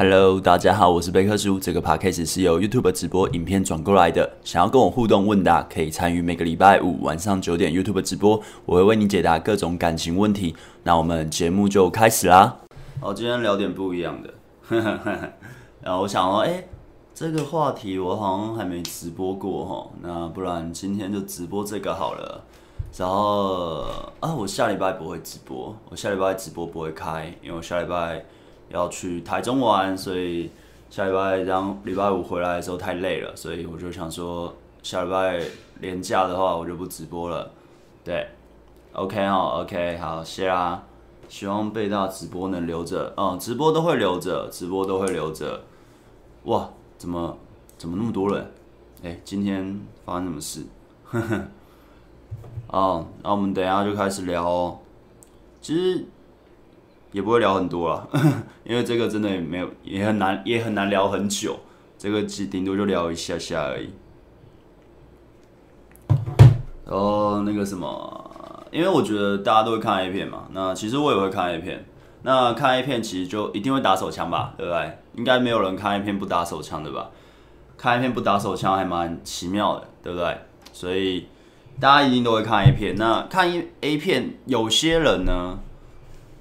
[0.00, 1.58] Hello，大家好，我是贝克叔。
[1.58, 4.30] 这个 podcast 是由 YouTube 直播影片转过来的。
[4.44, 10.54] 想要跟我互动问答，可以参与每个礼拜五晚上九点 YouTube 直播，我会为你解答各种感情问题。
[10.84, 12.58] 那我们节目就开始啦。
[13.00, 14.32] 好，今天聊点不一样的。
[15.82, 16.62] 然后我想说，哎，
[17.12, 22.44] 这个话题我好像还没直播过哈，那不然今天就直播这个好了。
[22.96, 23.82] 然后
[24.20, 28.24] 啊，我下礼拜不会直播，我下礼拜直播不会开，因为我下礼拜。
[28.70, 30.50] 要去台中玩，所以
[30.90, 35.40] 下礼拜当礼拜五回来的时候太累了，所以我就想说下礼拜
[35.80, 37.50] 连假的话，我就不直播了。
[38.04, 38.26] 对
[38.92, 40.82] ，OK 哦，OK 好，谢啦。
[41.28, 45.60] 希望贝大直播能留着，嗯，直播都会留着，直播都会留着。
[46.44, 47.36] 哇，怎么
[47.76, 48.50] 怎么那么多人？
[49.02, 50.62] 哎，今天发生什么事？
[51.04, 51.42] 呵呵。
[52.68, 54.78] 哦，那我们等一下就开始聊哦。
[55.60, 56.06] 其实。
[57.12, 58.08] 也不会聊很多了，
[58.64, 61.58] 因为这个真的也没有，也很难，也很难聊很久。
[61.96, 63.90] 这个只顶多就聊一下下而已。
[66.86, 71.84] 然后那个什么，因为我觉得大家都会看 A 片嘛，那其实我也会看 A 片。
[72.22, 74.98] 那看 A 片其实就一定会打手枪吧，对不对？
[75.16, 77.10] 应该没有人看 A 片不打手枪的吧？
[77.76, 80.38] 看 A 片不打手枪还蛮奇妙的，对不对？
[80.72, 81.26] 所以
[81.80, 82.94] 大家一定都会看 A 片。
[82.96, 83.50] 那看
[83.80, 85.58] A 片，有些人呢？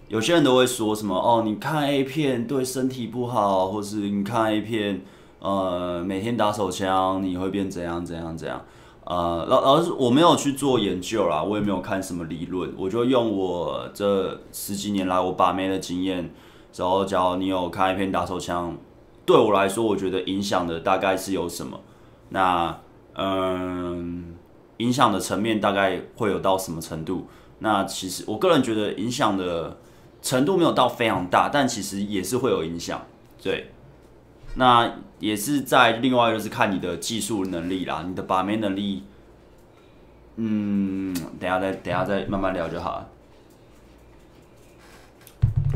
[0.10, 5.02] 有些人都会说什么哦，你看 A 片对身体不好，或是你看 A 片，
[5.40, 8.64] 呃，每天打手枪你会变怎样怎样怎样？
[9.04, 16.34] 呃，老老师我没有去做研究啦，我也没有看什么理论，我就用我这十几年来我把妹的经验，
[16.74, 18.78] 然后假如你有看 A 片打手枪，
[19.26, 21.78] 对我来说，我觉得影响的大概是有什么？
[22.30, 22.80] 那
[23.16, 24.36] 嗯，
[24.78, 27.28] 影响的层面大概会有到什么程度？
[27.60, 29.76] 那其实我个人觉得影响的。
[30.22, 33.06] 程度没有到非常大，但其实也是会有影响。
[33.42, 33.72] 对，
[34.56, 39.04] 那也是在另外就是看你的技术能力啦，你的把妹能力。
[40.36, 43.10] 嗯，等下再等下再慢慢聊就好了。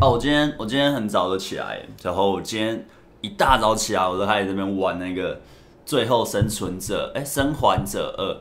[0.02, 2.86] 哦，我今天我今天很早就起来，然后我今天
[3.22, 5.36] 一大早起来，我就开始这边玩那个
[5.86, 8.34] 《最后生存者》哎，《生还者二》。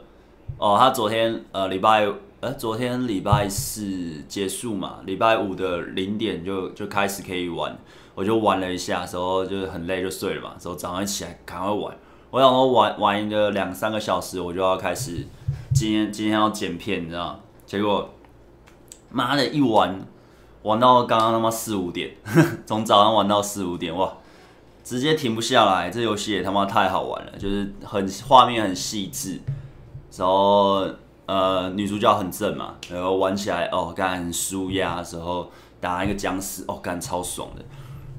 [0.58, 2.08] 哦，他昨天呃礼拜。
[2.40, 7.76] 呃，昨天礼拜四结束嘛，礼拜五的零点就就开始可以玩，
[8.14, 11.94] 我就玩了一下，时候就是很累就睡了嘛，之后早上起来赶快玩，
[12.30, 15.26] 我想说玩玩一个两三个小时，我就要开始
[15.74, 17.38] 今天今天要剪片，你知道？
[17.66, 18.08] 结果
[19.10, 20.00] 妈的一玩
[20.62, 22.16] 玩到刚刚他妈四五点，
[22.64, 24.14] 从早上玩到四五点，哇，
[24.82, 29.42] 直接停不下来，这游戏也他妈太好玩了，就是很画面很细致，
[30.16, 30.88] 然后。
[31.30, 35.48] 呃，女主角很正嘛，然后玩起来哦，干很舒压的时候
[35.80, 37.64] 打一个僵尸哦，干超爽的。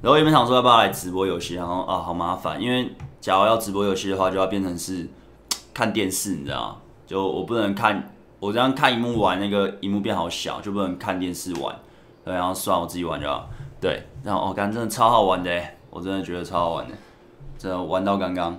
[0.02, 5.10] 然后原本想说要不要来直播游戏，然后啊好麻烦，因为假如要直播游戏的话，就要变成是
[5.74, 6.80] 看电视，你知道？
[7.06, 11.76] 就我不能看，我这样看荧幕玩，那个荧幕变好小，就不能看电视玩。
[12.24, 13.50] 然后算我自己玩就好。
[13.82, 16.94] 对，然后哦，干真的超好玩的，我真的觉得超好玩的，
[17.58, 18.58] 真的玩到刚刚。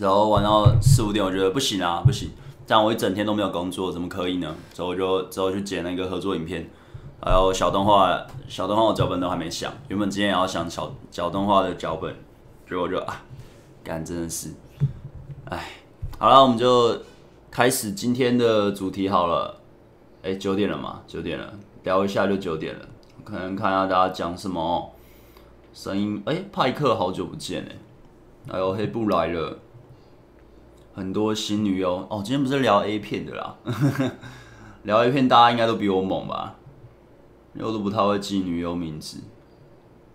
[0.00, 2.30] 然后玩到四五点，我觉得不行啊，不行，
[2.66, 4.54] 这样我一整天都没有工作，怎么可以呢？
[4.72, 6.68] 之后我就之后去剪那个合作影片，
[7.20, 12.14] 还有小动画，小动画的脚本都还没想，原本今天也要想小小动画的脚本，
[12.68, 13.22] 结果就啊，
[13.84, 14.48] 干真的是，
[15.46, 15.72] 哎，
[16.18, 16.98] 好了，我们就
[17.50, 19.60] 开始今天的主题好了，
[20.22, 21.52] 哎，九点了嘛，九点了，
[21.84, 22.86] 聊一下就九点了，
[23.24, 24.90] 可能看一下大家讲什么，
[25.74, 29.58] 声音，哎，派克好久不见哎，还有黑布来了。
[30.94, 33.56] 很多新女优哦，今天不是聊 A 片的啦，
[34.84, 36.56] 聊 A 片大家应该都比我猛吧？
[37.54, 39.18] 因为我都不太会记女优名字。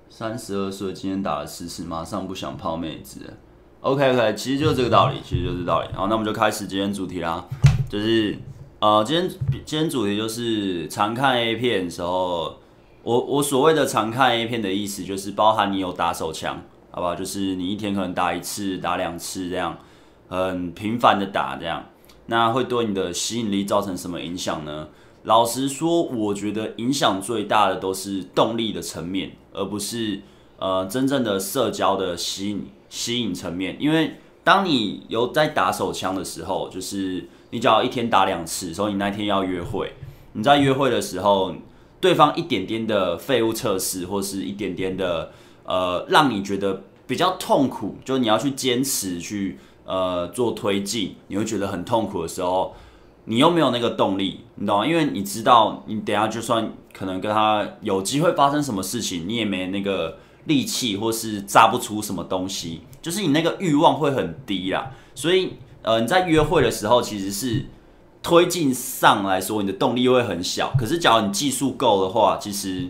[0.10, 3.34] 三十二岁，今天打了四次，马上不想泡妹子。
[3.82, 5.88] OK OK，其实就是这个道理，其实就是这个道理。
[5.94, 7.46] 好，那我们就开始今天主题啦，
[7.90, 8.38] 就是
[8.80, 9.30] 呃，今天
[9.66, 12.58] 今天主题就是常看 A 片的时候，
[13.04, 17.16] 我我所谓的常看 A 片的意思就是包含你有打手枪，好不好？
[17.16, 19.78] 就是你一天可能打一次、打两次这样。
[20.28, 21.86] 很频繁的打这样，
[22.26, 24.90] 那会对你的吸引力造成什么影响呢？
[25.24, 30.22] 老实说，我觉得影响最大的都是动力的层面，而不是
[30.58, 33.76] 呃真正的社交的吸引吸引层面。
[33.80, 39.94] 因为当你有在打手枪的时候，就是你只要一天打两次，所以你那天要约会，
[40.34, 41.54] 你在约会的时候，
[42.00, 45.32] 对方一点点的废物测试，或是一点点的
[45.66, 49.58] 呃让你觉得比较痛苦，就你要去坚持去。
[49.88, 52.76] 呃，做推进你会觉得很痛苦的时候，
[53.24, 54.86] 你又没有那个动力，你懂吗？
[54.86, 64.92] 因为你知道，你等下就算可能跟他有机会发生什么事情，你也没那个力气，或是炸不出什么东西，就是你那个欲望会很低啦。
[65.16, 65.54] 所以，
[65.84, 67.66] 呃，你在约会的时候，其实是
[68.22, 70.74] 推进上来说，你的动力会很小。
[70.78, 72.90] 可是，假如你技术够的话，其实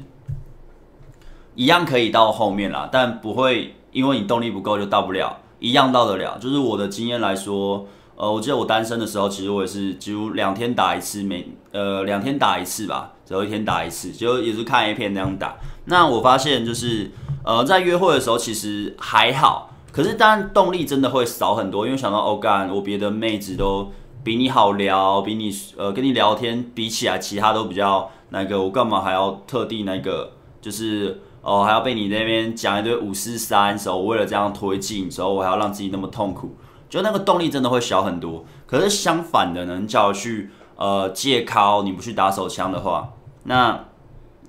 [1.54, 6.38] 一样可以到后面啦，但不会因为你动力不够就到不了，一样到得了。
[6.39, 15.57] 就是我的经验来说，呃，我记得我单身的时候，其实我也是几乎两天打一次，每呃两天打一次吧，只有一天打一次，就也是看 A 片那样打。
[15.86, 17.12] 那我发现就是。
[17.44, 23.89] 呃，在约会的时候其实还好，可是当然动力真的会少很多，因为想到哦干，我别的妹子都
[24.21, 36.56] 比你好聊，比你呃跟你聊天比起来，其他都比较那个，我干嘛还要特地那个，就是哦还要被你那边讲一堆五四三，时候我为了这样推进，时候我还要让自己那么痛苦，
[36.90, 38.46] 就那个动力真的会小很多。
[38.66, 43.14] 可是相反的呢，叫去呃借靠，你不去打手枪的话，
[43.46, 43.86] 那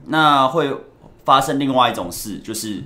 [0.07, 0.77] 那会。
[1.25, 2.83] 发生另外一种事，就是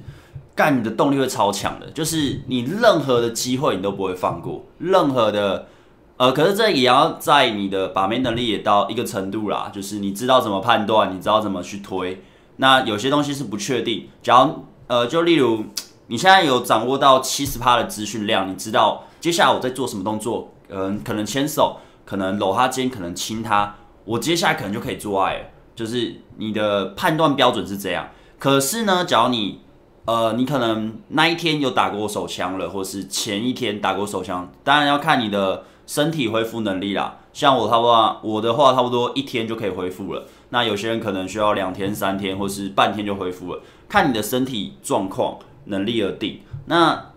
[0.53, 5.69] 干你的动力会超强的，就是你任何的机会你都不会放过，任何的
[6.17, 12.21] 呃，可是这也要在你的把妹能力也到一个程度啦，就是你知道怎么判断，你知道怎么去推。
[12.57, 15.65] 那有些东西是不确定，假如呃，就例如
[16.09, 25.45] 你现在有掌握到七十趴的资讯量，你知道接下来我在做什么动作，嗯、可能牵手，可能搂他肩，可能亲他，我接下来可能就可以做爱了，
[25.75, 28.09] 就是你的判断标准是这样。
[28.39, 29.61] 可是呢，假如你，
[30.05, 37.19] 呃，你可能那一天有打过手枪了，或是前一天打过手枪，当然要看你的身体恢复能力啦。
[37.33, 40.27] 像我差不多，我的话差不多一天就可以恢复了。
[40.53, 46.41] 那有些人可能需要两天、三天，或是半天就恢复了，看你的身体状况、能力而定。
[46.67, 47.13] 那，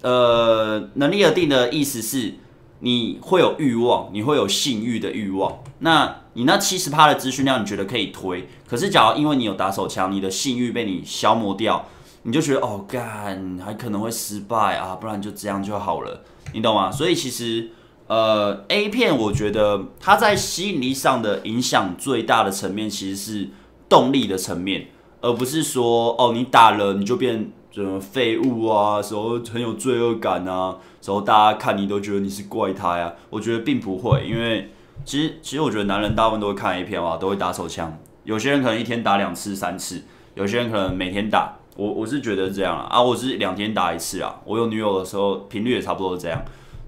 [0.00, 2.34] 呃，能力而定的意思是，
[2.78, 5.58] 你会有欲望，你会有性欲的欲望。
[5.80, 8.48] 那你那七十趴的资讯量，你觉得可以推？
[8.68, 11.84] 可是，假如因为你有打手枪，你的性欲被你消磨掉，
[12.22, 16.22] 你就觉得哦干，还可能会失败啊，不然就这样就好了，
[16.54, 16.92] 你懂吗？
[16.92, 17.70] 所以其实，
[18.12, 23.48] 呃，A 片我觉得它在吸引力上的影响最大的层面，其实是
[23.88, 24.88] 动力的层面，
[25.22, 34.70] 而不是说哦你打了你就变什么废物啊，时候很有罪恶感啊，时候大家看你都觉得你是怪胎啊，我觉得并不会，因为。
[35.04, 37.98] 其实，其实我觉得男人大部分都会看 A 片啊，都会打手枪。
[38.22, 40.00] 有些人可能一天打两次、三次，
[40.34, 41.56] 有些人可能每天打。
[41.76, 44.40] 我我是觉得这样啊，啊，我是两天打一次啊。
[44.44, 46.40] 我有女友的时候频率也差不多是这样。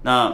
[0.03, 0.33] 那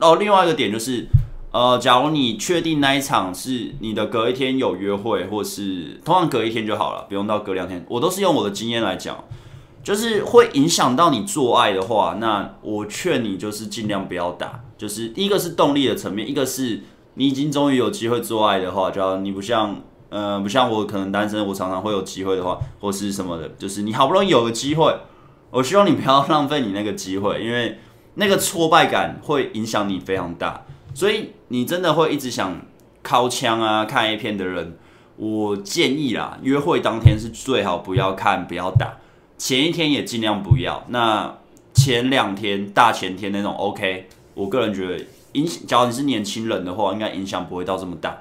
[0.00, 1.06] 哦，另外一个点就是，
[1.52, 7.84] 呃，假如你确定那一场是你的隔一天有约会，或是通常隔一天就好了，不用到隔两天。
[7.88, 9.22] 我都是用我的经验来讲，
[9.84, 14.64] 就是会影响到你做爱的话，那我劝你就是尽量不要打。
[14.78, 16.80] 就是第一个是动力的层面，一个是
[17.14, 19.76] 你已经终于有机会做爱的话，就要你不像，
[20.08, 24.96] 呃，不像我可能单身，我常常会有机会的话，或是什么的，就是你好不容易有个机会，
[25.50, 27.78] 我希望你不要浪费你那个机会，因为
[28.14, 30.64] 那个挫败感会影响你非常大，
[30.94, 32.60] 所以你真的会一直想
[33.02, 34.76] 靠枪啊，看 A 片的人，
[35.16, 38.98] 我建议啦，约会当天是最好不要看，不要打，
[39.38, 41.36] 前一天也尽量不要，那
[41.72, 44.08] 前两天大前天那种 OK。
[44.34, 48.18] 我个人觉得影响，假如你是年轻人的话，应该影响不会到这么大。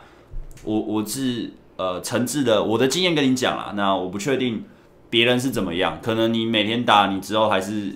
[0.63, 3.73] 我我是呃诚挚的，我的经验跟你讲啦。
[3.75, 4.63] 那我不确定
[5.09, 7.95] 别人是怎么样，可能你每天打，你之后还是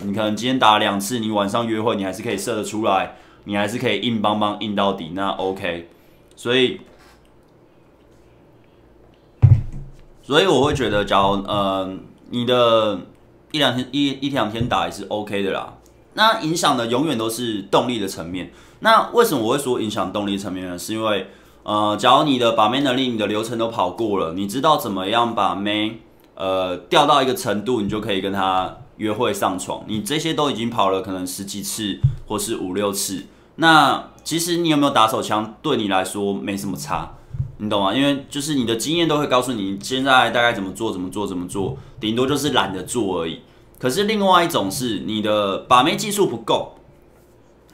[0.00, 5.88] 你可能今天打两次，你晚上约会你还是可以射得出来，你还是可以硬邦邦硬到底，那 OK。
[6.36, 6.80] 所以
[10.22, 11.96] 所以我会觉得，假如呃
[12.30, 13.00] 你的
[13.50, 15.74] 一两天一一两天打也是 OK 的啦。
[16.14, 18.50] 那影响的永远都是动力的层面。
[18.80, 20.78] 那为什么我会说影响动力层面呢？
[20.78, 21.28] 是因为，
[21.62, 26.00] 呃，假如你的把妹能力、你的流程都跑过了，你知道怎么样把妹，
[26.34, 29.82] 呃，调到一个程度，你就可以跟他约会上床。
[29.88, 33.24] 你这些都已经跑了可能十几次，或是五六次。
[33.56, 37.14] 那其实你有没有打手枪，对你来说没什么差，
[37.56, 37.92] 你懂吗？
[37.92, 43.40] 因为就是你的经验都会告诉你，现在大概怎么做，怎么做，怎么做，顶多就是懒得做而已。
[43.78, 46.74] 可是另外一种是你的把妹技术不够，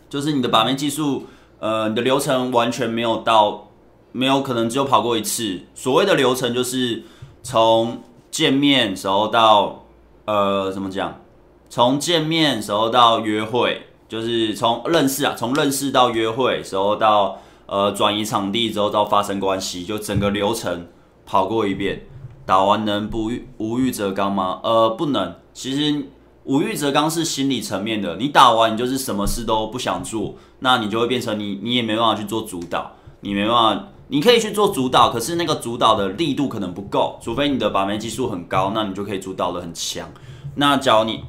[0.09, 1.27] 就是你的把妹技术，
[1.59, 3.69] 呃，你的流程完全没有到，
[4.13, 5.61] 没有可能只有跑过一次。
[5.75, 7.03] 所谓的流程就是
[7.43, 9.84] 从见面时候到，
[10.27, 11.21] 呃，怎么讲？
[11.69, 20.87] 从见面时候到约会，就是从认识啊，从认识到约会时候到，呃，转移场地之后到发生关系，就整个流程
[21.27, 22.03] 跑过一遍。
[22.47, 24.61] 打完能不无欲则刚吗？
[24.63, 25.35] 呃，不能。
[25.55, 26.07] 其实
[26.45, 28.17] 无欲则刚是心理层面的。
[28.17, 40.09] 你打完，你就是什么事都不想做，那你就会变成你，你也没办法去做主导，你没办法，你可以去做主导，可是那个主导的力度可能不够，除非你的把妹技术很高，那你就可以主导的很强。
[40.55, 41.25] 那假如你，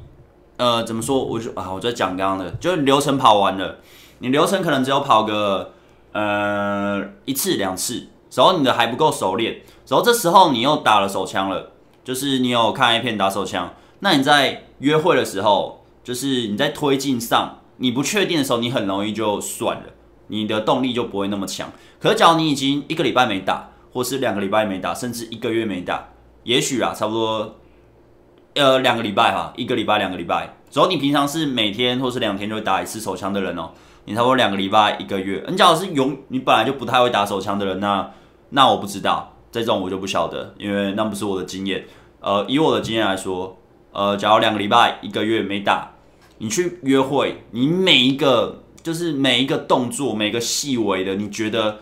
[0.58, 1.18] 呃，怎么说？
[1.18, 3.77] 我就啊，我在讲刚刚的，就是流程跑完了，
[4.20, 5.74] 你流程可能只有跑个
[6.12, 11.72] 呃一次两次，然后你的还不够熟练，然后这时候你又打了手枪了，
[12.04, 19.86] 就是你有看 A 片打手枪，那你在约会的时候，就是你在推进上，你不确定的时候，你很容易就算了，
[20.27, 21.72] 你的动力就不会那么强。
[22.00, 26.10] 可是，假如你已经一个礼拜没打，或是两个礼拜没打，甚至一个月没打，
[26.44, 27.55] 也许啊，差不多，
[28.55, 30.58] 呃，两个礼拜哈，一个礼拜、两个礼拜。
[30.70, 33.72] 只要你平常是每天或是两天就会打一次手枪的人哦，
[34.05, 35.44] 你差不多两个礼拜、一个月。
[35.48, 38.12] 你假如是永，你本来就不太会打手枪的人，那
[38.50, 41.86] 那我不知道，这种我就不晓得，因为那不是我的经验。
[42.20, 43.58] 呃，以我的经验来说，
[43.91, 45.91] 呃，假如两个礼拜、一个月没打，
[46.39, 51.80] 你去约会，你每一个就是每一个动作，每个细微的，你觉得。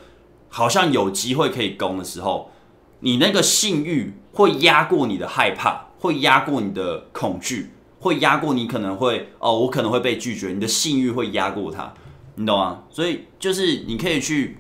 [0.55, 2.51] 好像有机会可以攻的时候，
[2.99, 10.49] 你那个性欲会压过你的害怕，会压过你的恐惧，会压过你可能会哦，我可能会被拒绝。
[10.49, 11.91] 你的性欲会压过它，
[12.35, 12.83] 你懂吗？
[12.91, 14.59] 所以就是你可以去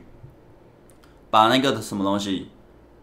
[1.29, 2.47] 把那个什么东西，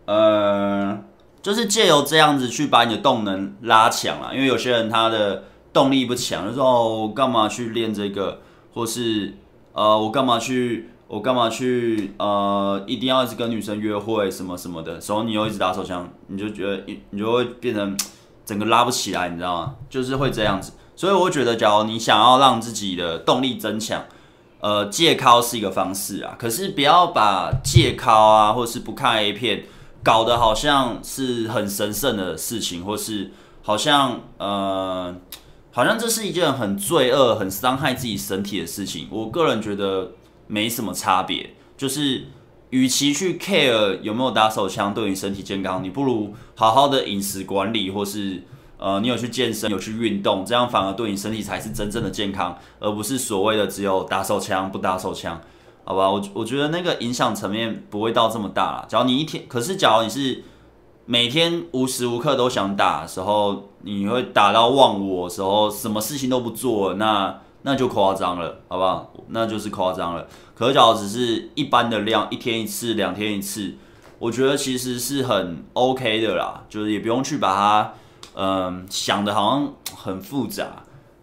[0.07, 1.05] 呃，
[1.41, 4.35] 就是借由这样子去把你的动能拉强了。
[4.35, 8.41] 因为有些人他的动力不强，就说哦，我干嘛去练这个，
[8.73, 9.35] 或是
[9.73, 10.89] 呃，我干嘛去。
[11.11, 17.99] 我干嘛去呃，一定要一直跟女生约会什么什么的，然后你又一直打手枪，你就觉得你就会变成
[18.47, 19.75] 整个拉不起来，你知道吗？
[19.89, 20.75] 就是会这样子。
[20.95, 24.05] 所以我觉得，假如你想要让自己的动力增强，
[24.61, 26.37] 呃，戒靠是一个方式啊。
[26.39, 29.65] 可是不要把戒靠啊，或是不看 A 片，
[30.05, 35.13] 搞得好像是很神圣的事情，或是好像呃，
[35.71, 39.09] 好像这是一件很罪恶、很伤害自己身体的事情。
[39.11, 40.13] 我个人觉得。
[40.53, 42.25] 没什么差别，就是
[42.71, 48.43] 与其去 care 有没有打手枪对你身体健康，你不如好好的饮食管理，或是
[48.77, 55.41] 呃你有去健身，有去运动，这样反而对你身体才是真正的健康，而不是所谓的只有打手枪不打手枪，
[55.85, 56.11] 好吧？
[56.11, 58.85] 我我觉得那个影响层面不会到这么大啦。
[58.89, 60.43] 假如你一天，可是假如你是
[61.07, 67.41] 每天无时无刻都想打的时候，你会打到忘我的时候，什么事情都不做，那。
[67.63, 69.13] 那就夸张了，好不好？
[69.29, 70.27] 那就是夸张了。
[70.55, 73.75] 可假如只是一般的量，一天一次，两天一次，
[74.19, 76.65] 我觉得其实是很 OK 的啦。
[76.71, 77.93] 就是也不用去把它，
[78.35, 80.69] 嗯、想的好像很复杂，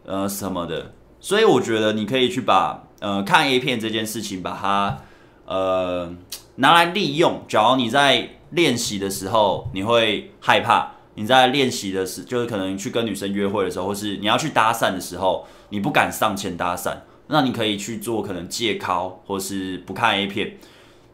[0.05, 0.93] 呃，什么的。
[1.19, 4.99] 所以我觉得你可以去把，呃，看 A 片这件事情，把它，
[5.47, 6.13] 呃，
[6.57, 7.41] 拿来利用。
[7.47, 15.47] 假如你在练习的时候，你会害怕；你在练习的时，就是可能去跟女生约会的时候，或是你要去搭讪的时候。
[15.69, 16.95] 你不敢上前搭讪，
[17.27, 20.57] 那你可以去做可能借靠，或是不看 A 片。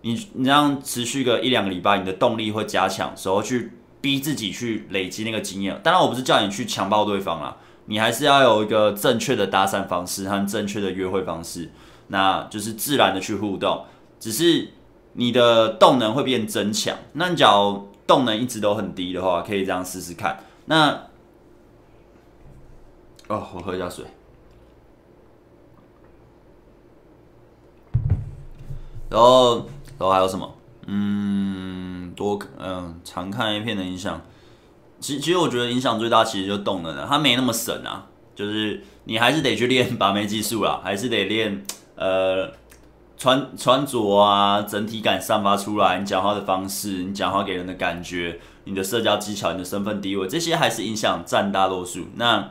[0.01, 5.75] 你你这样持续个一两个礼拜，你的动力会加强，时候去逼自己去累积那个经验。
[5.81, 11.71] 当然，我不是叫你去强暴对方啦，你还是要有一个正确的搭讪方式和正确的约会方式，
[12.09, 13.85] 那就是自然的去互动。
[14.19, 14.69] 只是
[15.13, 16.97] 你的动能会变增强。
[17.13, 20.43] 那你假如动能一直都很低的话，可以这样试试看。
[20.65, 20.91] 那
[23.27, 24.05] 哦，我喝一下水。
[29.09, 29.57] 然后，
[29.97, 30.55] 然后还有什么？
[30.87, 34.19] 嗯，多嗯，常看 A 片的影响，
[34.99, 41.63] 其实其实我觉得影响最大其实就是动能了，它没那么神啊，就是你还是得去练 把妹技术啦，还是得练
[41.95, 42.51] 呃
[43.23, 52.01] 穿穿着啊，整体感散发出来，你讲话的方式，你讲话给人的感觉，你的社交技巧，你的身份地位，这些还是影响占大多数。
[52.15, 52.49] 那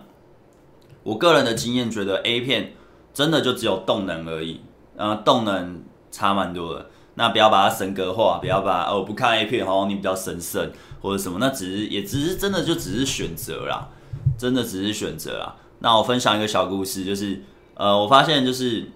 [1.03, 2.73] 我个人的经验觉得 A 片
[3.13, 4.63] 真的就只有动能而已，
[4.97, 5.83] 呃，动能。
[6.15, 13.89] 差蛮多的，那不要把它神格化，不要把哦不看 A 片，好像你比较神圣或者什么，那只是也只是真的就只是选择啦，
[14.37, 15.57] 真的只是选择啦。
[15.79, 17.43] 那我分享一个小故事，就是
[17.77, 18.91] 呃我发现就是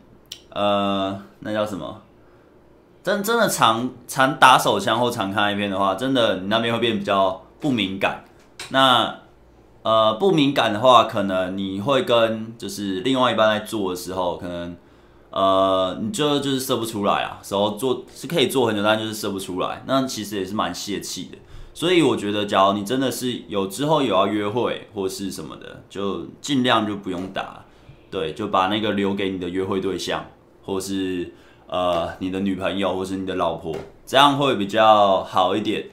[0.51, 2.03] 呃那叫什么，
[3.03, 8.25] 真真的常常打手枪或常看 A 片的话，真的你那边会变比较不敏感。
[8.71, 9.21] 那
[9.83, 14.77] 呃不敏感的话，可能你会跟就是另外一半在做的时候，可能。
[15.29, 21.37] 呃，你就就是射不出来啊，时候做是可以做很久，但就是射不出来，那其实也是蛮泄气的。
[21.75, 27.63] 所以我觉得，假如你真的是有之后有要约会或是什么的，就尽量就不用打，
[28.11, 30.25] 对，就把那个留给你的约会对象，
[30.67, 31.33] 或是
[31.67, 35.87] 呃你的女朋友或是你的老婆，这样会比较好一点，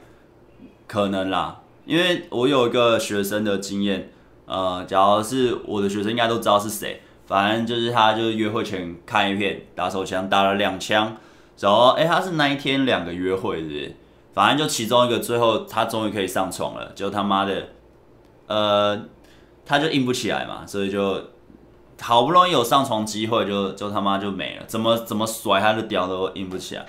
[0.85, 1.61] 可能啦。
[1.85, 4.09] 因为我有一个学生的经验，
[4.45, 7.01] 呃，假如是我的学生，应该都知道是谁。
[7.25, 11.15] 反正就是他，就是约会前看一片，打手枪打了两枪，
[11.57, 13.95] 然后哎，他是那一天两个约会，是不是？
[14.33, 17.69] 反正就其中一个，最后他终于可以上床了，就他妈的，
[18.47, 19.01] 呃，
[19.65, 21.21] 他就硬不起来嘛，所以就
[22.01, 26.85] 好不容易有上床机会就，就他妈就没了，怎么怎么甩他的屌都硬不起来。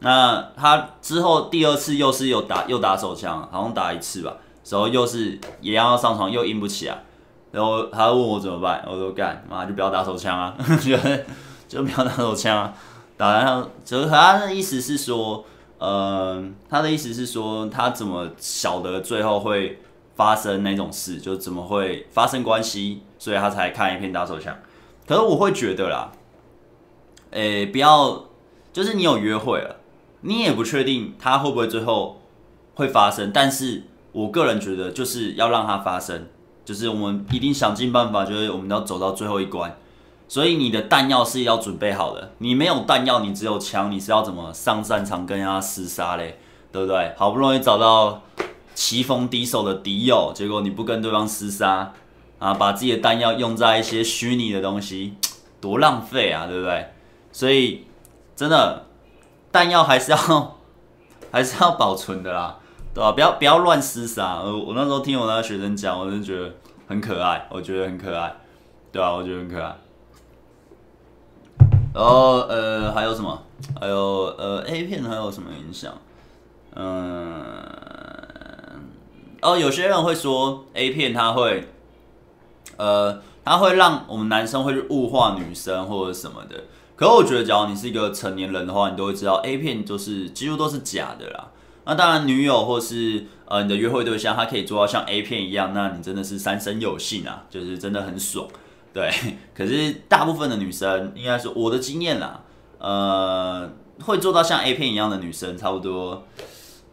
[0.00, 4.34] 那他之后第二次又是有打又打手枪，好像打一次吧，
[4.68, 7.04] 然后又是也要上床又硬不起来，
[7.52, 10.96] 然后他问我怎么办，我说干妈就不要打手枪啊，就
[11.68, 12.72] 就不要打手枪啊，
[13.16, 15.44] 打完后就是他的意思是说。
[15.76, 19.82] 呃，他的意思是说，他怎么晓得最后会
[20.14, 24.56] 发生那种事，就怎么会发生关系，所以他才看一片打手枪。
[25.06, 26.12] 可是我会觉得啦，
[27.30, 28.24] 诶、不要，
[28.72, 29.76] 就是你有约会了，
[30.22, 32.20] 你也不确定他会不会最后
[32.74, 36.28] 会发生，但是我个人觉得就是要让它发生，
[36.64, 39.76] 就是我们一定想尽办法，就是我们要走到最后一关。
[40.26, 46.38] 所以你的弹药是要准备好的，你没有弹药，你只有枪，你是要怎么上战场跟人家厮杀嘞？
[46.72, 47.12] 对不对？
[47.16, 48.22] 好不容易找到
[48.74, 51.92] 棋逢敌手的敌友，结果你不跟对方厮杀
[52.38, 55.14] 啊，把自己的弹药用在一些虚拟的东西，
[55.60, 56.92] 多浪费啊，对不对？
[57.32, 57.86] 所以
[58.36, 58.86] 真的
[59.50, 60.18] 弹药还是要
[61.32, 62.58] 还是要保存的啦，
[62.92, 63.12] 对吧？
[63.12, 64.40] 不要不要乱厮杀。
[64.42, 66.52] 我我那时候听我那个学生讲，我就觉得
[66.86, 68.34] 很可爱，我觉得很可爱，
[68.92, 69.12] 对吧？
[69.12, 69.76] 我觉得很可爱。
[71.94, 73.40] 然后呃还有什么？
[73.80, 73.96] 还有
[74.36, 75.94] 呃 A 片还有什么影响？
[76.74, 77.54] 嗯，
[79.44, 81.68] 哦，有些人会说 A 片它会，
[82.78, 86.64] 呃，它会让我们男生会去物化女生或者什么的。
[86.96, 91.48] 可我觉得，只要你是一个成年人的话，你都会知道 A 片就是几乎都是假的啦。
[91.84, 98.48] 那当然，女友或是呃你的约会对象，他可以做到像 A 片一样，那你真的是三生有幸啊，就是真的很爽。
[98.94, 99.12] 对，
[99.54, 102.40] 可是大部分的女生，应该是我的经验啦，
[102.78, 103.70] 呃，
[104.04, 106.24] 会做到像 A 片一样的女生，差不多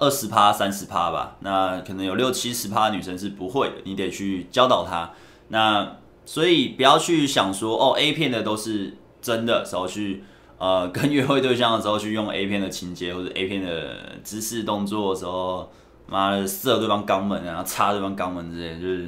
[0.01, 1.38] 二十趴、三十趴吧。
[1.39, 5.12] 那可能有六七十趴女生是不会的，你得去教导她。
[5.48, 10.23] 那所以不要去想说，哦，A 片的都是真的，时候去
[10.58, 15.71] 呃 跟约会对象的时候去用 A 片的情节或者 A 片的姿势动作的时候，
[16.08, 19.08] 妈的射对方肛门，然后插对方肛门之类，就是。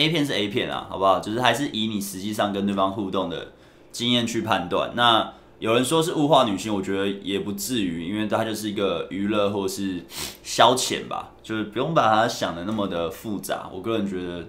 [0.00, 1.18] A 片是 A 片啊，好不好？
[1.18, 3.48] 就是还是以你实际上跟对方互动的
[3.90, 4.92] 经验去判断。
[4.94, 10.04] 那有人说是物化女性，我觉得也不至于，因为它就是一个娱乐或是
[10.42, 13.68] 消遣吧，就是不用把它想的那么的复杂。
[13.72, 14.46] 我个人觉得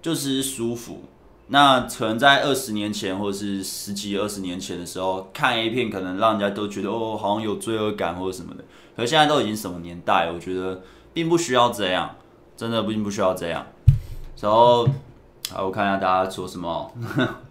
[0.00, 1.04] 就是舒服。
[1.50, 8.64] 那可能在二十年前或是十几二十年前的时候看 A 片，可能让人家都觉得哦，好像有罪恶感或者什么的。
[8.96, 10.82] 可现在都已经什么年代，我觉得
[11.12, 12.16] 并不需要这样，
[12.56, 13.66] 真的并不需要这样。
[14.40, 14.86] 然后，
[15.50, 16.92] 好，我看一下大家说什么。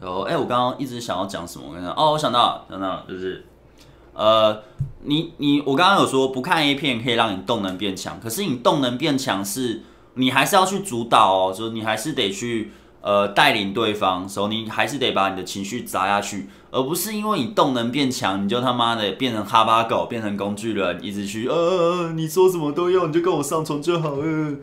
[0.00, 1.66] 然后，哎，我刚刚一直想要讲什么？
[1.68, 3.44] 我跟你讲，哦，我想到，想到就是，
[4.14, 4.62] 呃，
[5.02, 9.82] 你你，我刚刚有说不看 A 片可以让你动能变强，可是你动能变强是，
[10.14, 12.72] 你还是要去主导哦，就是你还是得去。
[13.02, 24.56] 呃，带领对方，所以你还是得把你的情绪砸下去，而不是因为你动能变强，你就他妈的变成哈巴狗，变成工具人，一直去呃，你说什么都要，你就跟我上床就好了，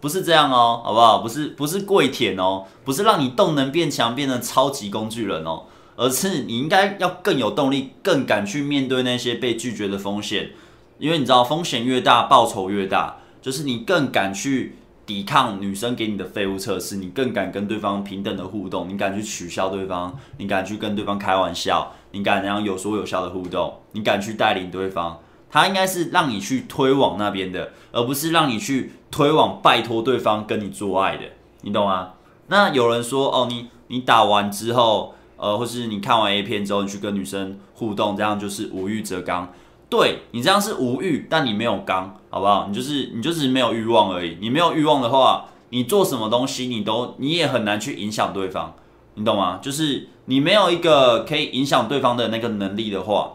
[0.00, 1.18] 不是这样哦，好不好？
[1.18, 5.64] 不是不是跪舔哦，不是让你动能变强，变成超级工具人哦，
[5.96, 10.50] 而是你应该要更有动力，更敢去面对那些被拒绝的风险，
[10.98, 14.76] 因为你知道风险越大，报酬越大，就是你更敢去。
[15.08, 25.18] 抵抗女生给你的废物测试，你更敢跟对方平等的互动，你敢去取笑对方，你敢去跟对方开玩笑，你敢那样有说有笑的互动，你敢去带领对方，
[25.50, 31.24] 他应该是让你去推往那边的，而不是让你去推往拜托对方跟你做爱的，
[31.62, 32.10] 你懂吗？
[32.48, 39.52] 那有人说哦，你你打完之后，呃，或是你看完 A 片之后，你去跟女生互动，这样就是无欲则刚。
[39.90, 42.66] 对，你这样是无欲，但你没有刚，好不好？
[42.68, 44.36] 你就是你就是没有欲望而已。
[44.40, 48.74] 你没有欲望的话，你做什么东西你都你也很难去影响对方，
[49.14, 49.58] 你懂吗？
[49.62, 53.32] 就是你没有一个可以影响对方的那个能力的话，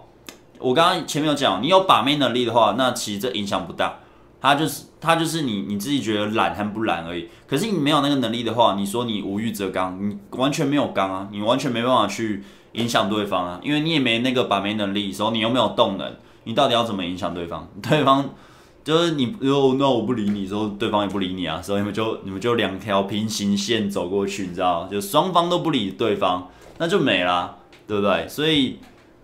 [0.63, 3.99] 我刚刚前面有讲，你有把妹能力的话，那其实这影响不大。
[4.41, 7.29] 他就是他就是你你自己觉得懒还不懒而已。
[7.47, 16.13] 可是你没有那个能力的话，你说你无欲则刚，你完全没有刚啊，你完全没办法去影响对方啊，因为你也没那个把妹能力，所以你又没有动能。
[16.45, 17.69] 你到底要怎么影响对方？
[17.81, 18.29] 对方
[18.83, 24.87] 就是你，如果，那我不理你，之后对方也不理你啊，所以你们就你们就两条平行线走过去，你知道？
[24.91, 26.49] 就双方都不理对方，
[26.79, 27.55] 那就没啦，
[27.87, 28.27] 对不对？
[28.27, 28.79] 所以，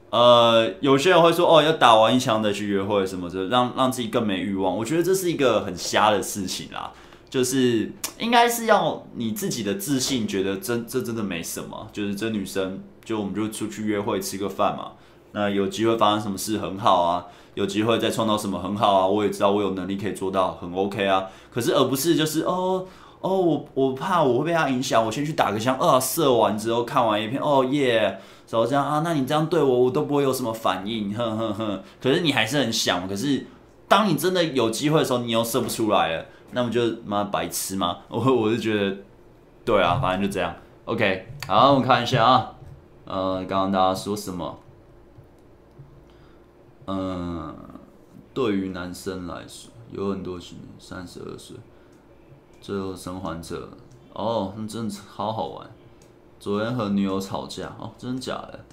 [0.10, 4.76] 呃，有些人会说，哦，要打完一枪再去约会什么的，让让自己更没欲望。
[4.76, 6.92] 我觉得这是一个很瞎的事情啦，
[7.30, 12.82] 就是应该是要你自己的自信，觉得真这真的没什么，就是这女生。
[13.06, 14.92] 就我们就出去约会吃个饭嘛。
[15.32, 19.08] 那有机会发生什么事很好啊，有机会再创造什么很好啊。
[19.08, 21.26] 我也知道我有能力可以做到，很 OK 啊。
[21.52, 22.86] 可是而不是就是哦
[23.22, 28.20] 哦，我我怕我会被他影响，我先去打个枪，啊，射完之后看完一片，哦耶，
[28.52, 31.84] 然后这样啊，那你这样对我，我都不会有什么反应，哼哼哼。
[32.02, 33.46] 可是你还是很想，可是
[33.88, 38.00] 当你真的有机会的时候，你又射不出来了，那么就妈白痴吗？
[38.08, 38.98] 我我是觉得，
[39.64, 40.56] 对啊，反正就这样。
[40.86, 42.56] OK，好，我们看一下啊，
[43.06, 44.58] 呃，刚刚大家说什么？
[46.88, 47.56] 嗯，
[48.34, 51.56] 对于男生来说，有很多是三十二岁，
[52.60, 53.70] 最后生还者
[54.14, 55.70] 哦，那真的好好玩。
[56.40, 58.66] 昨天和女友吵架哦，真的假的？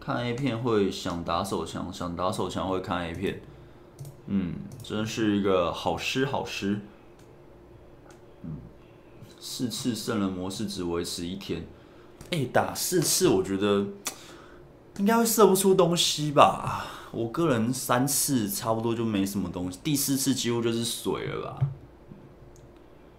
[0.00, 3.40] 看 A 片会想打手枪，想打手枪会看 A 片，
[4.26, 6.80] 嗯，真是一个好诗好诗。
[9.38, 11.66] 四次圣人模式只维持一天，
[12.30, 13.86] 哎、打四次我觉得。
[14.98, 16.86] 应该会射不出东西吧？
[17.10, 21.58] 我个人三次差不多就没什么东西，第四次几乎就是水了吧？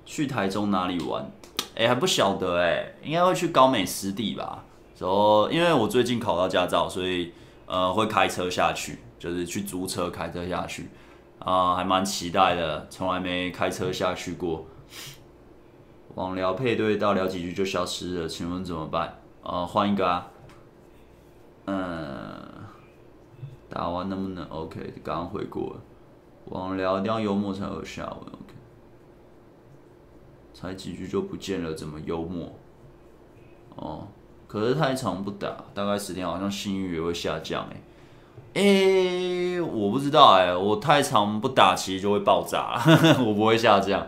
[0.05, 1.29] 去台中哪里玩？
[1.75, 4.63] 哎、还不晓得哎、应该会去高美湿地吧？
[4.97, 7.33] 然后因为我最近考到驾照，所以
[7.65, 10.89] 呃会开车下去，就是去租车开车下去
[11.39, 14.65] 啊、还蛮期待的，从来没开车下去过。
[16.15, 19.19] 网聊配对到聊几句就消失了，请问怎么办？
[19.43, 20.27] 呃，换一个啊。
[21.65, 22.39] 嗯，
[23.69, 24.93] 打完能不能 OK？
[25.03, 25.81] 刚刚回过了，
[26.45, 28.17] 网聊一定要幽默才有效。
[30.55, 32.51] 才几句就不见了，怎么幽默？
[33.75, 34.07] 哦，
[34.47, 37.81] 可是太长不打，大概十天好像性欲也会下降哎。
[38.55, 42.81] 哎，我不知道哎，我太长不打其实就会爆炸，
[43.23, 44.07] 我不会下降。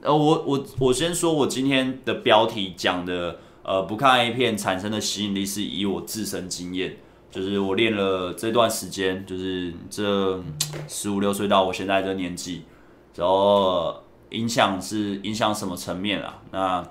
[0.00, 3.40] 呃，我我我先说，我今天的标题讲的。
[3.68, 6.98] 呃，不看 A 片产生的吸引力是以我自身经验，
[7.32, 10.40] 就是我练了这段时间，就是这
[10.86, 12.62] 十五六岁到我现在这年纪，
[13.16, 13.92] 然后
[14.30, 16.38] 影响是影响什么层面啊？
[16.50, 16.84] 那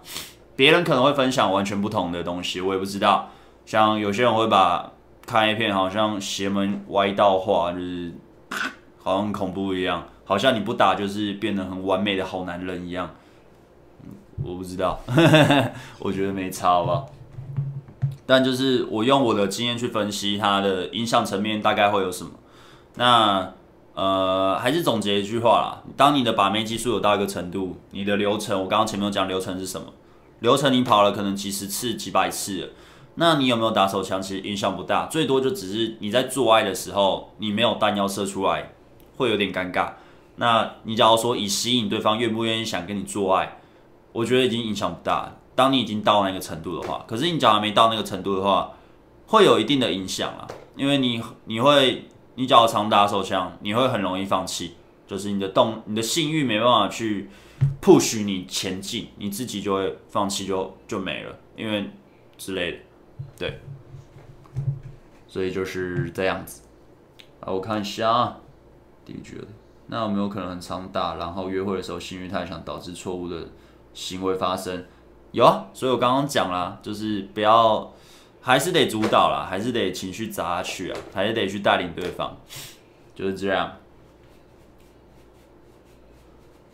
[0.56, 3.30] 别人可能会分享完全不同的东西，我也不知道。
[3.66, 4.92] 像有些人会把
[5.26, 8.14] 看 A 片好像邪门歪道化，就是
[9.02, 13.10] 好像很恐怖一样，好像你不打就是变得很完美的好男人一样。
[14.44, 15.00] 我不知道，
[16.00, 17.10] 我觉得没差，好不好？
[18.26, 22.32] 但就是我用我的经验去分析它的影响层面大概会有什么。
[22.96, 23.54] 那
[23.96, 29.88] 呃，还是总结一句话啦：当你的把妹技术有到一个程度，你的流程，我刚刚前面有讲流程是什么？
[30.42, 32.74] 流程你跑了可能几十次、几百次，
[33.16, 34.22] 那你有没有打手枪？
[34.22, 38.74] 其实影响不大，最多就只是你在做爱的时候，你没有弹药射出来，
[39.18, 39.94] 会有点尴尬。
[40.36, 43.58] 那你假如说以吸引对方愿不愿意想跟你做爱。
[44.12, 45.30] 我觉得已经影响不大。
[45.56, 48.72] 当你已经到那个程度的话，可是你假如没到那个程度的话，
[49.28, 50.48] 会有一定的影响啊。
[50.78, 52.06] 因为你你会，
[52.36, 54.76] 你只要常打手枪，你会很容易放弃，
[55.08, 57.30] 就是你的动，你的性欲没办法去
[57.82, 61.90] push 你前进，你自己就会放弃，就就没了，因为
[62.38, 62.78] 之类的，
[63.38, 63.60] 对。
[65.28, 66.62] 所以就是这样子。
[67.40, 68.38] 啊，我看一下啊，
[69.04, 69.36] 的确，
[69.88, 73.48] 那有没有可能很常打，然后约会的时候性欲太强，导致错误的？
[73.94, 74.84] 行为发生
[75.32, 77.94] 有啊，所以我刚刚讲了，就是不要，
[78.46, 82.30] 还是得主导啦，还是得情绪砸下去啊，还是得去带领对方，
[83.16, 83.72] 就是这样。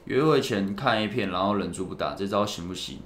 [0.03, 2.99] 约会前看 A 片，然后忍住不打，这招行不行？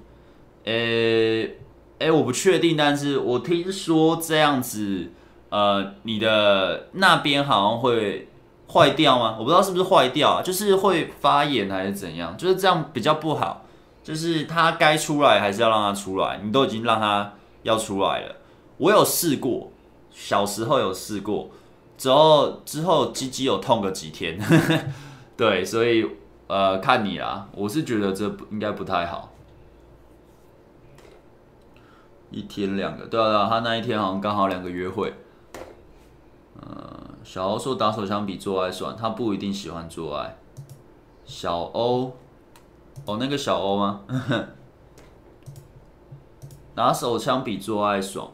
[0.63, 1.58] 诶、
[1.99, 5.12] 诶、我不确定，但是我听说这样子，
[5.49, 8.30] 呃，你的那边好像会
[8.73, 9.36] 坏掉吗？
[9.38, 13.63] 我不知道是不是坏掉啊，就是会发炎还是怎样，就是这样比较不好。
[14.04, 18.36] 就是他该出来还是要让他出来，你都已经让他要出来了。
[18.77, 19.71] 我有试过，
[20.11, 21.49] 小时候有试过，
[21.97, 24.39] 之后之后鸡鸡有痛个几天，
[25.38, 26.05] 对，所以
[26.47, 29.31] 呃看你啦，我是觉得这不应该不太好。
[32.31, 35.13] 一天两个，对啊对啊，他那一天好像刚好两个约会。
[36.59, 40.38] 呃，小欧说打手枪比做爱爽，他不一定喜欢做爱。
[41.25, 42.15] 小欧。
[43.05, 44.01] 哦，那个小欧吗？
[46.75, 48.31] 拿手枪比做爱爽，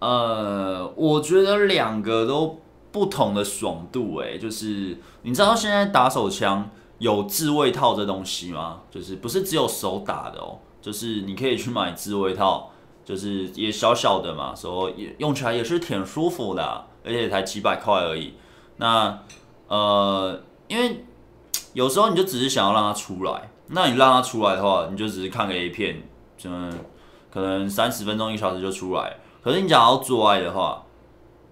[0.00, 8.82] 呃，我觉得两个都不同的爽度，哎，就是你知道现在打手枪有自慰套这东西吗？
[8.90, 12.70] 就是不是只有手打的哦，就是你可以去买自慰套，
[13.04, 18.34] 就是也小小的嘛，所以也用起来也是挺舒服的，而且才几百块而已。
[18.76, 19.18] 那
[19.66, 21.04] 呃，因为
[21.72, 23.50] 有时候你就只是想要让它出来。
[23.70, 26.02] 那你让它出来的话，你就只是看个 A 片，
[26.38, 26.48] 就
[27.30, 29.18] 可能三十分钟一小时就出来。
[29.48, 30.84] 可是你讲要做爱的话，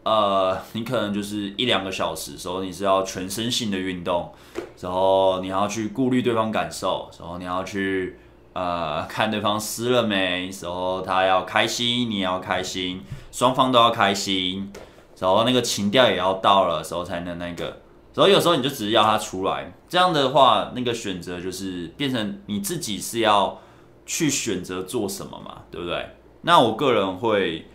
[0.03, 4.35] 呃，你可能就是一两个小时，时候你是要全身性的运动，
[4.79, 8.19] 然后你要去顾虑对方感受，然后你要去
[8.53, 14.71] 呃看对方湿了没，时候他要开心，你也要开心，双方都要开心，
[15.19, 17.79] 然后那个情调也要到了时候才能那个。
[18.13, 23.59] 所以有时候你就只是要他出来，这样的话，那个选择就是变成你自己是要
[24.05, 26.11] 去选择做什么嘛，对不对？
[26.43, 27.67] 那我个人会，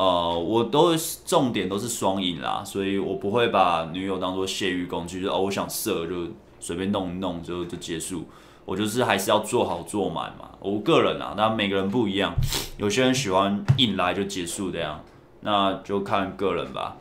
[0.00, 6.26] 呃，我都重点都是双赢啦，所以我不会把女友当做泄欲工具，就哦，我想射就
[6.58, 8.24] 随便弄一弄就就结束。
[8.64, 10.52] 我就是还是要做好做满嘛。
[10.58, 12.32] 我个人啊，那每个人不一样，
[12.78, 15.04] 有些人喜欢硬来就结束这样，
[15.40, 16.96] 那就看个人吧。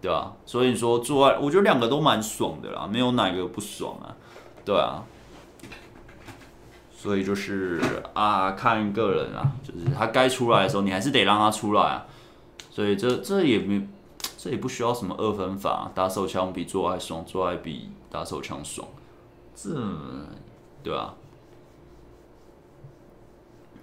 [0.00, 4.14] 对啊，所以说做爱，我觉得两个都蛮爽的啦，没有哪个不爽啊。
[4.64, 5.02] 对啊，
[6.96, 7.80] 所以就是
[8.14, 12.06] 啊，看个人啊，就是他该出来的时候，你还是得让他出来啊。
[12.76, 13.88] 所以这这也没，
[14.36, 18.86] 这也不需要什么二分法，打手枪比做爱爽，做爱比打手枪爽，
[19.54, 19.70] 这
[20.82, 21.14] 对啊。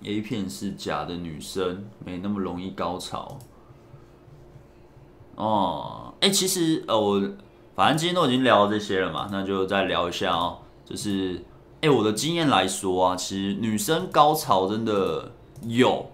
[0.04, 3.40] A 片是假的，女生没那么容易高潮。
[5.38, 7.20] 哦，哎、其实呃，我
[7.74, 10.60] 反正今天都已经聊这些了嘛，那就再聊一下哦。
[10.86, 11.44] 就是，
[11.82, 15.32] 哎、我的经验来说啊，其实女生高潮真的
[15.64, 16.12] 有，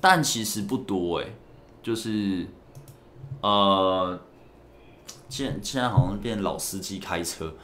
[0.00, 1.26] 但其实不多哎。
[1.84, 2.48] 就是，
[3.42, 4.18] 呃，
[5.28, 7.54] 现现在好像变老司机开车，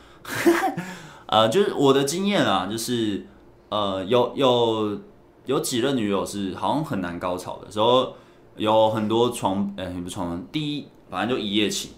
[1.27, 3.27] 呃，就是我的经验啊，就是
[3.71, 5.01] 呃，有有
[5.47, 8.15] 有几任女友是好像很难高潮的时候。
[8.57, 11.93] 有很多床，呃、欸，不床，第一，反正就一夜情。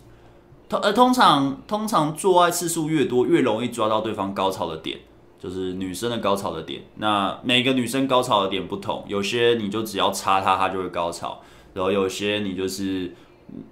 [0.69, 5.01] 通呃，通常通常做爱次数越多，越容易抓到对方高潮的点，
[5.41, 6.83] 就是女生的高潮的点。
[6.97, 11.41] 那每个女生高潮的点不同，有些你就只要插她，她就会高潮。
[11.75, 13.15] 然后有些你就是，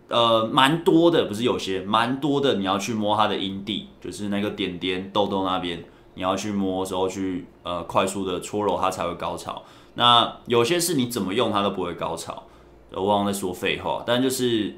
[0.08, 5.84] 呃，蛮多的，不是有些，蛮多的，你要去摸它的阴蒂，就是那个点点痘痘那边，
[6.14, 9.62] 你要去摸的时候去，呃，快速的搓揉它才会高潮。
[9.94, 12.44] 那有些是你怎么用它都不会高潮。
[12.92, 14.74] 我忘了在说废话，但就是，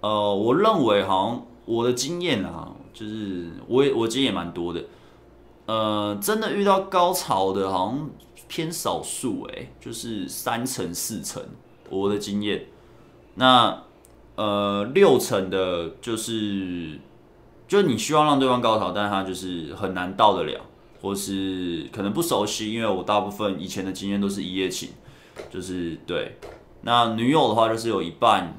[0.00, 4.82] 呃，我认为好像我的经验啊，就是我也我经验也蛮多的，
[5.66, 8.10] 呃，真的遇到高潮的，好像
[8.48, 11.42] 偏少数诶，就是三成四成，
[11.90, 12.66] 我的经验，
[13.34, 13.82] 那
[14.36, 16.98] 呃六成的，就是
[17.68, 20.60] 就你希望让对方高潮，但是他就是很难到得了，
[21.02, 24.90] 或是可能不熟悉，因为我大部分以前的经验都是一夜情，
[25.50, 26.38] 就是对。
[26.82, 28.58] 那女友的话，就是有一半，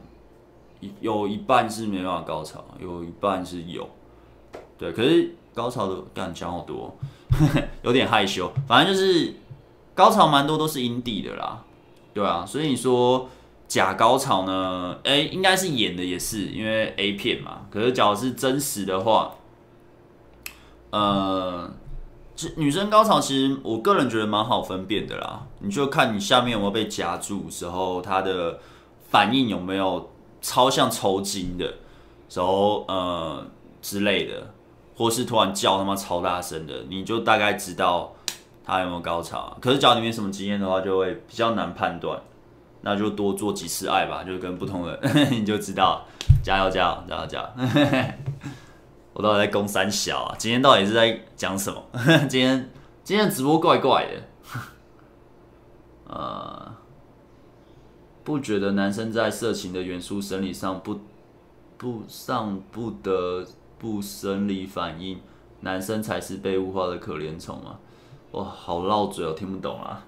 [1.00, 3.90] 有一半是没办法高潮，有一半是有，
[4.78, 4.92] 对。
[4.92, 6.96] 可是高潮的干讲好多，
[7.82, 8.52] 有点害羞。
[8.68, 9.34] 反正就是
[9.96, 11.64] 高潮蛮多都是阴蒂的啦，
[12.14, 12.46] 对啊。
[12.46, 13.30] 所以你说
[13.68, 14.98] 假高潮呢？
[15.04, 17.62] 哎、欸，应该是演的，也是因为 A 片嘛。
[17.70, 19.36] 可是假如是真实的话，
[20.92, 21.72] 呃。
[22.56, 28.58] 女生高潮其实我个人觉得蛮好分辨的啦，你就看你下面有没有被夹住时候，她的
[29.12, 30.10] 反应有没有
[30.42, 31.76] 超像抽筋的
[32.30, 33.46] 时候，呃
[33.80, 34.52] 之类的，
[34.96, 38.12] 或是突然叫他妈超大声的，你就大概知道
[38.72, 39.58] 他有没有高潮。
[39.60, 42.18] 可是假如你没什么经验的话，就会比较难判断，
[42.82, 44.98] 那就多做几次爱吧，就跟不同的
[45.30, 46.06] 你就知道，
[46.42, 48.14] 加油加油加油加油！
[49.12, 50.36] 我到底在攻三小啊？
[50.38, 51.84] 今天到底是在讲什么？
[52.30, 52.72] 今天
[53.04, 54.22] 今天直播怪怪的。
[56.08, 56.74] 呃，
[58.24, 61.02] 不觉得男生在色情的元素生理上不
[61.78, 63.46] 不上不得
[63.78, 65.20] 不生理反应，
[65.60, 67.80] 男生才是被物化的可怜虫吗？
[68.32, 70.06] 哇，好绕嘴，哦听不懂啊！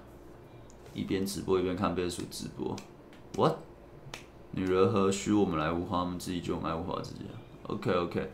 [0.94, 2.74] 一边直播一边看倍数直播
[3.36, 3.56] ，What？
[4.52, 7.22] 女人何须我们来物化，我们自己就爱物化自己。
[7.64, 8.30] OK OK。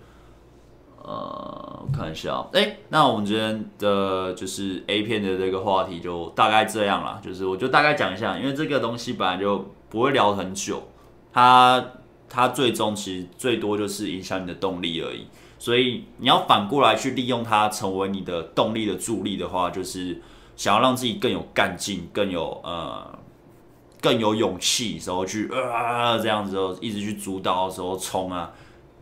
[1.02, 10.82] 呃，我看一下，哎、欸，那我们今天的就是 A 片的这个话题就大概这样啦，就是我就大概讲一下，因为这个东西本来就不会聊很久，
[11.32, 11.82] 它
[12.28, 15.26] 它最终其实最多就是影响你的动力而已，
[15.60, 20.20] 所以你要反过来去利用它成为你的动力的助力的话，就是
[20.56, 23.16] 想要让自己更有干劲，更有呃
[24.00, 28.50] 更有勇气，时候去啊这样子哦，一直去主导的时候冲啊。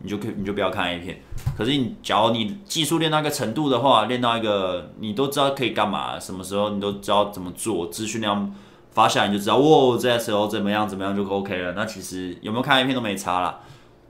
[0.00, 1.20] 你就可以，你就不要看 A 片。
[1.56, 8.54] 可是你，假如你技术练到一个程度的话，练到一个你都知道可以干嘛，什么时候你都知道怎么做，资讯量
[8.92, 11.72] 发下来你就知道，哇，这时候怎么样怎么样就 OK 了。
[11.72, 13.58] 那其实有没有看 A 片都没差啦，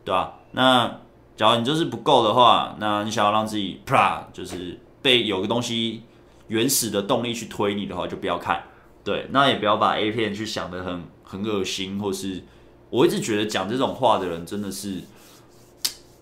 [0.04, 0.34] 对吧？
[0.52, 0.94] 那
[1.38, 6.02] 假如你就是不够的话，那你想要让自己啪，就是被有个东西
[6.48, 8.64] 原始的动力去推你的话，就不要看，
[9.04, 12.42] 对，那也不要把 A 片去想得很很恶心，或是
[12.90, 15.00] 我一直觉得讲这种话的人真的是，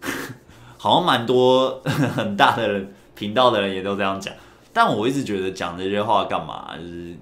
[0.77, 4.35] 好像蛮多很大的人频道的人也都这样讲，
[4.75, 6.77] 但我一直觉得讲这些话干嘛？
[6.77, 7.17] 就是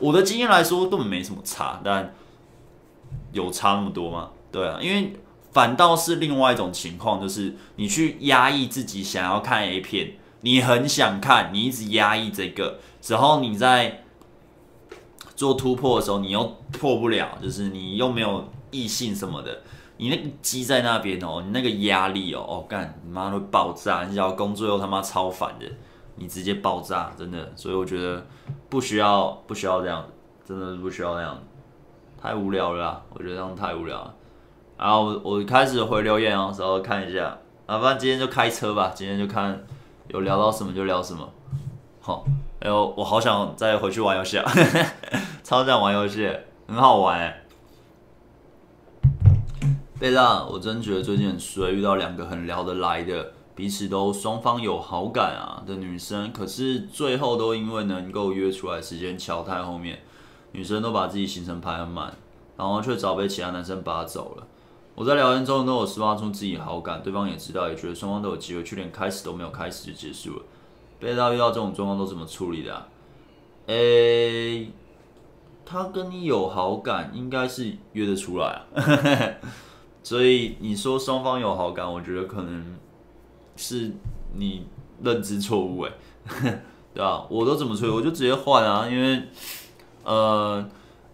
[0.00, 2.14] 我的经验来说根本没什么差，但
[3.32, 4.30] 有差那么多吗？
[4.50, 5.12] 对啊，因为
[5.52, 14.04] 反倒是另外一种情况，就是你去压抑自己想要看 A 片，你很想看，你一直压抑这个，然后你在
[15.34, 19.62] 做突破的时候，你又破不了，就是你又没有异性什么的，
[19.96, 25.66] 你那个积在那边哦，你那个压力哦，哦干，你妈会爆炸，你只要工作又他妈超烦的，
[26.16, 28.26] 你直接爆炸，真的，所以我觉得
[28.68, 30.06] 不需要，不需要这样，
[30.46, 31.42] 真的不需要这样。
[32.22, 34.14] 太无聊了，我觉得这样太无聊了。
[34.80, 37.36] 然后我我开始回留言哦，稍微看一下。
[37.66, 39.62] 啊，不然今天就开车吧，今天就看
[40.08, 41.28] 有聊到什么就聊什么。
[42.00, 42.24] 好，
[42.60, 44.50] 哎呦，我好想再回去玩游戏啊，
[45.44, 46.34] 超想玩游戏，
[46.66, 47.42] 很好玩哎。
[49.98, 60.00] 贝拉，我真觉得最近很衰，遇到两个很聊得来的，彼此都双方有好感啊的女生，可是最后都因为能够约出来时间乔太后面。
[60.52, 62.12] 女生都把自己行程排很满，
[62.56, 64.46] 然后却早被其他男生拔走了。
[65.00, 70.42] 我在聊天中都有释放出自己好感，对方也知道，也觉得双方都有机会，却连开始都没有开始就结束了。
[70.98, 72.86] 贝大遇到这种状况都怎么处理的啊？
[73.68, 74.70] 诶、
[75.64, 79.38] 他跟你有好感，应该是约得出来啊。
[80.04, 82.76] 所以你说双方有好感，我觉得可能
[83.56, 83.90] 是
[84.34, 84.66] 你
[85.02, 85.92] 认知错误诶，
[86.92, 87.26] 对吧？
[87.30, 89.22] 我都怎么处理，我就直接换啊，因为。
[90.04, 90.62] 呃，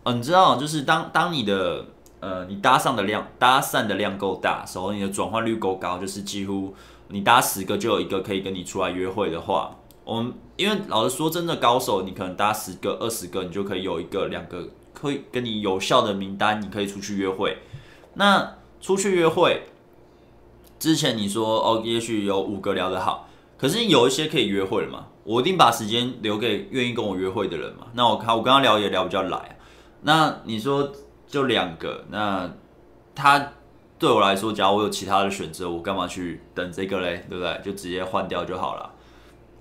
[0.03, 1.85] 嗯，你知道，就是当当你的
[2.21, 6.75] 呃，你搭上的量搭讪的量够大时候，你的转换率够高，就是几乎
[7.09, 17.59] 你搭十个就有一个可以跟你出来约会的话，我们因为老实说，真的高手，你可能搭十个、二十个，你就可以有一个、两个可以跟你有效的名单，你可以出去约会。
[18.15, 19.65] 那出去约会
[20.79, 25.07] 之前，你说哦，也许有五个聊得好，可是有一些可以约会了嘛？
[25.25, 27.89] 我一定把时间留给愿意跟我约会的人嘛。
[27.95, 29.59] 那我看我跟他聊也聊比较来。
[30.03, 30.91] 那你说
[31.27, 32.51] 就两个，那
[33.15, 33.53] 他
[33.99, 37.25] 对我来说，假如我有其他的选择，我干嘛去等这个嘞？
[37.29, 37.61] 对不对？
[37.65, 38.93] 就直接换掉就好了。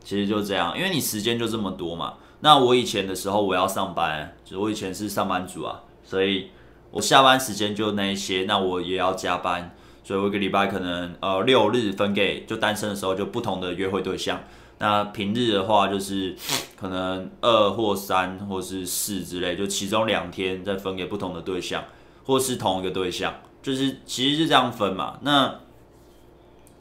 [0.03, 2.15] 其实就这样，因为你时间就这么多嘛。
[2.41, 6.51] 那我以前的时候我要上班，就我以前是上班族啊，所以
[6.91, 14.39] 我下班时间就那一些，那我也要加班，所以我一个礼拜可能呃六日分给就单身的时候就不同的约会对象。
[14.77, 16.35] 那平日的话，就是
[16.75, 21.83] 可能二或三或是四之类，就其中两天再分给不同的对象，
[22.25, 23.33] 或是同一个对象，
[23.63, 25.17] 就是其实是这样分嘛。
[25.21, 25.59] 那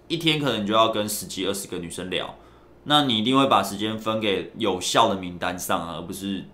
[0.09, 2.35] 一天可能就要跟十几二十个女生聊，
[2.83, 6.45] 那你一定会把时间分给有效的名单上啊，而不是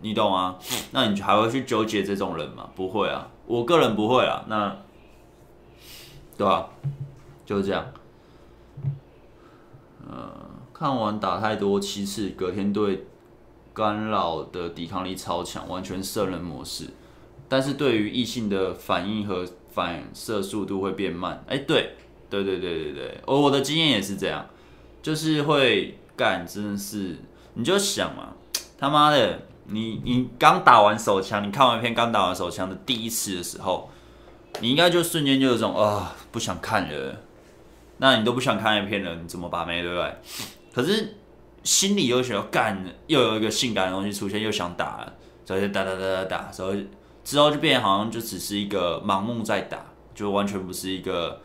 [0.00, 0.58] 你懂啊？
[0.90, 2.68] 那你还会去纠结这种人吗？
[2.74, 4.44] 不会啊，我个人不会啊。
[4.48, 4.76] 那
[6.36, 6.68] 对吧？
[7.46, 7.86] 就是这样，
[10.10, 10.50] 嗯。
[10.76, 13.06] 看完打太多七次，隔天对
[13.72, 16.90] 干扰的抵抗力超强，完全射人模式。
[17.48, 21.44] 但是对于异性的反应和反射速度会变慢。
[21.46, 21.94] 哎、对，
[22.28, 24.44] 对对对对对，我我的经验也是这样，
[25.00, 27.16] 就是会干，真的是，
[27.54, 28.34] 你就想嘛，
[28.76, 33.88] 他妈的，你你刚打完手枪，你看完片刚打完手枪的第一次的时候，
[34.60, 37.16] 你应该就瞬间就有种啊、不想看了。
[37.98, 40.14] 那你都不想看 A 片了，你怎么把妹，对不对？
[40.74, 41.16] 可是
[41.62, 45.06] 心里又想要干，又有一个性感的东西出现，又想打，
[45.44, 46.88] 所以就打打打打打，所以
[47.22, 49.78] 之后就变好像就只是一个盲目在打，
[50.14, 51.40] 就完全不是一个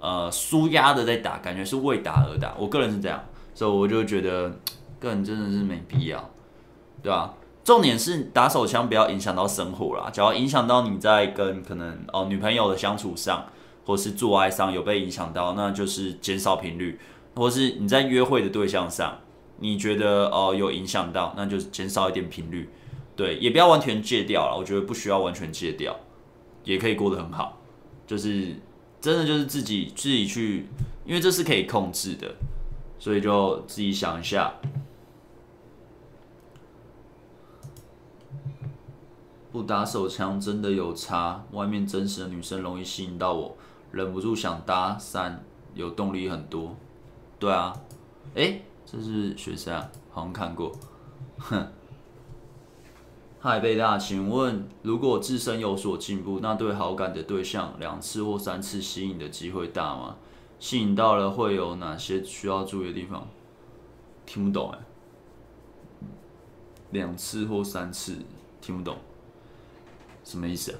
[0.00, 2.54] 呃纾压的在打，感觉是为打而打。
[2.58, 3.22] 我个人是这样，
[3.54, 4.50] 所以我就觉得
[4.98, 6.30] 个人真的是没必要，
[7.02, 7.34] 对吧？
[7.62, 13.44] 重点是打手枪不要影响到生活啦，只要影响到你在跟可能哦女朋友的相处上，
[13.84, 16.98] 或是做爱上有被影响到，那就是减少频率。
[17.34, 19.18] 或是你在约会的对象上，
[19.58, 22.68] 你觉得哦、呃、有影响到，那就减少一点频率，
[23.16, 24.56] 对，也不要完全戒掉了。
[24.56, 25.94] 我觉得不需要完全戒掉，
[26.64, 27.58] 也可以过得很好。
[28.06, 28.56] 就是
[29.00, 30.66] 真的就是自己自己去，
[31.04, 32.34] 因为这是可以控制的，
[32.98, 34.54] 所以就自己想一下。
[39.52, 43.56] 不打手枪真的有差，外面真实的女生容易吸引到我，
[43.90, 45.32] 忍不住想搭讪，
[45.74, 46.76] 有动力很多。
[47.40, 47.74] 对啊，
[48.34, 50.70] 哎，这是学生啊，好像看过。
[51.38, 51.66] 哼，
[53.40, 60.16] 嗨，贝大，请问，如果自身有所进步，那对好感的对象两次或三次吸引的机会大吗？
[60.58, 63.26] 吸引到了会有哪些需要注意的地方？
[64.26, 64.78] 听不懂哎。
[66.90, 68.18] 两次或三次，
[68.60, 68.98] 听不懂，
[70.22, 70.78] 什么意思？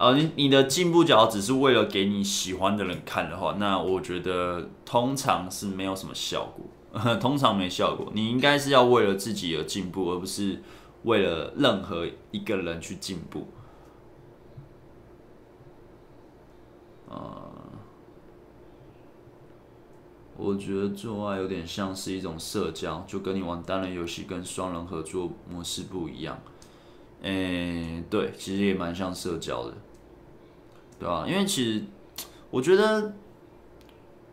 [0.00, 8.10] 啊，你你的进步，只要只是为了给你喜欢的人看的话，那我觉得通常是没有什么效果， 通常没效果。
[8.14, 10.62] 你应该是要为了自己而进步，而不是
[11.02, 13.46] 为了任何一个人去进步。
[17.10, 17.52] 啊。
[20.38, 26.40] 我觉得做爱有点像是一种社交，就跟你玩单人游戏跟双人合作模式不一样。
[27.20, 29.74] 诶，对，其实也蛮像社交的，
[31.00, 31.24] 对吧？
[31.26, 31.82] 因为其实
[32.50, 33.14] 我觉得，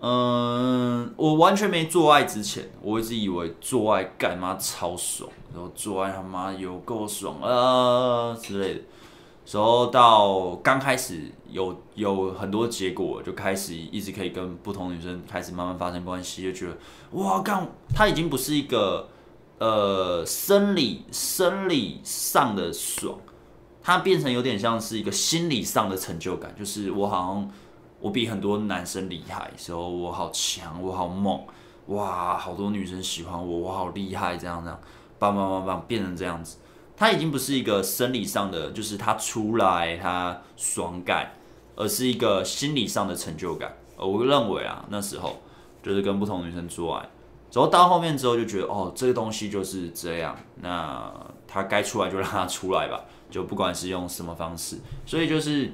[0.02, 8.82] 嗯，我完全没做爱之前，我一直以为做爱干嘛超爽，然后做爱他妈有够爽啊之类的。
[9.46, 16.78] 时候到刚开始有有很多结果，就开始一直可以跟不同女生开始慢慢发生关系，就觉得
[17.12, 17.66] 哇，干，
[17.96, 19.08] 他已经不是一个
[19.58, 23.18] 呃生理生理上的爽，
[23.88, 27.50] 它变成有点像是一个心理上的成就感，就是我好像
[28.02, 31.42] 我比很多男生厉害，时候我好强，我好猛，
[31.86, 34.78] 哇，好多女生喜欢我，我好厉害，这样这样，
[35.18, 36.58] 棒棒棒棒，变成这样子。
[36.98, 41.32] 它已经不是一个生理上的，就是他出来他爽感，
[41.78, 43.74] 而是一个心理上的成就感。
[43.96, 45.38] 我认为啊，那时候
[45.82, 47.10] 就是跟不同女生做爱，
[47.54, 51.10] 然后到后面之后就觉得，哦，这个东西就是这样，那
[51.48, 54.78] 他该出来就让他出来吧，就不管是用什么方式。
[55.06, 55.72] 所以就是，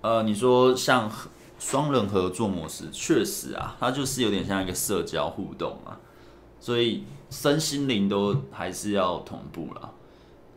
[0.00, 1.10] 呃，你说像
[1.58, 6.00] 双人合作模式，确实啊，它就是有点像一个社交互动啊，
[6.60, 7.04] 所以。
[7.32, 9.90] 身心灵都还是要同步啦，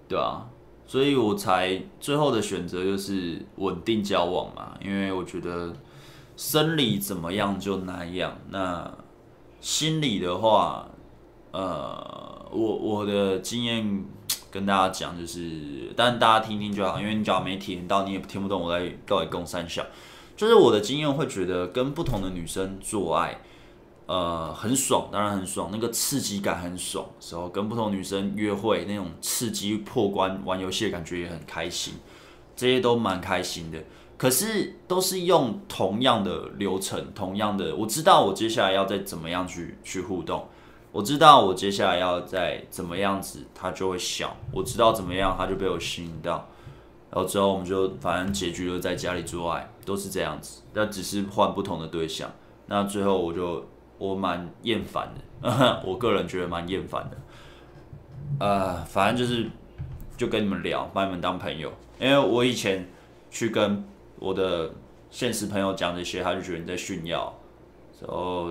[0.09, 0.45] 对啊，
[0.85, 5.73] 所以我才最后的选择就是稳定交往嘛，因为我觉得
[6.35, 8.91] 生理怎么样就那样，那
[9.61, 10.85] 心理的话，
[11.53, 14.05] 呃，我我的经验
[14.55, 19.85] 跟大家讲就是，但大家听听就好，因为你只要没体验到，你也听不懂我在到底供三小，
[20.37, 23.37] 就是我的经验会觉得跟不同的女生做爱。
[24.07, 27.05] 呃，很爽，当然很爽，那个刺激感很爽。
[27.19, 31.95] 时候跟不同女生约会，那种刺激破关玩游戏的感觉也很开心，
[32.55, 33.79] 这些都蛮开心的。
[34.15, 40.47] 可是都是用同样的流程，同样的，我知道我接下来要再怎么样去去互动，
[40.95, 46.47] 我知道我接下来要再怎么样子，他就会笑，我知道怎么样，他就被我吸引到，
[47.11, 52.31] 然后之后我们就反正结局就在家里做爱，都是这样子，但只是换不同的对象。
[52.67, 53.65] 那最后我就。
[53.97, 57.17] 我蛮厌烦的， 我个人觉得蛮厌烦的。
[58.41, 59.49] 呃，反正就是
[60.17, 61.71] 就跟你们聊，把你们当朋友。
[61.97, 62.85] 因为我以前
[63.31, 63.81] 去跟
[64.19, 64.69] 我的
[65.09, 67.33] 现实朋友讲这些，他就觉得你在炫耀。
[68.01, 68.49] 然后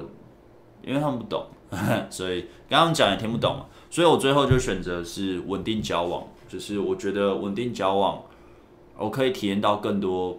[0.82, 1.46] 因为他们不懂，
[2.10, 3.66] 所以刚刚讲也听不懂嘛。
[3.90, 8.22] 所以我最后就选择是稳定交往，就是我觉得稳定交往，
[8.96, 10.38] 我可以体验到更多，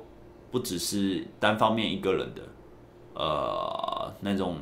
[0.52, 2.42] 不只是单方面一个人的，
[3.14, 4.58] 呃，那种。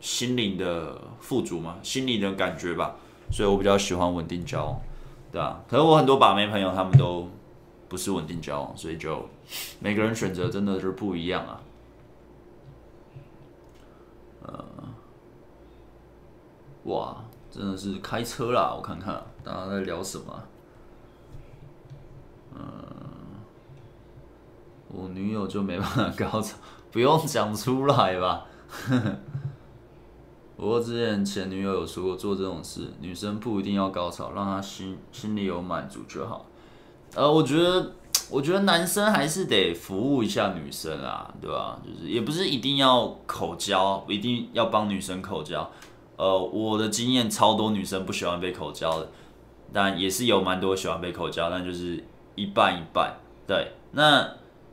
[0.00, 2.94] 心灵的富足嘛，心灵的感觉吧，
[3.32, 4.80] 所以我比较喜欢稳定交往，
[5.32, 7.28] 对啊，可是我很多把妹朋友他们都
[7.88, 9.28] 不是稳定交往，所以就
[9.80, 11.60] 每个人选择真的是不一样啊。
[16.84, 17.16] 哇，
[17.50, 20.42] 真的是开车啦，我看看大家在聊什么。
[22.54, 22.60] 嗯，
[24.88, 26.56] 我女友就没办法高潮，
[26.90, 28.46] 不用讲出来吧。
[30.56, 36.46] 不过之前前女友有说过，做这种事，女生不一定要高潮，让她心心里有满足就好。
[37.14, 37.92] 呃，我觉得，
[38.28, 41.80] 我觉得男生还是得服务一下女生啊，对吧？
[41.84, 45.70] 就是也不是一定要口交，一定要帮女生口交。
[46.18, 49.08] 呃，我的经验超多女生不喜欢被口交的，
[49.72, 52.04] 但也是有蛮多喜欢被口交，但就是
[52.34, 53.16] 一半一半。
[53.46, 54.28] 对，那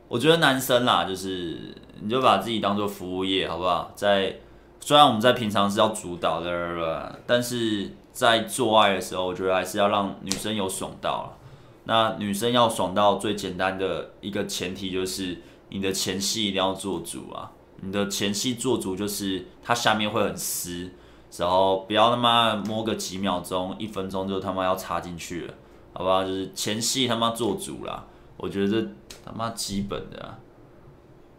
[0.08, 3.92] 我觉得男生啦，就是你就把自己当做服务业，好不好？
[3.96, 4.38] 在
[4.80, 11.38] 虽然我们在平常是要主导的，但是在做爱的时候，我觉得还是要让女生有爽到。
[11.86, 15.40] 那女生要爽到最简单的一个前提就是
[15.70, 17.52] 你的前戏一定要做足啊！
[17.82, 20.92] 你的前戏做足，就是它下面会很湿，
[21.38, 25.54] 然后不要他妈摸个几秒钟、一分钟就他妈要插进去了，
[25.94, 26.24] 好不好？
[26.24, 28.06] 就是前戏他妈做主啦，
[28.38, 28.88] 我觉得这
[29.26, 30.38] 他妈基本的。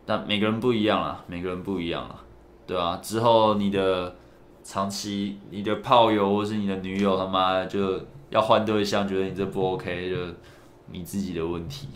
[0.04, 2.22] 但每个人不一样啊，每个人不一样啊。
[2.66, 4.14] 对啊，之后你的
[4.62, 10.16] 长期你的炮友或是你的女友他妈就要换对象，觉得你这不 OK，就
[10.92, 11.88] 你自己的问题。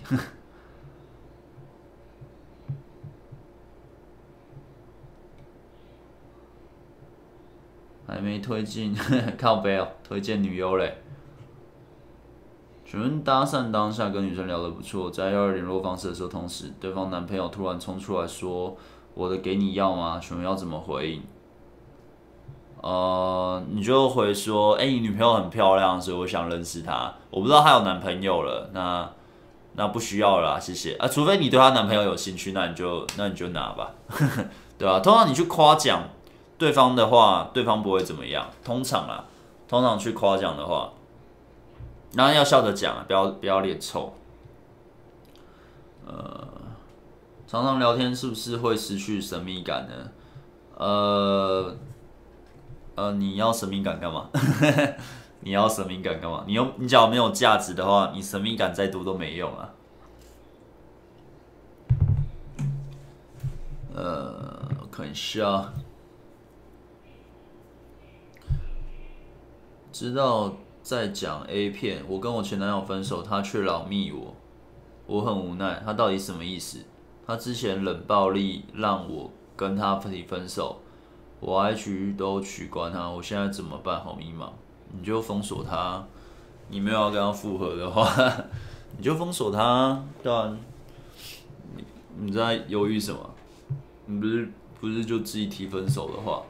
[8.11, 8.93] 还没推进，
[9.39, 10.99] 靠北哦，推荐女优嘞。
[12.85, 18.77] 请问搭讪当下跟女生聊得不错，在要联络方式的时候，同时对方男朋友突然冲出来说
[19.15, 21.23] ：“我的给你要吗？”请问要怎么回应？
[22.83, 27.15] 呃，你就回说：“哎、你女朋友很漂亮，所以我想认识她。
[27.31, 29.09] 我不知道她有男朋友了，那
[29.75, 31.07] 那不需要了啦，谢谢啊。
[31.07, 33.93] 除非你对她男朋友有兴趣，那你就那你就拿吧，
[34.77, 35.01] 对吧、啊？
[35.01, 36.03] 通常你去夸奖
[36.61, 38.47] 对方的话，对方不会怎么样。
[38.63, 39.25] 通常啊，
[39.67, 40.93] 通常去夸奖的话。”
[42.13, 44.13] 然要笑着讲，不要不要脸臭。
[46.07, 46.49] 呃，
[47.47, 49.95] 常常聊天是不是会失去神秘感呢？
[50.77, 51.77] 呃，
[52.97, 54.29] 呃，你要神秘感干嘛？
[55.41, 56.45] 你要神秘感干嘛？
[56.47, 59.71] 你有你假如没有价值的话，你神秘感再多都没用啊。
[63.95, 65.73] 呃，我看一下，
[69.93, 70.53] 知道。
[70.83, 74.35] 在讲 A 片，我跟我前男友分手，他却老密我，
[75.07, 75.81] 我很无奈。
[75.85, 76.79] 他到底什么意思？
[77.27, 80.81] 他之前冷暴力让我跟他提分手，
[81.39, 84.03] 我 IG 都取关他，我现在怎么办？
[84.03, 84.49] 好迷茫。
[84.91, 86.03] 你就封锁他，
[86.69, 88.11] 你没有要跟他复合的话，
[88.97, 90.03] 你就封锁他。
[90.23, 90.59] 当然，
[91.77, 91.85] 你
[92.17, 93.35] 你在犹豫什么？
[94.07, 96.43] 你不是不是就自己提分手的话？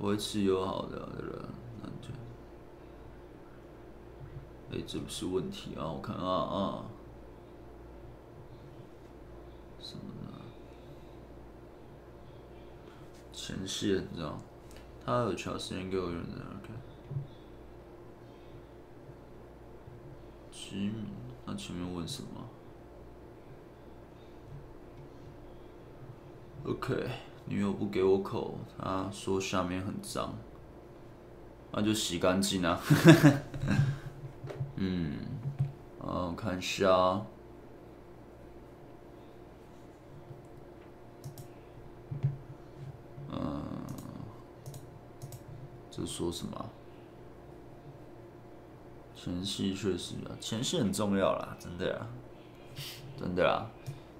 [0.00, 1.48] 维持友好的人，
[1.82, 2.12] 那就，
[4.70, 5.90] 哎，这不是问题啊！
[5.90, 6.84] 我看啊啊，
[9.80, 10.38] 什么呢？
[13.32, 14.38] 前线，你知道？
[15.04, 16.74] 他有长时间给我用的，OK。
[20.50, 21.04] 吉米，
[21.46, 22.28] 那前面问什么
[26.66, 27.08] ？OK。
[27.48, 30.34] 女友不给我口，她说下面很脏，
[31.70, 32.80] 那就洗干净啊。
[34.74, 35.16] 嗯，
[36.00, 37.24] 啊，我看一下，
[43.30, 43.62] 嗯，
[45.88, 46.66] 这说什么？
[49.14, 52.06] 前戏确实啊，前戏很重要啦，真的啊，
[53.16, 53.70] 真的啊，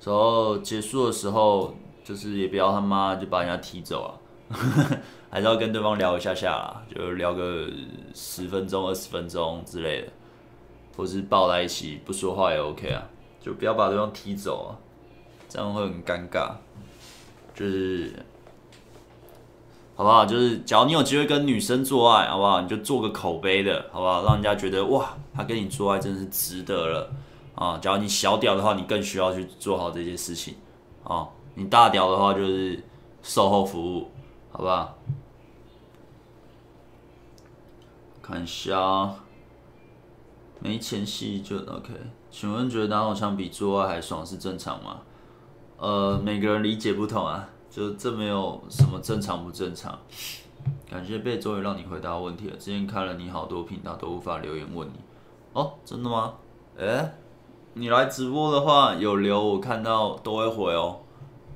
[0.01, 1.75] 然后结束的时候。
[2.07, 4.15] 就是也不要他妈就把人家踢走啊，
[5.29, 7.67] 还是要跟对方聊一下下啦，就聊个
[8.15, 10.09] 十分钟、二十分钟之类的，
[10.97, 13.03] 或是抱在一起不说话也 OK 啊，
[13.41, 14.79] 就不要把对方踢走啊，
[15.49, 16.53] 这样会很尴尬。
[17.53, 18.13] 就是
[19.97, 20.27] 好不好？
[20.27, 22.61] 就是假如你有机会跟女生做爱，好不好？
[22.61, 24.23] 你就做个口碑的，好不好？
[24.25, 27.11] 让人家觉得哇，他跟你做爱真的是值得了
[27.55, 27.79] 啊。
[27.79, 30.55] 假如你小屌的话，你更需要去做好这些事情
[31.03, 31.27] 啊。
[31.59, 32.85] 你大屌的话就是
[33.23, 34.11] 售后服务，
[34.53, 34.95] 好不好？
[38.21, 39.15] 看一下，
[40.61, 41.95] 没前戏就 OK。
[42.31, 45.01] 请问觉得打手枪比做爱还爽是正常吗？
[45.79, 49.99] 呃，每个人理解不同啊，就这没有什么正常不正常。
[50.91, 52.57] 感谢贝终于让你回答问题了。
[52.59, 55.01] 之前看了你好多频道都无法留言问你。
[55.55, 56.35] 哦，真的吗？
[56.77, 57.13] 诶，
[57.73, 61.01] 你来直播的话有留，我看到都会回哦。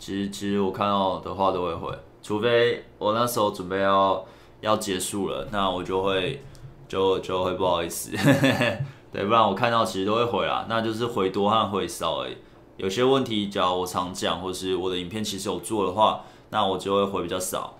[0.00, 4.24] 其实其实我看到的话都会回，除非我那时候准备要
[4.62, 6.42] 要结束了，那我就会
[6.88, 8.10] 就就会不好意思，
[9.12, 12.36] 对，不然我看到其实都会回啦，那就是回多和回少而已。
[12.78, 17.74] 有些问题，假如我常讲，或是我的影片其实有做的话，那我就会回比较少。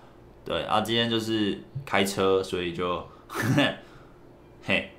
[0.45, 3.03] 对啊，今天就是开车，所以就
[4.63, 4.91] 嘿，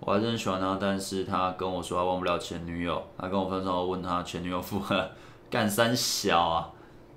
[0.00, 5.08] 我还是很喜欢他，但是他跟我说他忘不了前女友，他跟我分手后问他前女友复合。
[5.50, 6.72] 干三小啊，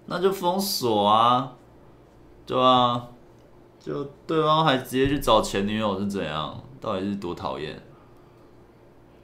[0.08, 1.56] 那就封锁啊，
[2.46, 3.08] 对啊，
[3.80, 6.62] 就对方还直接去找前女友是怎样？
[6.82, 7.82] 到底是多讨厌？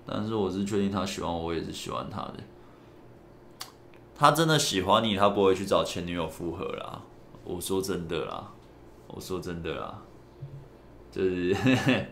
[0.05, 2.35] 但是我是确定他喜欢我，我也是喜欢他的。
[4.15, 7.01] 他真的喜欢你，他不会去找前女友复合啦。
[7.43, 8.51] 我说真的啦，
[9.07, 9.99] 我说真的啦，
[11.11, 11.55] 就是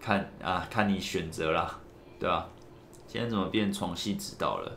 [0.00, 1.78] 看啊，看你选择啦，
[2.18, 2.48] 对吧？
[3.06, 4.72] 今天怎么变床戏指导了？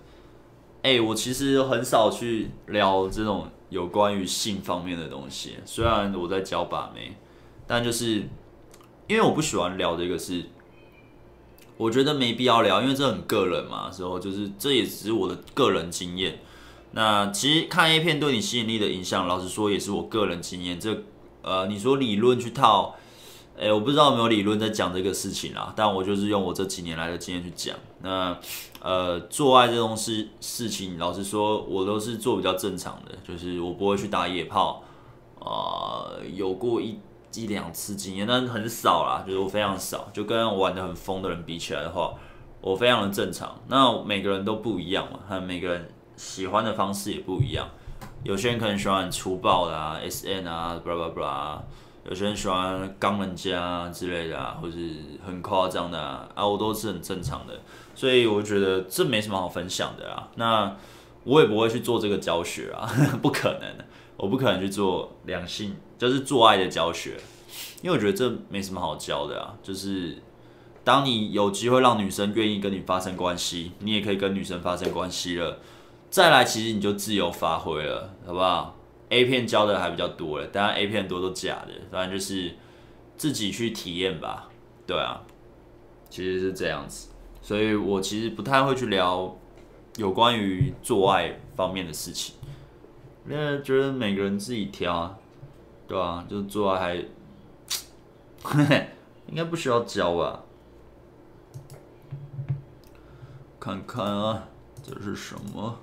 [0.81, 5.57] 哎、我其实很少去聊这种有关于性方面的东西。
[5.65, 7.15] 虽然我在教把妹，
[7.67, 8.27] 但就是
[9.07, 10.45] 因为我不喜欢聊这个事，
[11.77, 13.89] 我觉得没必要聊，因为这很个人嘛。
[13.89, 16.39] 之后就是这也只是我的个人经验。
[16.91, 20.79] 那其实看 A 片对你吸引力的影响，老实说也是我个人经验。
[20.79, 21.03] 这
[21.41, 22.95] 呃，你说理论去套
[23.59, 27.75] 哎、我不知道有没有理论在讲这个事情啊，但我就是用我这几年来的经验去讲。
[28.01, 28.37] 那
[28.81, 34.81] 呃，做爱这种事事情，老实说，我都是做比较正常的，就是我不会去打野炮，
[35.39, 36.97] 啊、呃，有过一
[37.35, 42.13] 一两次经验，但很少啦，就是我非常少，就跟玩得很疯的人比起来的话，
[42.61, 43.59] 我非常的正常。
[43.67, 47.67] 那每个人都不一样嘛，和每个人喜欢的方式也不一样。
[48.23, 51.59] 有些人可能喜欢很粗暴的啊，SN 啊，blah blah blah。
[52.09, 57.53] 有些人喜欢刚人家之类的啊，或是很夸张的啊，啊，我都是很正常的，
[57.93, 60.27] 所以我觉得这没什么好分享的啊。
[60.33, 60.75] 那
[61.23, 62.91] 我也不会去做这个教学啊，
[63.21, 63.85] 不可能，
[64.17, 67.15] 我不可能去做两性，就是做爱的教学，
[67.83, 69.53] 因为我觉得这没什么好教的啊。
[69.61, 70.17] 就是
[70.83, 75.59] 当你有机会让女生愿意跟你发生关系，你也可以跟女生发生关系了，
[76.09, 78.78] 再来其实你就自由发挥了，好不好
[79.09, 82.55] ？A 片教的还比较多了，当然 A 片多都假的，反正就是
[83.17, 84.49] 自己去体验吧。
[84.85, 85.21] 对啊，
[86.09, 87.09] 其实是这样子，
[87.41, 89.35] 所以我其实不太会去聊
[89.97, 92.35] 有关于做爱方面的事情，
[93.27, 95.17] 因为觉得每个人自己挑啊，
[95.87, 97.03] 对啊，就做爱
[98.43, 98.91] 还，
[99.27, 100.43] 应该不需要教吧？
[103.59, 104.47] 看看啊，
[104.83, 105.77] 这是什么？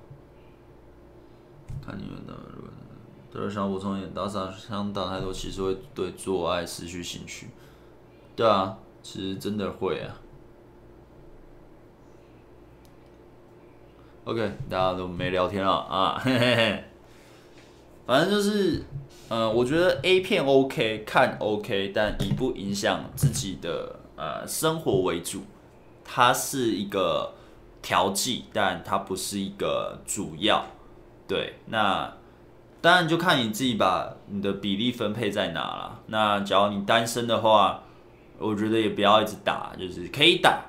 [1.84, 2.34] 看你们的。
[3.36, 7.48] 就是想补充一点，打赏想打太多，其实会对做爱失去兴趣。
[8.34, 10.16] 对啊，其实真的会啊。
[14.24, 16.84] OK，大家都没聊天了啊，嘿嘿嘿。
[18.06, 18.82] 反正就是，
[19.28, 25.42] 嗯，我觉得 A 片 OK 看 OK，但以不影响自己的呃生活为主。
[26.02, 27.34] 它是一个
[27.82, 30.64] 调剂，但它不是一个主要。
[31.28, 32.16] 对，那。
[32.80, 36.00] 当然就看你自己把你的比例分配在哪了。
[36.06, 37.82] 那假如你单身的话，
[38.38, 40.60] 我觉得也不要一直打，就是可以打，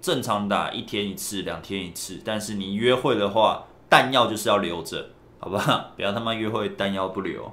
[0.00, 2.20] 正常打一天一次、两天一次。
[2.24, 5.92] 但是你约会的话，弹药就是要留着，好不好？
[5.94, 7.52] 不要他妈约会弹药不留，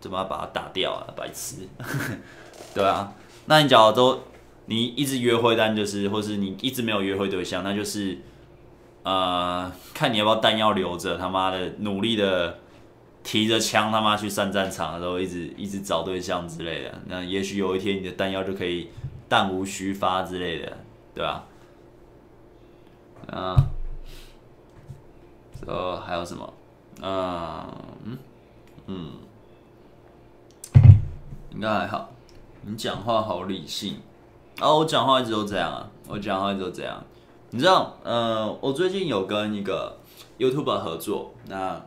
[0.00, 1.06] 怎么把它打掉啊？
[1.14, 1.68] 白痴！
[2.72, 3.12] 对啊，
[3.46, 4.20] 那你假如都
[4.64, 8.16] 你一直约会，但就是或是你一直没有约会对象，那就是
[9.02, 12.61] 呃，看你要不要弹药留着，他妈的努力的。
[13.22, 17.00] 提着枪他妈去上战场的时候，一直一直找对象之类的。
[17.06, 18.90] 那也许有一天你的弹药就可以
[19.28, 20.76] 弹无虚发之类的，
[21.14, 21.44] 对吧？
[23.30, 23.56] 啊，
[25.64, 26.52] 这还有什么？
[27.00, 27.66] 啊，
[28.04, 28.18] 嗯
[28.86, 29.12] 嗯，
[31.52, 32.10] 应该还好。
[32.62, 34.00] 你讲话好理性
[34.58, 34.72] 啊！
[34.74, 35.88] 我讲话一直都这样啊！
[36.08, 37.02] 我讲话一直都这样。
[37.50, 39.98] 你知道，呃，我最近有跟一个
[40.38, 41.80] YouTuber 合作，那。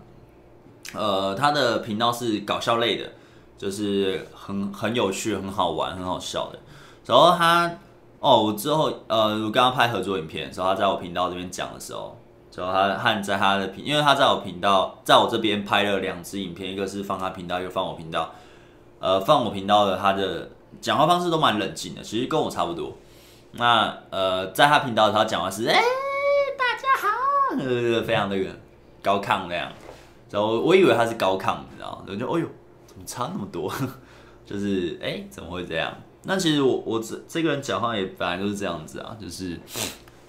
[0.93, 3.09] 呃，他的频道是搞笑类的，
[3.57, 6.59] 就是很很有趣、很好玩、很好笑的。
[7.05, 7.69] 然后他，
[8.19, 12.17] 哦，我之后呃，我跟他拍合作影片，然后他在我频道这边讲的时候，
[12.55, 18.33] 然后他和在他的频，因为他在我频道，在我这边拍了两支影片，一个是放他频道，一个放我频道。
[18.99, 22.93] 呃，放我频道的他的讲话方式都蛮冷静的，其实跟我差不多。
[23.51, 25.79] 那呃，在他频道的他讲话是，哎、
[26.57, 27.07] 大家好，
[27.59, 28.49] 呃，非常那个
[29.03, 29.71] 高亢那样。
[30.36, 32.03] 然后我以为他是高亢，你知道吗？
[32.05, 32.47] 我就哎呦，
[32.86, 33.71] 怎么差那么多？
[34.45, 35.95] 就是哎、怎么会这样？
[36.23, 39.57] 那其实我我这这个人讲话也本来就是这样子啊，就是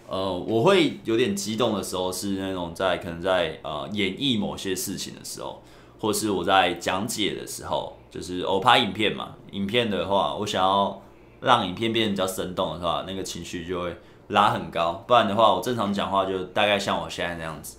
[0.07, 5.61] 呃，我会有点激动的时候是那种在可能在呃演绎某些事情的时候，
[5.99, 11.03] 或是我在讲解的时候，就是我拍影片嘛，影片的话，我想要
[11.41, 13.97] 让影片变得比较生动的话，那个情绪就会
[14.29, 15.03] 拉很高。
[15.05, 17.79] 不然的话，我正常讲话就大概像我现在那样子。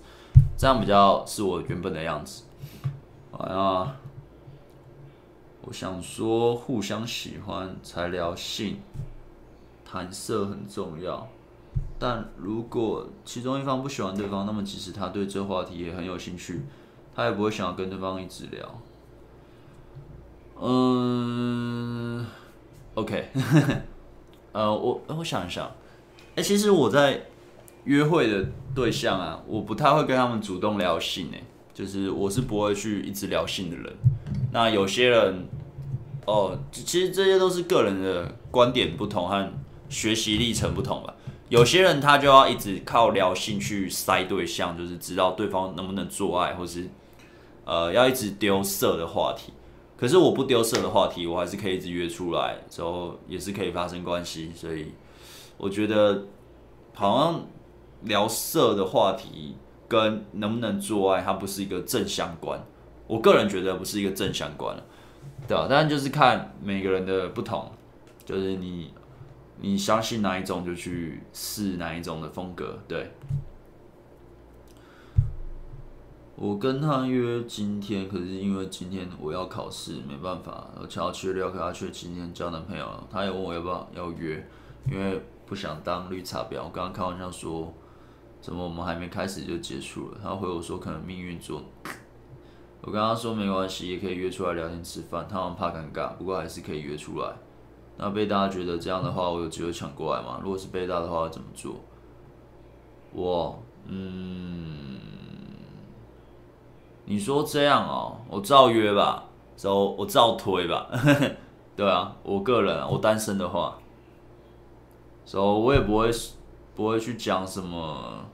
[0.58, 2.43] 这样比较是我原本的样子。
[3.32, 3.95] 哎呀，
[5.62, 8.80] 我想说，互相喜欢才聊性，
[9.86, 11.28] 谈色很重要。
[11.99, 16.64] 但如果其中一方不喜欢对方，那么即使他对这话题也很有兴趣，
[17.16, 18.82] 他也不会想要跟对方一直聊。
[20.60, 22.26] 嗯
[22.95, 23.30] ，OK，
[24.53, 25.70] 呃，我我想一想，
[26.36, 27.28] 哎，其实我在。
[27.88, 31.41] 约会的对象啊，我不太会跟他们主动聊性诶，
[31.73, 33.95] 就是我是不会去一直聊性的人。
[34.51, 35.47] 那有些人，
[36.25, 39.53] 哦，其实这些都是个人的观点不同和
[39.88, 41.15] 学习历程不同吧。
[41.47, 46.89] 有些人他就要一直靠聊性去塞对象，就是知道对方能不能做爱，或是
[47.63, 49.53] 呃要一直丢色的话题。
[49.95, 54.51] 可是我不丢色的话题，我还是可以一直约出来，之后也是可以发生关系。
[54.53, 54.91] 所以
[55.57, 56.25] 我觉得
[56.93, 57.47] 好像。
[58.03, 59.55] 聊色的话题
[59.87, 62.59] 跟能不能做爱，它不是一个正相关。
[63.07, 64.75] 我个人觉得不是一个正相关，
[65.47, 65.67] 对吧？
[65.69, 67.71] 当然就是看每个人的不同。
[68.25, 68.93] 就是你
[69.61, 72.77] 你相信哪一种就去试哪一种的风格。
[72.85, 73.09] 对，
[76.35, 82.85] 我跟他约今天，可是因为今天我要考试，没办法，而且要去聊，可他却今天交男朋友。
[83.09, 84.45] 他也问我要不要要约，
[84.91, 86.57] 因为不想当绿茶婊。
[86.57, 87.73] 我刚刚开玩笑说，
[88.39, 90.19] 怎么我们还没开始就结束了？
[90.23, 91.61] 他回我说可能命运做。
[92.81, 95.27] 我跟他说没关系，也可以约出来聊天吃饭。
[95.29, 97.33] 他好像怕尴尬，不过还是可以约出来。
[97.97, 100.39] 那贝大家觉得这样的话，我有机会抢过来吗？
[100.41, 101.75] 如果是贝大的话，怎么做？
[103.11, 104.99] 我嗯，
[107.05, 109.25] 你说这样哦，我照约吧，
[109.55, 110.88] 走我照推吧。
[111.75, 113.77] 对啊，我个人，我单身的话，
[115.25, 116.11] 走我也不会
[116.78, 118.25] 不会去讲什么。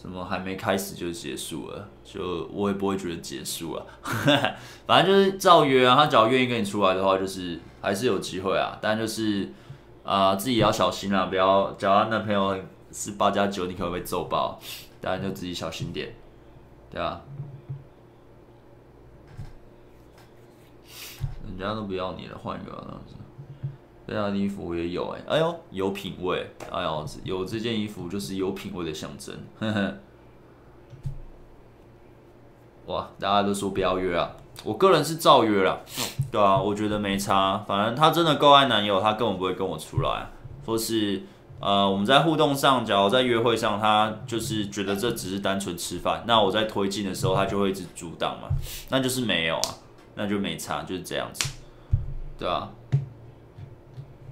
[0.00, 3.86] 什么还没开始就结束了，就我也不会觉得结束了，
[4.84, 5.94] 反正就是照约啊。
[5.94, 8.76] 他只要愿意跟你出来的话，就是还是有机会啊。
[8.82, 9.52] 但就是
[10.02, 14.58] 啊、自己要小心啊，不要找他男朋友是八加九，你可能会被揍爆。
[15.00, 16.12] 当然就自己小心点，
[16.90, 17.20] 对啊。
[21.46, 23.00] 人家都不要你了，换一个。
[24.12, 29.94] 这样的衣服我也有哎、欸，哎呦，有品味，哎呦，有这件衣服就是有品味的象征，呵呵。
[32.84, 34.30] 哇，大家都说不要约啊，
[34.64, 35.80] 我个人是照约了，
[36.30, 40.26] 对啊，我觉得没差，反正他真的够爱男友，他根本不会跟我出来，
[40.66, 41.22] 或是
[41.60, 48.48] 呃，我们在互动上，假如在约会上，他就是觉得这只是单纯吃饭，那我在推进的时候，他就会一直阻挡嘛，
[48.90, 49.74] 那就是没有啊，
[50.16, 51.48] 那就没差，就是这样子，
[52.38, 52.68] 对啊。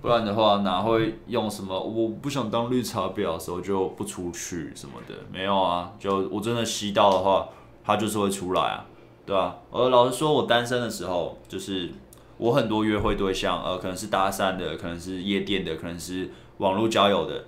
[0.02, 1.78] 不然的话，哪会用什么？
[1.78, 5.92] 我不想当绿茶婊的时候就不出去什么的，没有啊。
[5.98, 7.46] 就我真的吸到的话，
[7.84, 8.86] 他就是会出来啊，
[9.26, 9.58] 对吧？
[9.70, 11.92] 而老实说，我单身的时候，就是
[12.38, 17.44] 我很多约会对象，呃，可能是搭讪的，可能是夜店的，可能是网络交友的，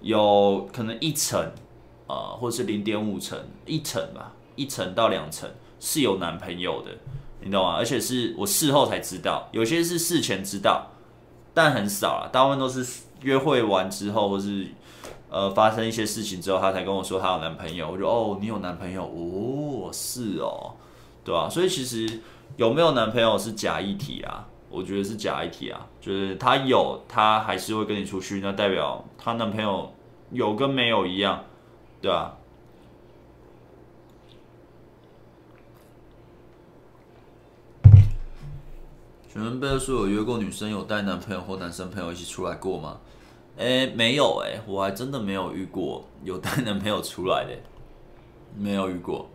[0.00, 1.52] 有可能一层，
[2.08, 5.48] 呃，或是零点五层，一层吧，一层到两层
[5.78, 6.90] 是有男朋友的，
[7.40, 7.76] 你懂吗？
[7.76, 10.88] 而且是我事后才知道，有些是事前知道。
[11.54, 14.66] 但很少啊，大部分都是约会完之后，或是
[15.28, 17.90] 呃发生一些事情之后，她才跟我说她有男朋友。
[17.90, 20.72] 我就哦，你有男朋友哦，是哦，
[21.24, 21.48] 对吧？
[21.48, 22.20] 所以其实
[22.56, 29.92] 有没有男朋友是假议题啊，我觉得是假议题啊，就是她有，她还是会跟你出去，那代表她男朋友
[30.30, 31.44] 有跟没有一样，
[32.00, 32.36] 对吧？
[39.32, 43.00] 请问贝尔说有约过女生有带男朋友或男生朋友一起出来过吗？
[43.56, 47.56] 诶、没有诶、我还真的没有遇过有带男朋友出来的，
[48.54, 49.30] 没有遇过。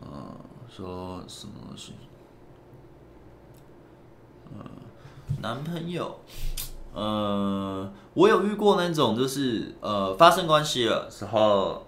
[0.00, 0.34] 嗯，
[0.74, 1.92] 说什么东西？
[4.54, 4.64] 嗯，
[5.42, 6.18] 男朋友。
[6.92, 11.86] 呃，我有遇过那种，就是呃发生关系了时候，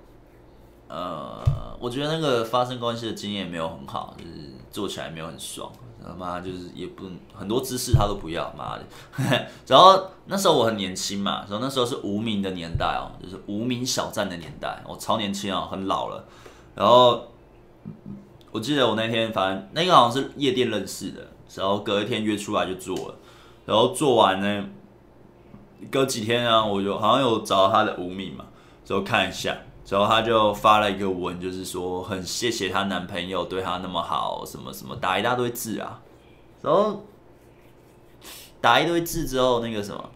[0.89, 1.43] 呃，
[1.81, 5.73] 我觉得那个发生关系的经验没有很好，就是做起来没有很爽，
[6.07, 8.85] 他妈就是也不很多姿势他都不要，妈的。
[9.67, 16.25] 然后那时候我很年轻嘛，然后那时候是无名的年代哦，就是无名小站的年代，我超年轻啊，很老了。
[16.77, 17.27] 然后
[18.53, 21.27] 我记得我那天反正那个好像是夜店认识的，
[21.57, 23.17] 然后隔一天约出来就做了，
[23.67, 24.65] 然后做完呢。
[25.91, 28.45] 隔几天啊，我就好像有找到他的无名嘛，
[28.85, 36.01] 之后看一下，之后他就发了一个文，就是说很谢谢她男朋友对她那么好，什么什么，打一大堆字啊，
[36.62, 37.03] 然后
[38.61, 40.11] 打一堆字之后，那个什么，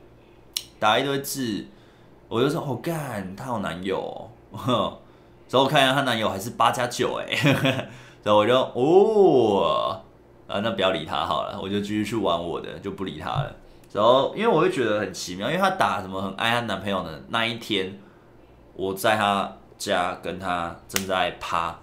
[0.79, 1.67] 打一堆字，
[2.29, 4.99] 我就说哦干，她有男友哦，
[5.49, 7.27] 之后我看一下她男友还是八加九哎，
[8.23, 10.01] 然后我就哦，
[10.47, 13.55] 啊那不要理他好了，我就继续去玩我的，就不理他了。
[13.97, 17.99] 然后，因为我会觉得很奇妙，因为她打什么很爱她男朋友的那一天，
[18.75, 21.75] 我在她家跟她正在趴，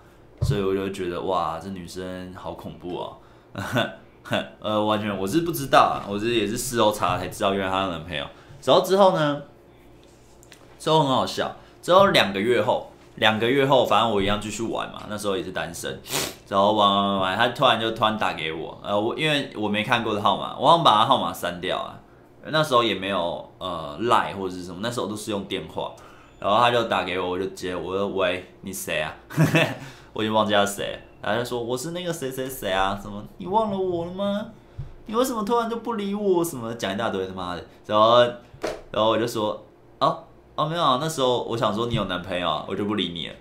[0.44, 3.18] 所以我就觉得哇，这女生好恐怖哦。
[4.62, 8.24] 呃，完全我是不知道啊，我是也是事后查才知道，原来她的男朋友。
[8.64, 9.42] 然后之后呢，
[10.78, 16.00] 之后很好笑，之后两个月后，两个月后，反正我一样继续玩嘛，那时候也是单身。
[16.48, 22.00] 然后玩玩玩玩，她突然就突然打给我，呃，我因为我没看过的号码，我想把她号码删掉啊。
[22.46, 25.94] 那时候也没有呃赖或者是什么，那时候都是用电话，
[26.40, 29.14] 然后他就打给我，我就接，我说喂，你谁啊？
[30.14, 34.46] 我已经忘记他谁，他就说我是那个谁谁谁啊，什么你忘了我了吗？
[35.06, 36.44] 你为什么突然就不理我？
[36.44, 38.20] 什么讲一大堆他妈的，然后
[38.92, 39.66] 然后我就说
[40.00, 40.24] 哦
[40.56, 43.34] 哦没有，那时候我想说你有男朋友，我就不理你了。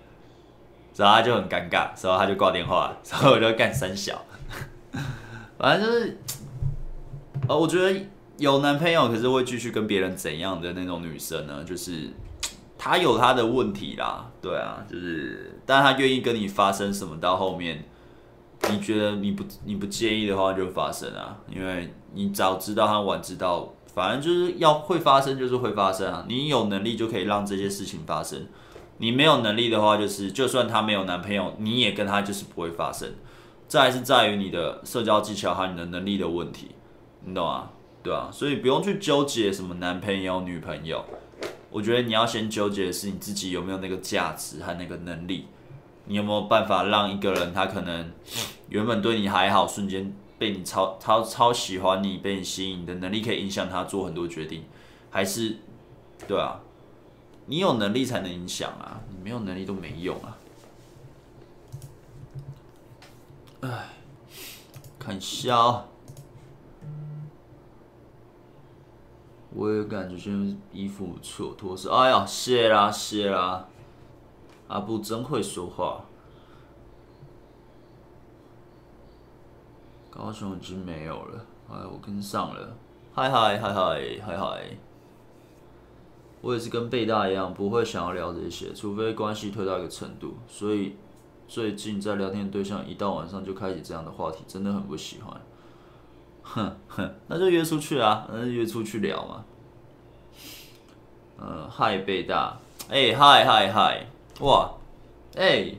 [0.94, 4.20] 然后他就很尴尬，然后他就挂电话，然后我就干三小。
[5.56, 6.18] 反正就是，
[7.48, 7.98] 呃，我觉得
[8.42, 11.62] 有男朋友可是会继续跟别人怎样的那种女生呢？
[11.62, 12.10] 就是
[12.76, 17.84] 她有她的问题啦，对啊，就是，但她愿意跟你发生什么到后面，
[18.68, 28.44] 你觉得你不你不介意的话就发生啊，因为你早知道，她晚知道，反正就是要会发生就是会发生啊，你有能力就可以让这些事情发生。
[28.98, 33.08] 你没有能力的话，就是就算他没有男朋友，你也跟他就是不会发生。
[33.68, 36.72] 这还是在于你的社交技巧和你的能力的问题，
[37.24, 37.70] 你懂吗？
[38.02, 41.04] 对啊，所以不用去纠结什么男朋友、女朋友。
[41.70, 45.46] 我觉得你要先纠结的是你自己有没有那个价值和那个能力。
[46.04, 48.10] 你有没有办法让一个人他可能
[48.68, 54.64] 原本对你还好，瞬间被你超超超喜欢你，被你吸引，你的能力可以影响他做很多决定，
[55.10, 55.58] 还是
[56.26, 56.60] 对啊？
[57.46, 60.36] 你有能力才能影响啊，你没有能力都没用啊。
[63.60, 63.88] 哎，
[64.98, 65.88] 看笑，
[69.54, 71.88] 我也感觉现在衣服不错，脱是。
[71.88, 73.68] 哎呀，谢啦谢啦，
[74.68, 76.04] 阿布真会说话。
[80.10, 82.76] 高雄已经没有了，哎，我跟上了。
[83.14, 84.62] 嗨嗨嗨嗨嗨嗨。
[86.40, 90.34] 我也是跟贝大一样，不会想要聊这些，除非关系推到一个程度。
[90.48, 90.96] 所以
[91.46, 95.40] 最近在聊天对象一到晚上就开启这样的话题，真的很不喜欢。
[96.54, 99.44] 哼哼，那就约出去啊，那就约出去聊嘛。
[101.38, 104.06] 嗯，嗨贝大，哎嗨嗨嗨，
[104.40, 104.70] 哇，
[105.36, 105.74] 哎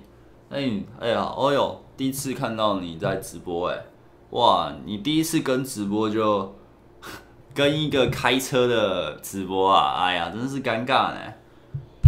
[0.49, 3.85] 哎哎呀，哦哟，第一次看到你在直播哎，
[4.31, 6.53] 哇，你第一次跟直播就。
[7.55, 11.19] 跟一个开车的直播啊，哎呀，真是尴尬呢，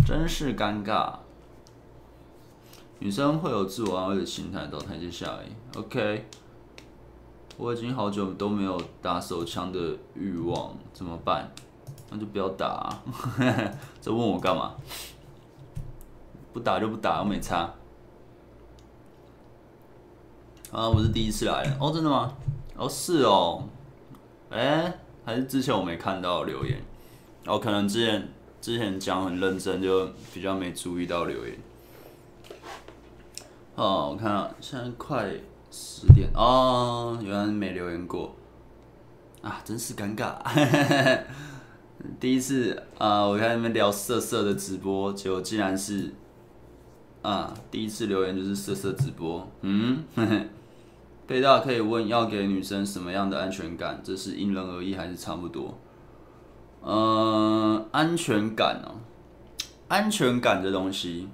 [0.03, 1.13] 真是尴尬。
[2.97, 5.77] 女生会有自我安慰的心态，到台阶下而已。
[5.77, 6.25] OK，
[7.57, 11.51] 我已经好久都没有打手枪的欲望，怎么办？
[12.09, 13.03] 那就不要打啊。
[14.01, 14.75] 这问我干嘛？
[16.53, 17.73] 不打就不打，我没差。
[20.71, 22.35] 啊，我是第一次来的哦，真的吗？
[22.75, 23.63] 哦，是哦，
[24.49, 24.99] 哎。
[25.27, 26.79] 还是之前我没看到留言，
[27.47, 28.29] 哦，可能之前
[28.61, 31.57] 之前讲很认真，就比较没注意到留言。
[33.73, 35.31] 哦，我看到现在快
[35.71, 38.35] 十点哦，原来没留言过，
[39.41, 40.35] 啊，真是尴尬。
[42.19, 46.13] 第一次啊，我看他们聊色色的直播，结果竟然是
[47.21, 50.03] 啊，第一次留言就是色色直播，嗯。
[50.15, 50.49] 嘿嘿
[51.27, 53.99] 贝大可以问要给女生什么样的安全感？
[54.03, 55.75] 这是因人而异还是差不多？
[56.81, 59.01] 呃，安全感哦，
[59.87, 61.27] 安全感这东西，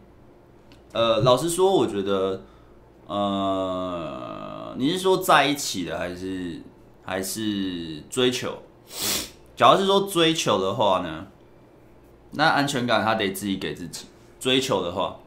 [0.94, 2.42] 呃，老实说，我觉得，
[3.14, 6.62] 呃，你是说在一起的还是
[7.04, 8.64] 还是追求？
[9.56, 11.28] 假如是说追求的话呢，
[12.32, 14.06] 那安全感他得自己给自己。
[14.40, 15.18] 追求的话，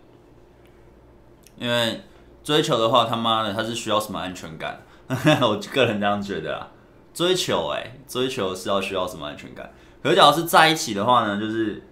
[1.59, 2.01] 因为。
[2.43, 4.82] 追求的话，他妈的，他是需要什么安全感？
[5.41, 6.68] 我个人这样觉得啊。
[7.14, 9.72] 追求、欸，哎，追求是要需要什么安全感？
[10.03, 11.82] 可是，假如是在一起的话呢，就是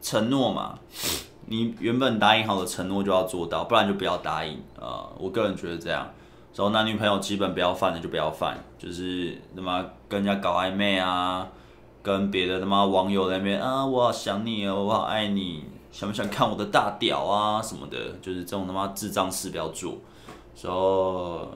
[0.00, 0.78] 承诺嘛。
[1.48, 5.12] 你原本答应好的承诺就要做到，不然就不要答应啊、呃。
[5.18, 6.08] 我个人觉得这样。
[6.54, 11.46] 然后男女朋友基本不要犯的就不要犯，就是他妈跟人家搞暧昧啊，
[12.02, 15.64] 跟别的他妈网友那边啊，我好想你哦，我好爱你。
[15.90, 19.96] 想不想看我的大屌啊什么的，就是这种他妈智障事不要做，
[20.62, 21.48] 然后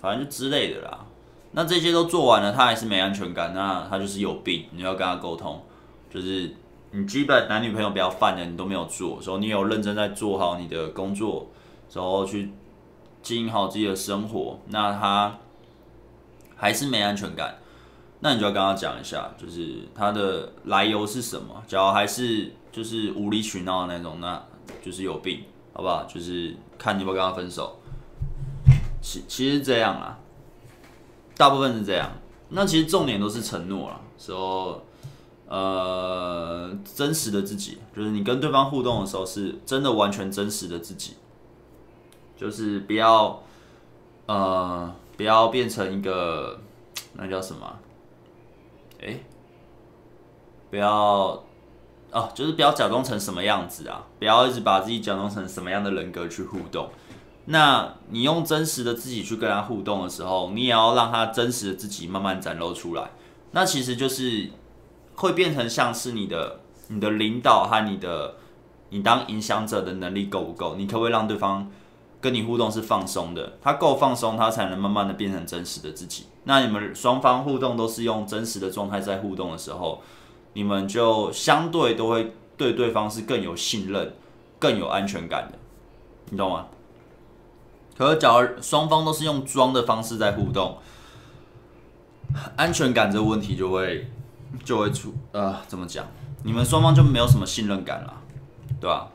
[0.00, 0.98] 反正就之类的啦。
[1.52, 5.62] 那这些都做完了，他还是没安全感，那他就是有病，你要跟他沟通。
[6.10, 6.52] 就是
[6.90, 11.48] 你基本男女朋友不要犯的，你都没有做，然后你有认真在做好你的工作，
[11.92, 12.50] 然后去
[13.22, 15.38] 经营好自己的生活，那他
[16.56, 17.58] 还是没安全感，
[18.20, 22.52] 那你就要跟他讲一下，就是他的来由是什么，假如还是。
[22.70, 24.40] 就是无理取闹的那种，那
[24.82, 26.04] 就是有病，好不好？
[26.04, 27.76] 就是看你有没有跟他分手。
[29.00, 30.16] 其其实这样啊，
[31.36, 32.08] 大部分是这样。
[32.50, 34.80] 那其实重点都是承诺了，说
[35.48, 41.14] 呃真实的自己，就是你跟对方互动的时候是真的完全真实的自己，
[42.36, 43.42] 就是不要
[44.26, 46.60] 呃不要变成一个
[47.14, 47.78] 那叫什么？
[49.02, 49.18] 哎，
[50.70, 51.42] 不要。
[52.10, 54.02] 哦，就是不要假装成什么样子啊！
[54.18, 56.88] 不要一直把自己假装成什么样的人格去互动。
[57.44, 63.10] 那你用真实的自己去跟他互动的时候，你也要让他真实的自己慢慢展露出来。
[63.50, 64.48] 那其实就是
[65.18, 68.36] 会变成像是你的你的领导和你的
[68.90, 70.76] 你当影响者的能力够不够？
[70.76, 71.70] 你可不可以让对方
[72.20, 73.58] 跟你互动是放松的？
[73.60, 76.26] 他够放松，他才能慢慢的变成真实的自己。
[76.44, 80.00] 那你们双方互动都是用真实的状态在互动的时候，
[80.54, 84.14] 你们就相对都会对对方是更有信任、
[84.58, 85.58] 更有安全感的，
[86.30, 86.66] 你懂吗？
[87.96, 90.78] 可是，假如双方都是用装的方式在互动，
[92.56, 94.08] 安全感这个问题就会
[94.64, 96.06] 就会出呃，怎么讲？
[96.42, 98.22] 你们双方就没有什么信任感了，
[98.80, 99.10] 对吧？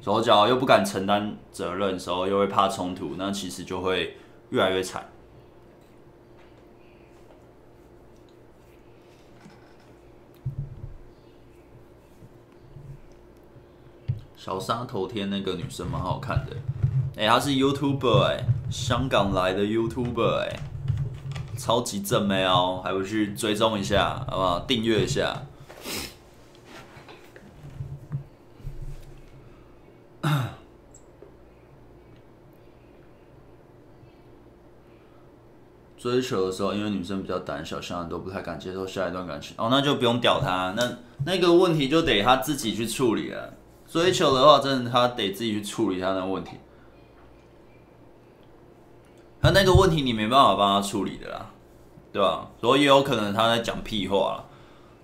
[0.00, 4.16] 手脚又不敢承担责任时候，又会怕冲突，那其实就会
[4.50, 5.08] 越来越惨。
[14.36, 16.56] 小沙头天那个女生蛮好看的。
[17.16, 20.60] 哎、欸，他是 YouTuber 哎、香港来的 YouTuber 哎、
[21.58, 24.60] 超级正妹哦，还不去追踪一下，好不好？
[24.60, 25.42] 订阅一下。
[35.98, 39.56] 追求的时候，因为女生比较胆小，现在都不太敢接受下一段感情。
[39.58, 43.54] 哦，那就不用屌他，那那个问题就得他自己去处理了。
[43.88, 46.52] 追求的话，真的他得自己去处理一下那个问题。
[49.52, 51.46] 那个问题你没办法帮他处理的啦，
[52.12, 52.48] 对吧？
[52.60, 54.44] 所以也有可能他在讲屁话。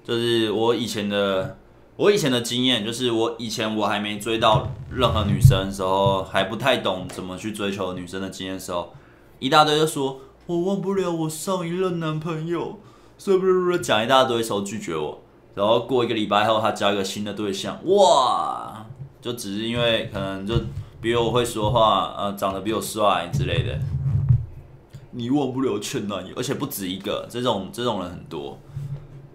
[0.02, 1.56] 就是我以前的，
[1.96, 8.92] 我以前的经验，就是我以前我还没追到任何女生的时候，还不太懂怎么去追求女生的经验时候，
[9.38, 12.78] 一大堆就说我忘不了我上一任男朋友，
[13.16, 15.22] 是不是讲一大堆时候拒绝我，
[15.54, 18.84] 然后过一个礼拜后他交一个新的对象，哇，
[19.22, 20.54] 就只是因为可能就
[21.00, 23.78] 比我会说话，呃，长得比我帅之类的。
[25.16, 28.58] 你忘不了前男友，而且不止一个，这种这种人很多，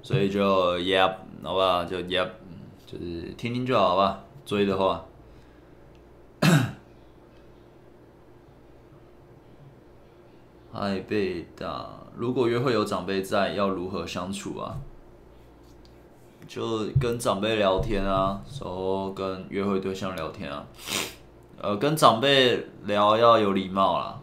[0.03, 2.29] 所以就 Yep，好吧，就 Yep，
[2.85, 4.23] 就是听听就好，吧。
[4.45, 5.05] 追的话，
[10.73, 14.75] 爱被打，如果约会有长辈在，要如何相处啊？
[16.47, 20.65] 就跟长辈聊天啊，然后跟约会对象聊天啊，
[21.61, 24.18] 呃，跟长辈聊要有礼貌啦。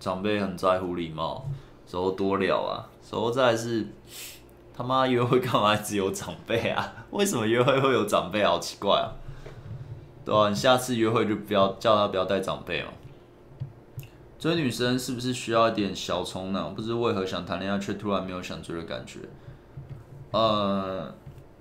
[0.00, 1.46] 长辈很在乎礼貌，
[1.86, 3.86] 时候多聊啊，时候再是
[4.74, 6.92] 他妈约会干嘛只有长辈啊？
[7.10, 8.42] 为什么约会会有长辈？
[8.42, 9.12] 好奇怪啊！
[10.24, 12.88] 对啊，你下次约会就不要叫他不要带长辈嘛。
[14.38, 16.74] 追女生是不是需要一点小冲动？
[16.74, 19.18] 不知为何想谈恋爱却突然没有想追的感觉。
[20.30, 21.12] 呃，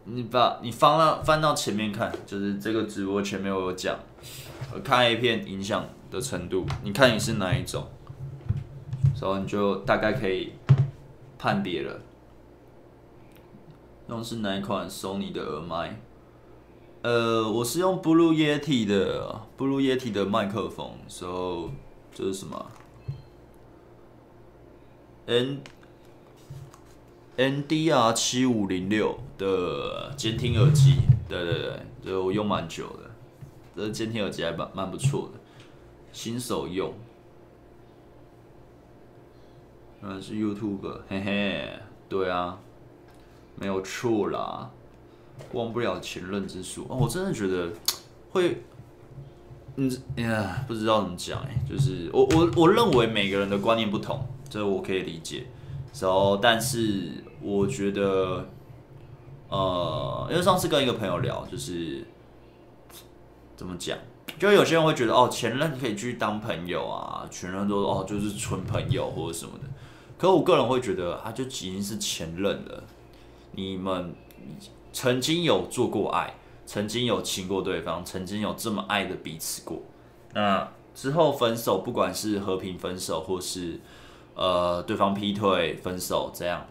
[0.05, 3.97] 你把你翻到翻到前面看，就是这个直播前面我有讲，
[4.81, 7.85] 看 A 片影响的程度，你看你是哪一种？
[9.15, 10.53] 所以你就大概可以
[11.37, 11.99] 判别了。
[14.07, 15.99] 用是哪一款 Sony 的耳麦？
[17.01, 21.71] 呃，我是用 Blue Yeti 的 Blue Yeti 的麦克风，所以
[22.13, 22.65] 这是什么
[25.27, 25.61] ？N
[27.37, 30.95] NDR 七五零六的监听耳机，
[31.29, 33.09] 对对对，这我用蛮久的，
[33.75, 35.39] 这监听耳机还蛮蛮不错的，
[36.11, 36.93] 新手用。
[40.01, 41.69] 嗯，是 YouTube，嘿嘿，
[42.07, 42.57] 对啊，
[43.55, 44.69] 没有错啦，
[45.51, 46.85] 忘不了前任之术。
[46.89, 47.69] 哦，我真的觉得
[48.31, 48.63] 会，
[49.75, 55.45] 嗯呀，不知道怎么讲哎，就是我我我认为每个人的观念不同，这我可以理解。
[55.99, 58.47] 然后，但是我觉得，
[59.49, 62.05] 呃，因为上次跟一个朋友聊，就是
[63.57, 63.97] 怎么讲，
[64.39, 69.65] 就有些人会觉得哦，前任可以去当朋友啊，前任都哦就是纯朋友或者什么的。
[70.19, 72.83] 可我个人会觉得，他就已经是前任了。
[73.53, 74.13] 你们
[74.91, 79.81] 曾经有做过爱，曾经有亲过对方，曾经有这么爱的彼此过。
[80.33, 83.79] 那之后分手，不管是和平分手，或是
[84.35, 86.65] 呃对方劈腿分手，这样，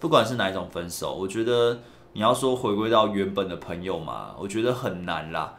[0.00, 1.78] 不管是哪一种分手，我觉得
[2.12, 5.54] 你要说回归到原本的朋友嘛，我觉得很难啦。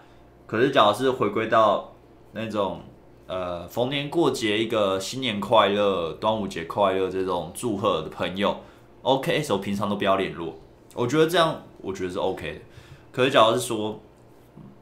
[0.45, 1.93] 可是，假如是回归到
[2.34, 2.82] 那种。
[3.28, 8.55] 呃，逢年过节一个新年快乐、端午节快乐这种祝贺的朋友
[9.01, 10.53] ，OK，所以平常都不要联络。
[10.93, 12.59] 我觉得这样，我觉得是 OK 的。
[13.11, 13.99] 可是，假如是说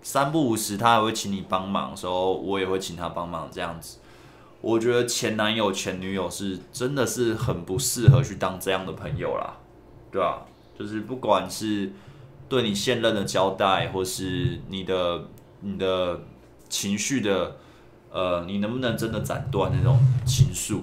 [0.02, 4.00] 三不五时他还会请你帮忙的时候，我也会请他帮忙这样子。
[4.60, 9.54] 我觉得前男友、前女友是真的是很不适合去当这样的朋友啦，
[10.12, 10.46] 对吧？
[10.78, 11.94] 就是不管是
[12.50, 15.30] 对你现任的交代，或是你的
[15.62, 16.20] 你的
[16.68, 17.56] 情绪的。
[18.14, 20.82] 呃，你能不能真的斩断那种情愫？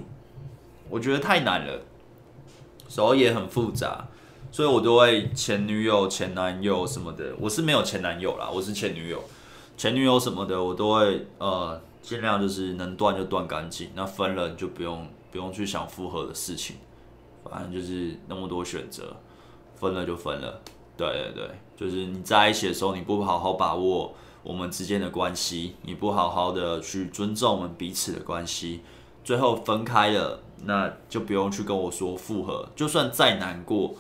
[0.89, 1.81] 我觉得太难了，
[2.89, 4.09] 手也很复杂，
[4.51, 7.33] 所以我都会前女友、前男友什么的。
[7.39, 9.23] 我是没有前男友啦，我是前女友、
[9.77, 13.91] 前女友什么的，我都会呃尽量就是能断就断干净。
[13.95, 16.75] 那分了就不用不用去想复合的事情，
[17.49, 19.17] 反正就是那么多选择，
[19.77, 20.61] 分了就分了。
[20.97, 24.13] 对对对，就是你在一起的时候，你不好好把握
[24.43, 28.81] 我们之间的关系，你不好好的去尊重我们彼此的关系，
[29.25, 33.95] 最后分开了，那就不用去跟我说复合，就算再难过。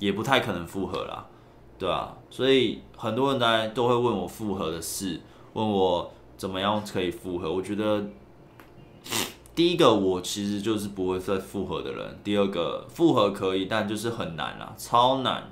[0.00, 1.24] 也不太可能复合啦，
[1.78, 5.20] 对啊，所以很多人来都会问我复合的事，
[5.52, 7.50] 问我怎么样可以复合。
[7.50, 8.04] 我觉得
[9.54, 15.48] 第一个我其实就是不会再复合的人，第二个复合可以，但就是很难啦，超难。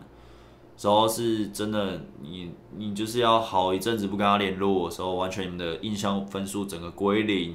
[0.77, 7.55] 主要是真的，你你就是要好一阵子不跟他联络的时候，完全你们的印象分数整个归零，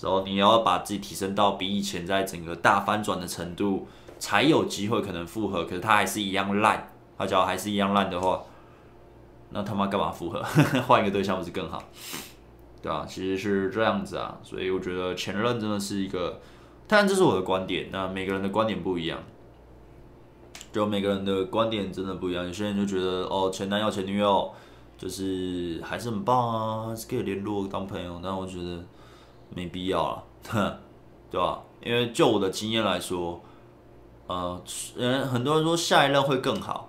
[0.00, 3.86] 然后你要把自己提升到比以前在整个大翻转的程度。
[4.22, 8.42] 才有机会可能复合，可是他还是一样烂，他只要还是一样烂的话，
[9.48, 10.42] 那他妈干嘛复合？
[10.86, 11.82] 换一个对象不是更好？
[12.82, 16.38] 对啊，其实是这样子啊，所以我觉得前任真的是一个，
[16.86, 19.18] 当然这是我的观点，那每个人的观点不一样，
[20.72, 22.44] 就每个人的观点真的不一样。
[22.44, 24.50] 有些人就觉得哦，前男友、前女友
[24.98, 28.82] 就是还是很棒啊，可以联络当朋友，但我觉得
[29.54, 30.24] 没必要了，
[31.30, 31.60] 对吧？
[31.82, 33.40] 因为就我的经验来说。
[34.26, 34.62] 呃，
[34.96, 36.88] 人很多人说下一任会更好，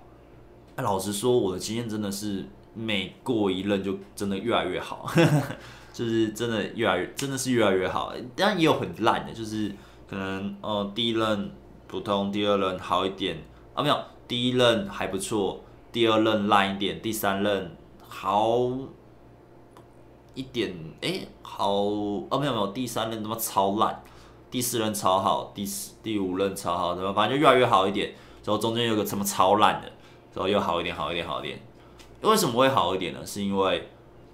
[0.76, 5.10] 哎，老实说，我的经验真的是每过一任就真的越来越好，
[5.92, 8.14] 就是真的越来越，真的是越来越好。
[8.36, 9.68] 但也有很烂的，就是
[10.08, 11.50] 可能呃第一任
[11.88, 13.36] 普通，第二任好一点
[13.74, 15.60] 啊，没有，第一任还不错，
[15.90, 17.76] 第二任烂一点，第三任
[18.08, 18.70] 好
[20.34, 21.72] 一点，哎，好
[22.30, 24.02] 啊，没有没有，第三任他妈超烂。
[24.50, 27.10] 第四任超好，第四第五任超好，怎么？
[27.14, 28.12] 反正就越来越好一点。
[28.44, 29.88] 然后中间有个什么超烂的，
[30.34, 31.58] 然后又好一点，好一点，好一点。
[32.20, 33.24] 为什么会好一点呢？
[33.24, 33.88] 是因为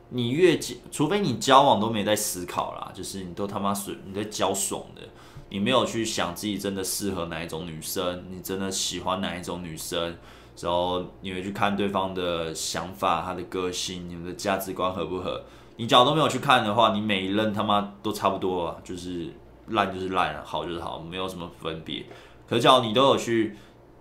[0.09, 5.03] 你越交，除非你交往都没在思考啦，就是你都他妈爽，你在交爽的，
[5.51, 10.17] 你没有去想自己真的适合哪一种女生，你真的喜欢哪一种女生，
[10.61, 15.43] 然后你会去看对方的想法、他的个性、你们的价值观合不合。
[15.77, 19.33] 你脚都没有去看的话，你每一任他妈都差不多啊，就是。
[19.71, 22.03] 烂就是烂，好就是好，没有什么分别。
[22.49, 23.55] 可是，只要你都有去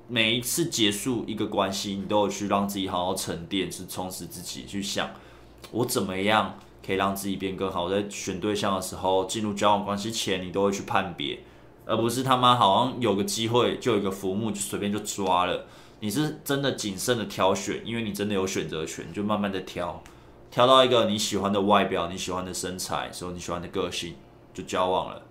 [0.07, 5.09] 每一次结束一个关系，你都有去让自己好好沉淀，去充实自己，去想
[5.71, 6.57] 我怎么样
[6.87, 7.83] 可以让自己变更好。
[7.83, 11.39] 我在选对象的时候，进入交往关系前，你都会去判别，
[11.85, 15.65] 而不是他妈好像有个机会就有一个浮木就随便就抓了。
[15.99, 20.01] 你是真的谨慎的挑选，因为你真的有选择权，就慢慢的挑，
[20.49, 24.15] 挑到一个你喜欢的外表、你喜欢的身材，时候你喜欢的个性，
[24.53, 25.21] 就交往了。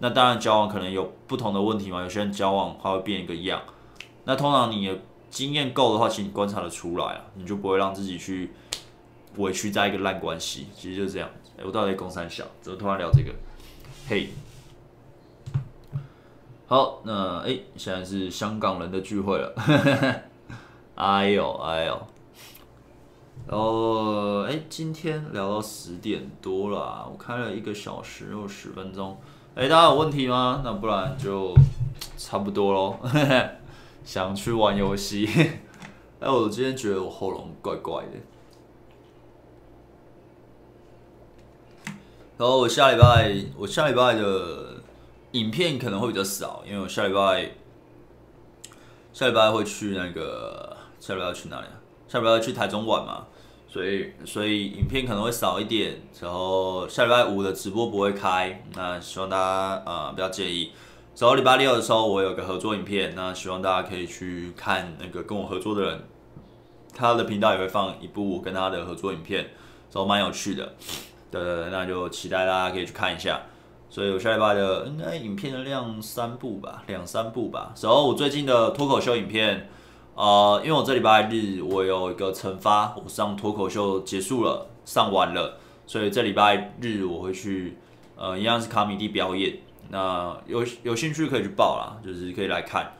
[0.00, 2.02] 那当然，交往可能有不同的问题嘛。
[2.02, 3.62] 有些人交往他会变一个样。
[4.24, 4.98] 那通常你的
[5.30, 8.50] 经验够的话，其实你观察得出来啊，你就不会让自己去
[9.36, 10.66] 委屈在一个烂关系。
[10.76, 11.28] 其实就是这样。
[11.56, 13.32] 哎，我到底公三小，怎么突然聊这个？
[14.08, 14.28] 嘿，
[16.66, 19.54] 好，那哎，现在是香港人的聚会了。
[20.96, 22.06] 哎 呦哎呦，
[23.46, 29.16] 然后哎，今天聊到十点多了，我开了一个小时又十分钟。
[29.54, 30.60] 哎，大家有问题吗？
[30.64, 31.54] 那不然就
[32.16, 32.98] 差不多喽。
[34.04, 35.28] 想去玩游戏。
[36.18, 38.18] 哎，我今天觉得我喉咙怪怪的。
[42.36, 44.82] 然后我下礼拜，我下礼拜的
[45.32, 47.50] 影片可能会比较少，因为我下礼拜
[49.12, 51.78] 下礼拜会去那个，下礼拜要去哪里啊？
[52.08, 53.26] 下礼拜要去台中玩嘛。
[53.68, 60.70] 所以，所以影片可能会少一点，然后下礼拜五的直播不会开，那希望大家呃不要介意。
[61.18, 66.04] 然后礼拜六的时候我有个合作影片，那希望大家可以去看那个跟我合作的人，
[66.94, 70.74] 他的频道也会放一部跟他的合作影片，然后蛮有趣的。
[71.42, 73.40] 对，那就期待大家可以去看一下。
[73.90, 77.72] 所以我下礼拜的应该影片的量三部吧，两三部吧。
[77.80, 79.68] 然后我最近的脱口秀影片。
[80.16, 85.58] 呃，因为我这礼拜日我有一个惩罚，我上脱口秀结束了，上完了，
[85.88, 87.76] 所以这礼拜日我会去，
[88.14, 89.58] 呃，一样是卡米蒂表演。
[89.88, 92.92] 那有有兴趣可以去报啦，就是可以来看。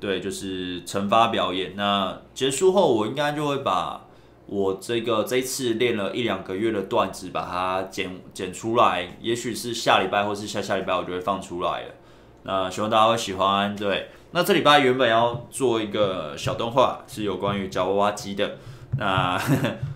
[0.00, 1.74] 对，就是惩罚表演。
[1.76, 4.06] 那结束后，我应该就会把
[4.52, 9.16] 我这个这一次练了一两个月的段子，把它剪剪出来。
[9.18, 11.94] 也许是下礼拜或是下下礼拜，我就会放出来了。
[12.42, 14.10] 那希望大家会喜欢，对。
[14.32, 18.58] 那这礼拜原本要做一个小动画，是有关于夹娃娃机的。
[18.98, 19.40] 那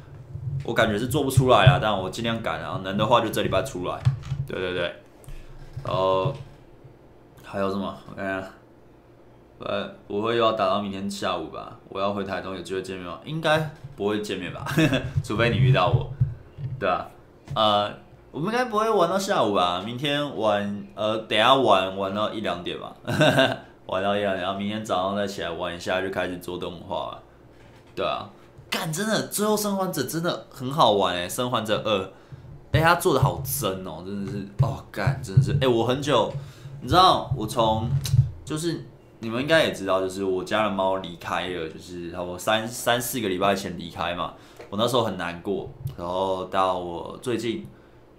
[0.64, 4.02] 我感觉是做不出来了，但我尽量赶啊，能的话就这礼拜出来。
[4.48, 4.94] 对对对。
[5.84, 6.34] 然后
[7.44, 7.94] 还有什么？
[8.08, 8.50] 我看看。
[9.58, 11.74] 呃，我会又要打到明天下午吧。
[11.88, 13.18] 我要回台东，有机会见面吗？
[13.24, 14.66] 应该不会见面吧，
[15.24, 16.10] 除非你遇到我。
[16.78, 17.06] 对啊，
[17.54, 17.90] 呃，
[18.30, 19.82] 我们应该不会玩到下午吧？
[19.82, 22.94] 明天玩，呃，等下玩玩到一两点吧，
[23.86, 27.18] 玩到一两点，然后明天早上再起来玩一下，就开始做动画。
[27.94, 28.28] 对啊，
[28.70, 32.02] 干，真的，最后生还者真的很好玩诶，生还者二，
[32.72, 36.30] 哎、欸，他做的好真哦，真的是，哦，干，真的是，哎、欸，我很久，
[36.82, 37.88] 你知道，我从
[38.44, 38.84] 就是。
[39.20, 44.34] 你们应该也知道，就是我家的猫离开了，就是差不多三三四个礼拜前离开嘛。
[44.68, 47.66] 我那时候很难过，然后到我最近，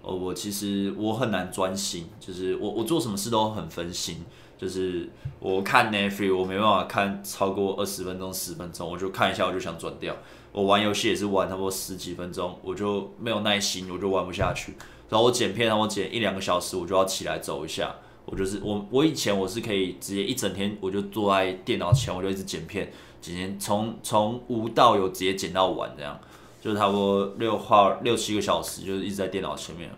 [0.02, 4.24] 呃，我其实我很难专心，就是我我做什么事都很分心，
[4.56, 5.08] 就是
[5.38, 10.16] 我看 Netflix 我没办法看超过二十分钟十分钟，我就看一下我就想转掉。
[10.50, 14.74] 我玩游戏也是玩差不多十几分钟，我就没有耐心，我就玩不下去。
[15.10, 17.94] 然后我剪片，然后我剪一两个小时，我就要起来走一下。
[18.30, 22.92] 我就是我，我以前我是可以直接一整天，我就坐在电脑前，我就一直剪片，
[23.22, 26.18] 剪片从从无到有，直接剪到完，这样
[26.60, 29.90] 就差不多六花六七个小时，就是一直在电脑前面。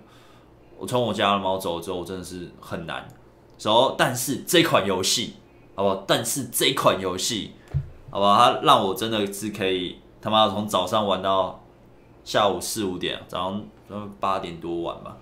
[0.78, 3.06] 我从我家的猫走了之后，我真的是很难。
[3.58, 5.34] 然后，但是这款游戏，
[5.74, 6.04] 好不好？
[6.06, 7.50] 但是这款游戏，
[8.10, 8.36] 好不好？
[8.36, 11.62] 它让我真的是可以他妈的从早上玩到
[12.24, 15.16] 下午四五点，早上八点多玩吧。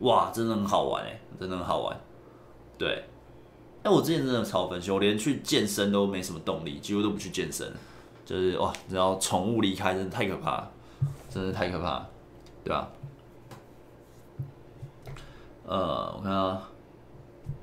[0.00, 2.00] 哇，真的很好玩哎，真的很好玩。
[2.76, 3.04] 对，
[3.82, 7.72] 哎，我之前真的超分心，我连去健身都没什么动力，几乎都不去健身。
[8.24, 10.66] 就是哇，然后宠物离开真的太可怕，
[11.28, 12.06] 真的太可怕，
[12.64, 12.88] 对吧？
[15.66, 16.70] 呃，我看啊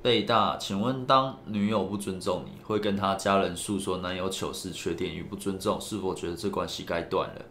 [0.04, 7.42] 贝大，请问当女友不尊重你，会跟他家人诉说男友糗事、缺点与不尊重，是否觉得这关系该断了？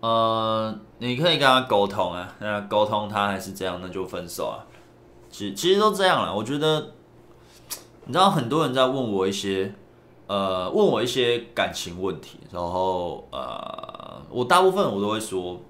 [0.00, 4.64] 呃，你可以跟他沟通啊，那沟通他还是这样，那就分手啊。
[5.30, 6.92] 其实其实都这样了，我觉得，
[8.06, 9.74] 你知道很多人在问我一些，
[10.26, 15.60] 呃，问我一些感情问题，然后呃，我大部分我都会说，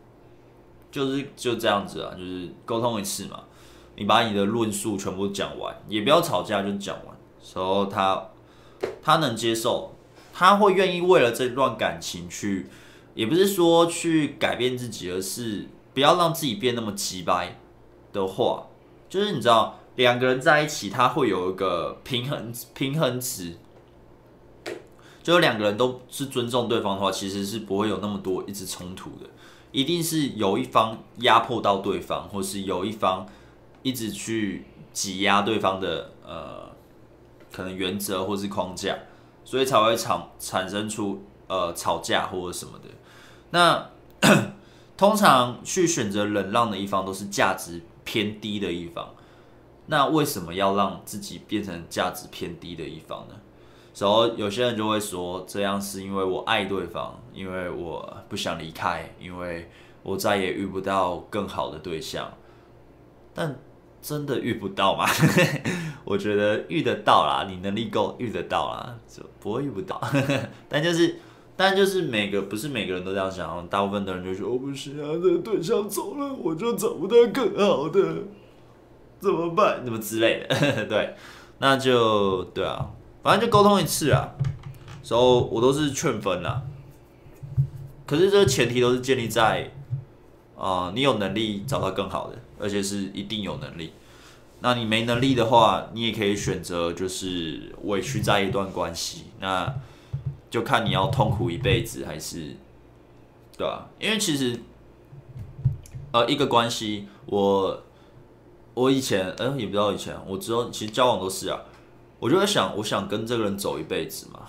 [0.90, 3.40] 就是就这样子啊，就是沟通一次嘛，
[3.96, 7.16] 你把你的论述全部讲完，也不要吵架，就讲完，
[7.54, 8.28] 然后他
[9.02, 9.94] 他能接受，
[10.32, 12.68] 他会愿意为了这段感情去，
[13.14, 17.58] 也不是说去改变自己，而是不要让自己变那么急掰
[18.12, 18.68] 的话。
[19.08, 23.56] 就是你知道，两个人在一起，他会有一个平衡平衡值。
[25.22, 29.26] 就两个人都是尊重对方的话，其实是不会有那么多一直冲突的。
[29.72, 33.26] 一定是有一方压迫到对方，或是有一方
[33.82, 36.70] 一直去挤压对方的呃，
[37.52, 38.96] 可能原则或是框架，
[39.44, 42.88] 所以才会产产生出呃吵架或者什么的。
[43.50, 43.90] 那
[44.96, 49.14] 通常去选择忍让的一方，都是价值偏低的一方，
[49.84, 53.34] 那为什么要让自己变成价值偏低的一方呢？
[53.98, 59.68] 然后有些人就会说，这样是因为我爱对方，因为我不想离开，因为
[60.02, 62.32] 我再也遇不到更好的对象。
[63.34, 63.58] 但
[64.00, 65.04] 真的遇不到吗？
[66.04, 70.00] 我觉得遇得到啦，你能力够遇得到啦，就不会遇不到。
[70.70, 71.18] 但就是。
[71.56, 78.00] 但就是每个不是每个人都这样想，大部分的人就说我不行啊，这个对象走了，我就找不到更好的，
[79.20, 79.82] 怎么办？
[79.84, 80.84] 怎么之类的？
[80.86, 81.14] 对，
[81.58, 82.90] 那就对啊，
[83.22, 84.34] 反正就沟通一次啊，
[85.02, 86.62] 所以我都是劝分啦。
[88.06, 89.72] 可是这个前提都是建立在
[90.58, 93.92] 啊、你有能力找到更好的，而且是一定有能力。
[94.60, 99.24] 那你没能力的话，你也可以选择就是委屈在一段关系。
[99.38, 99.74] 那
[100.56, 102.56] 就看你要痛苦一辈子还是，
[103.58, 103.90] 对吧？
[104.00, 104.58] 因为其实，
[106.12, 107.82] 呃，一个关系，我
[108.72, 111.60] 我以前，呃，也不知道以前，我之后其实交往都是啊，
[112.18, 114.48] 我就在想，我想跟这个人走一辈子嘛，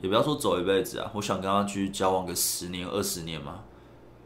[0.00, 3.64] 也不要说走一辈子啊，我想跟他去交往个十年、二十年嘛，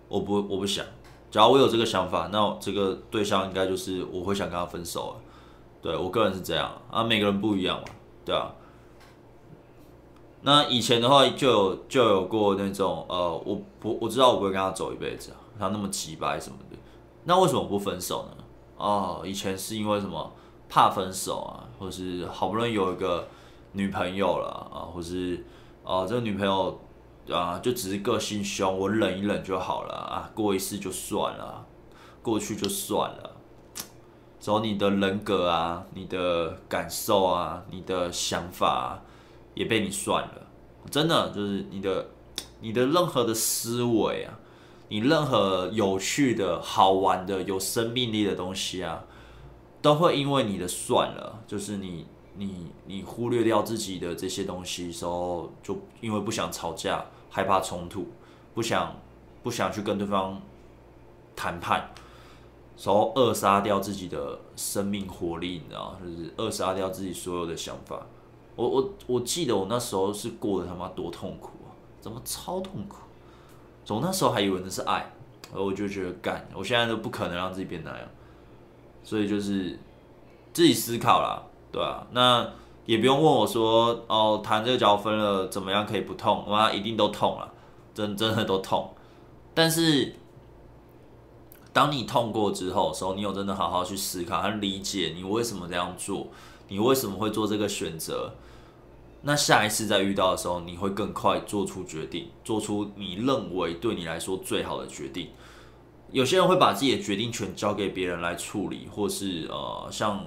[0.09, 0.85] 我不，我不想。
[1.31, 5.23] 假如我有这个想法，那这个对象应该就是我会想跟他分手了。
[5.81, 7.85] 对，我个人是这样啊，每个人不一样嘛，
[8.23, 8.53] 对啊。
[10.45, 16.77] 那以前的话就有就有过那种呃，我不我知道我不会跟他走一辈子啊，他那么急白什么的，
[17.23, 18.45] 那为什么不分手呢？
[18.77, 20.33] 哦，以前是因为什么
[20.69, 23.29] 怕分手啊，或是好不容易有一个
[23.71, 25.45] 女朋友了啊，或是
[25.85, 26.81] 哦、这个女朋友
[27.31, 31.65] 啊就只是个性凶，我忍一忍就好了啊，过一次就算了，
[32.21, 33.31] 过去就算了，
[34.41, 39.03] 走你的人格啊，你的感受啊，你的想法啊。
[39.55, 40.47] 也被你算了，
[40.91, 42.09] 真的就是你的，
[42.61, 44.39] 你的任何的思维啊，
[44.89, 49.05] 你任何有趣的、好玩的、有生命力的东西啊，
[49.81, 52.07] 都会因为你的算了，就是你
[52.37, 58.07] 你你忽略掉自己的这些东西时候，就因为不想吵架，害怕冲突，
[58.55, 58.97] 不想
[59.43, 60.41] 不想去跟对方
[61.37, 61.91] 谈判，
[62.83, 68.07] 然后扼杀掉自己的生命活力，你知道，就是扼杀掉自己所有的想法。
[68.55, 71.73] 我我我记得我那时候是过得他妈多痛苦啊！
[72.01, 72.99] 怎么超痛苦？
[73.85, 75.11] 从那时候还以为那是爱，
[75.55, 78.09] 而我就觉得干，我现在都不可能让自己变那样，
[79.03, 79.79] 所以就是
[80.53, 81.43] 自己思考啦，
[81.73, 82.49] 对啊，那
[82.85, 86.45] 也不用问我说哦，弹这个脚分了怎么样可以不痛？
[86.47, 87.53] 我妈一定都痛了，
[87.95, 88.93] 真真的都痛。
[89.55, 90.15] 但是
[91.73, 96.27] 当你痛过之后的时候，你有真的好好去思考和理解你为什么这样做，
[96.69, 98.33] 你为什么会做这个选择？
[99.25, 105.29] 那下一次再遇到的时候，你会更快做出决定，做出你认为对你来说最好的决定。
[106.11, 110.25] 有些人会把自己的决定权交给别人来处理，或是呃，像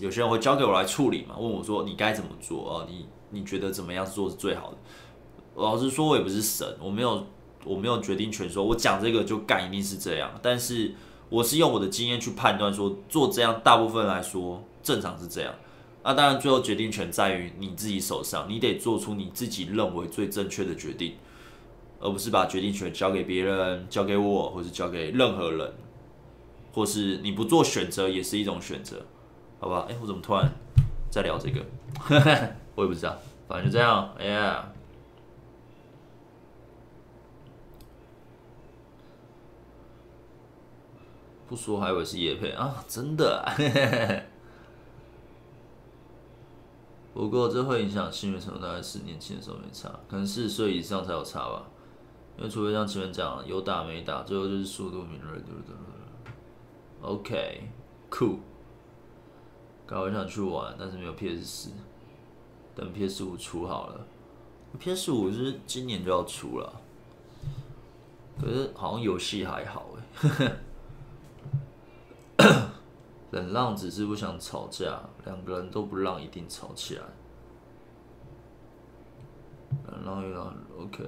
[0.00, 2.86] 有些人会交给我来处理嘛，问我说你该怎么做啊？
[2.88, 4.76] 你你觉得怎么样做是最好的？
[5.54, 7.24] 老实说，我也不是神，我没有
[7.64, 10.30] 我没有决定权，说我讲这个就干一定是这样。
[10.42, 10.92] 但是
[11.28, 15.54] 我是用我的经验去判断，说做这样大部分来说正常是这样。
[16.04, 21.14] 那当然，最后决定权在于你自己手上，你得做出你自己认为最正确的决定，
[22.00, 25.72] 而不是把决定权交给别人、交给我，或是交给任何人，
[26.72, 29.06] 或是你不做选择也是一种选择，
[29.60, 29.86] 好吧？
[29.88, 30.52] 哎，我怎么突然
[31.08, 31.64] 在聊这个？
[32.74, 33.16] 我也不知道，
[33.46, 34.12] 反正就这样。
[34.18, 34.72] 哎呀，
[41.46, 43.54] 不说还以为是业配啊，真的啊。
[47.14, 51.64] 不过这会影响性别程度，大概是年轻的时候没差，可能四十岁以上才有差吧。
[52.38, 55.74] 因为除非像前面讲有打没打，最后就是速度敏锐，对不对
[57.02, 58.38] ？OK，cool。
[59.86, 61.70] 刚好想去玩，但是没有 PS 四，
[62.74, 64.06] 等 PS 五出好了。
[64.78, 66.80] PS 五是今年就要出了，
[68.40, 69.90] 可是好像游戏还好
[70.28, 70.56] 哎。
[73.32, 77.02] 忍让只是不想吵架，两个人都不让，一定吵起来。
[79.90, 81.02] 忍让遇到 OK，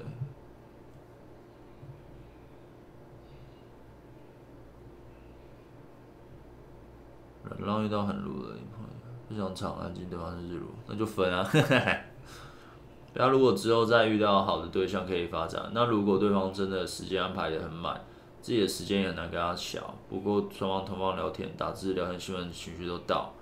[7.44, 8.88] 忍让遇到很鲁的女朋友，
[9.28, 11.46] 不想吵，安静对方是日鲁，那就分啊。
[13.12, 18.01] 不要，如果之后再遇到好的对象可以发展，那如果对方真的时间安排得很满。
[18.44, 23.32] 自己的时间也很难跟他抢，不过双方通话聊天、打字聊天、新闻情绪都到，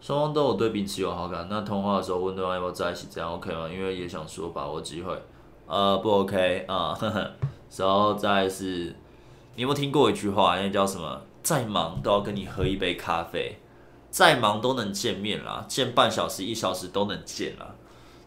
[0.00, 1.48] 双方都有对彼此有好感。
[1.50, 3.68] 那通话的时候问对方要不要在一起，这样 OK 吗？
[3.68, 5.20] 因为也想说把握机会，
[5.66, 7.32] 呃，不 OK 啊，呵呵。
[7.76, 8.94] 然后再是，
[9.56, 10.56] 你有没有听过一句话？
[10.60, 11.22] 那叫什么？
[11.42, 13.58] 再忙都要跟你喝一杯咖啡，
[14.10, 17.74] 再忙都能见面啦，见半小时、一小时都能见啦。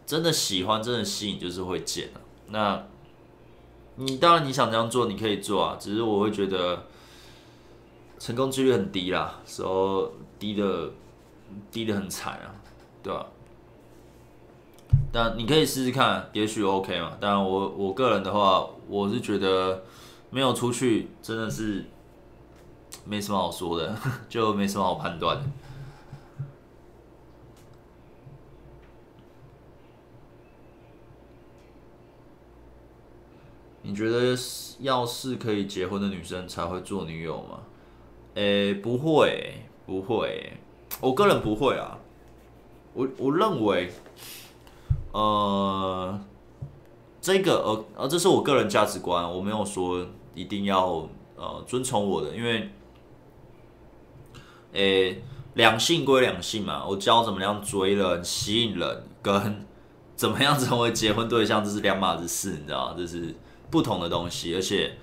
[0.04, 2.20] 真的喜欢，真的吸引，就是会见啊。
[2.48, 2.84] 那。
[3.96, 6.84] 你当然你想这样做，你可以做啊，只是我会觉得
[8.18, 10.90] 成功几率很低啦，时候低的
[11.70, 12.54] 低的很惨啊，
[13.02, 13.26] 对吧？
[15.12, 17.12] 但你可以试试看，也许 OK 嘛。
[17.20, 19.82] 当然我我个人的话，我是觉得
[20.30, 21.84] 没有出去真的是
[23.04, 23.96] 没什么好说的，
[24.28, 25.44] 就没什么好判断的。
[33.86, 34.34] 你觉得
[34.80, 37.60] 要是可以结婚的女生才会做女友吗？
[38.34, 40.54] 诶、不会，不会，
[41.02, 41.98] 我个人不会啊。
[42.94, 43.92] 我我认为，
[45.12, 46.18] 呃，
[47.20, 51.06] 这个呃呃，这是我个人价值观，我没有说一定要
[51.36, 52.70] 呃遵从我的，因为，
[54.72, 59.66] 诶、两性归两性嘛，我教怎么样追人、吸引人，跟
[60.16, 62.94] 怎么样成为结婚对象，这是两码子事，你知道吗？
[62.96, 63.34] 这是。
[63.74, 64.96] 不同的东西，而且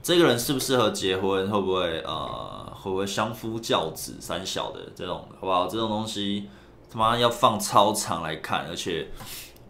[0.00, 5.66] 这个人适不适合结婚，会不会呃，会不会相夫教子、三小的这种，好不好？
[5.66, 6.48] 这种东西
[6.88, 9.08] 他妈要放超长来看，而且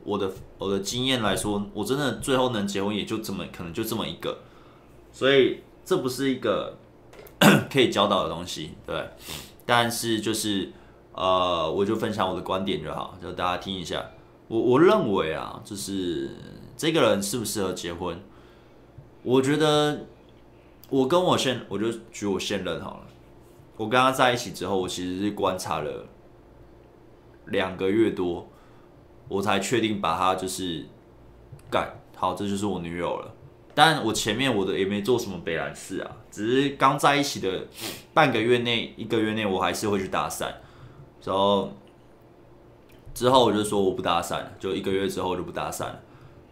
[0.04, 4.36] 我的我的经验来说，我真的最后能结婚也就这么可能就这么一个，
[5.10, 6.76] 所以这不是一个
[7.72, 9.08] 可以教导的东西，对。
[9.64, 10.70] 但是就是
[11.14, 14.04] 呃，我就分享我的观点就好，就大家听一下。
[14.48, 16.36] 我我认为啊，就是
[16.76, 18.20] 这个人适不适合结婚。
[19.22, 20.06] 我觉得，
[20.90, 23.06] 我跟我现，我就举我现任好了。
[23.76, 26.06] 我跟他在一起之后，我其实是观察了
[27.46, 28.48] 两个月多，
[29.28, 30.84] 我才确定把他就是
[31.70, 33.34] 干好，这就是我女友了。
[33.74, 37.66] 但我前面我的也没做什么北兰事啊，只是刚在一起的
[38.12, 40.52] 半个月内、一个月内，我还是会去搭讪，
[41.24, 41.72] 然后
[43.14, 46.00] 之后我就说我不搭讪了，就一个月之后就不搭讪了，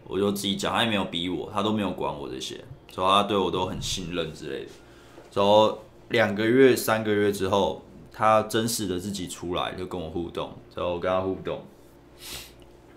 [0.05, 4.71] 我就自己讲，他也没有逼我，他都没有管我这些，所以他对我都很信任之类的。
[5.33, 5.79] 然后
[6.09, 11.63] 两个月、三个月之后，他真实的自己出来就跟我互动，然后我跟他互动，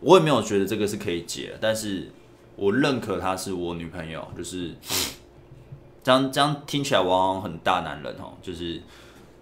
[0.00, 2.10] 我也没有觉得这个是可以结，但是
[2.56, 4.74] 我认可她是我女朋友，就是
[6.02, 8.80] 这样这样听起来往往很大男人哦，就是。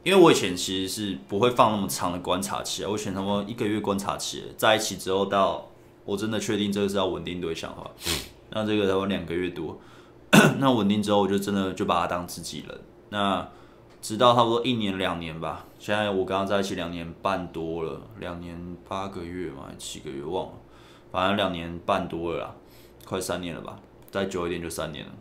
[0.04, 5.64] 因为我以前其实是不会放那么长的观察期，我以前差不多一个月观察期，在一起之后到
[6.04, 7.90] 我真的确定这个是要稳定对象的话，
[8.50, 9.78] 那这个差不多两个月多，
[10.58, 12.80] 那稳定之后我就真的就把他当自己人。
[13.10, 13.48] 那
[14.00, 20.52] 直到差不多一年两年吧，现在我跟他在一起两年半多了，两年八个月嘛，七个月忘了，
[21.10, 22.54] 反正两年半多了啦，
[23.04, 23.78] 快三年了吧，
[24.10, 25.12] 再久一点就三年了。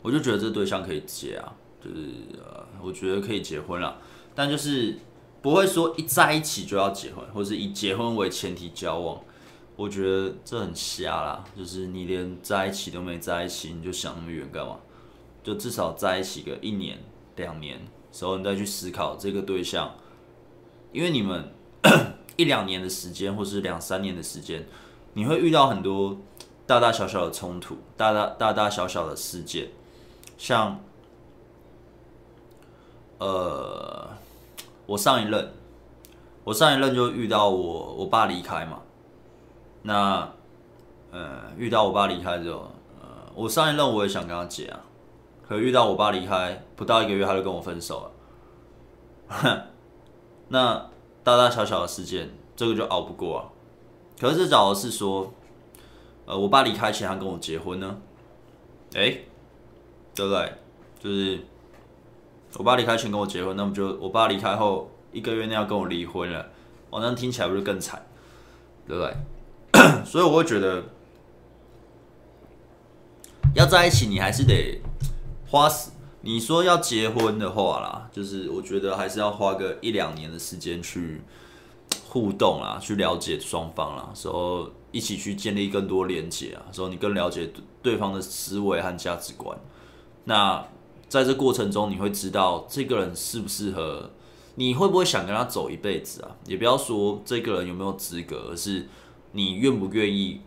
[0.00, 1.52] 我就觉得这对象可以结啊。
[1.84, 1.96] 就是
[2.38, 3.98] 呃，我觉得可以结婚了，
[4.36, 4.96] 但就是
[5.42, 9.20] 不会说一在一起就要结婚，或是以结婚为前提交往。
[9.74, 14.76] 我觉得这很瞎啦，就是你连在一起都没在一起，你就想那么远干嘛？
[15.42, 16.98] 就至少在一起个一年、
[17.34, 19.92] 两年，时候你再去思考这个对象，
[20.92, 21.52] 因为你们
[22.36, 24.64] 一两年的时间，或是两三年的时间，
[25.14, 26.16] 你会遇到很多
[26.66, 29.68] 大大小小的冲突，大大大大小小的事件，
[30.38, 30.80] 像。
[33.18, 34.11] 呃，
[34.86, 35.52] 我上一任，
[36.44, 38.80] 我上一任就遇到我我爸离开嘛，
[39.82, 40.32] 那
[41.10, 44.80] 呃遇到我爸离开之后，呃我上一任我也想跟他结啊，
[45.46, 48.10] 可遇到我爸离开不到一个月他就跟我分手
[49.30, 49.66] 了，
[50.48, 50.90] 那
[51.22, 53.48] 大大小小的事件这个就熬不过啊，
[54.20, 55.32] 可是找的是说，
[56.26, 57.96] 呃我爸离开前他跟我结婚呢，
[58.94, 59.16] 哎、
[60.14, 60.52] 对不对？
[60.98, 61.46] 就是。
[62.58, 66.46] 我爸离开前跟我结婚，那么就我爸离开后一个月内要跟我离婚了，
[66.90, 68.04] 哦，那听起来不是更惨，
[68.86, 69.14] 对不对？
[70.04, 70.84] 所以我会觉得
[73.54, 74.82] 要在一起，你还是得
[75.48, 75.90] 花时。
[76.20, 81.22] 你说要结婚的话啦，就是我觉得还是要花个一两年的时间去
[82.08, 87.50] 互动啦，去了解双方啦，时候一起去建立更多连接啊，时候你更了解
[87.82, 89.58] 对方的思维和价值观，
[90.24, 90.62] 那。
[91.12, 94.08] 在这过程中，你会知道这个人适不适合，
[94.54, 96.36] 你会不会想跟他走一辈子啊？
[96.46, 98.88] 也不要说这个人有没有资格，而是
[99.32, 100.40] 你愿不愿意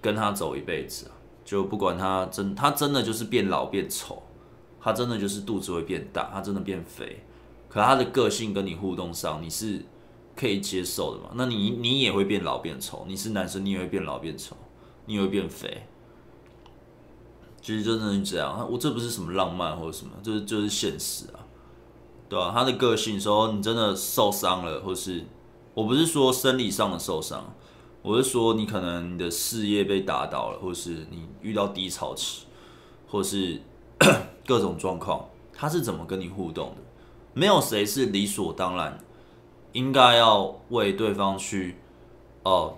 [0.00, 1.10] 跟他走一辈子啊？
[1.44, 4.22] 就不管他真，他真的就是变老变丑，
[4.80, 7.24] 他真的就是肚子会变大，他真的变肥，
[7.68, 9.84] 可他的个性跟你互动上，你是
[10.36, 11.30] 可以接受的嘛？
[11.34, 14.54] 那你你也会变老变丑，你是男生，你也会变老变丑，
[15.06, 15.88] 你也会变肥。
[17.62, 21.38] 其实真的是这样，我这不是什么浪漫或者什么，就是就是现实啊，
[22.28, 22.50] 对吧？
[22.52, 25.24] 他的个性说你真的受伤了，或是
[25.72, 27.54] 我不是说生理上的受伤，
[28.02, 32.46] 我是说你可能你的事业被打倒了，或是你遇到低潮期，
[33.08, 33.62] 或是
[34.44, 36.82] 各种状况，他是怎么跟你互动的？
[37.32, 38.98] 没有谁是理所当然
[39.72, 41.76] 应该要为对方去
[42.42, 42.74] 哦。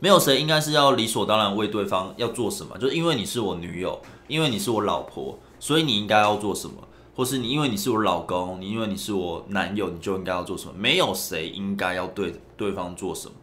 [0.00, 6.76] 没有谁应该是要理所当然为对方要做什么，就是因为你是我女友，因为你是我老婆，所以你应该要做什么，
[7.14, 10.72] 或是你因为你是我老公，你因为你是我男友，你就应该要做什么。
[10.74, 13.34] 没有谁应该要对对方做什么。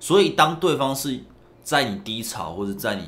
[0.00, 1.20] 所以当对方是
[1.62, 3.02] 在你低潮或者在你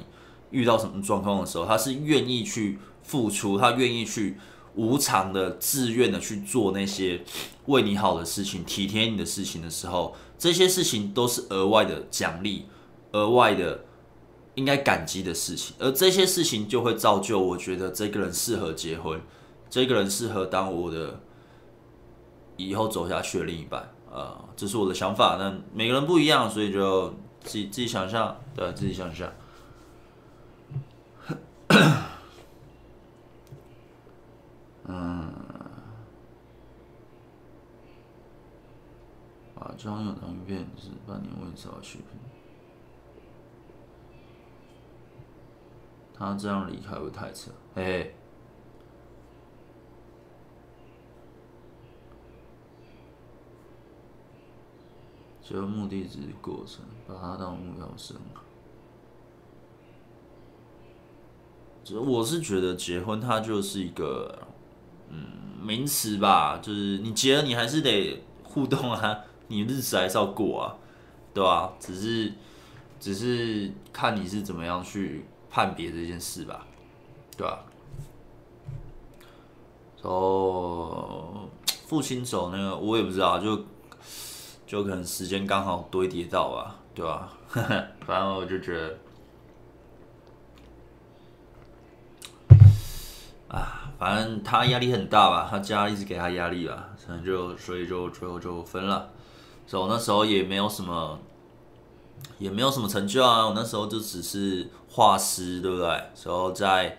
[0.51, 4.37] 遇到什么状况的时候，他是愿意去付出，他愿意去
[4.75, 7.23] 无偿的、自愿的去做那些
[7.67, 12.67] 为你好的事情、体贴你的事情的时候，这些事情都是额外的奖励。
[13.13, 13.85] 额外的
[14.55, 19.21] 应该感激的事情，而这些事情就会造就我觉得这个人适合结婚，
[19.71, 21.21] 这个人适合当我的
[22.57, 23.89] 以后走下去的另一半。
[24.11, 27.11] 呃，这是我的想法，那每个人不一样，所以就
[27.41, 29.31] 自己自己想象，对，自己想象。
[34.87, 35.31] 嗯，
[39.55, 41.99] 把交友当一遍是半年为少去。
[46.19, 48.15] 他这样离开会太扯，嘿嘿。
[55.41, 58.15] 结婚目的只是过程，把他当目标设。
[61.91, 64.47] 我是觉得结婚它就是一个
[65.09, 65.25] 嗯
[65.63, 70.77] 名词吧，就是你结了你还是得互动啊， 你日子还是要过啊，
[71.33, 71.73] 对吧、啊？
[71.81, 72.31] 只是
[73.01, 75.25] 只是看你是怎么样去。
[75.51, 76.67] 判别这件事吧，
[77.37, 77.65] 对吧？
[80.03, 81.49] 然后
[81.87, 83.65] 父亲走那个，我也不知道，就
[84.67, 87.33] 就可能时间刚好堆叠到吧，对吧？
[88.07, 88.99] 反正我就觉得，
[93.49, 99.11] 啊，反正他压力很大吧，他家一直给他压力吧，可能就所以就最后就分了。
[99.67, 101.19] 所以我那时候也没有什么，
[102.39, 104.69] 也没有什么成就啊，我那时候就只是
[104.99, 105.87] 画师，对不对？
[105.87, 106.99] 然后在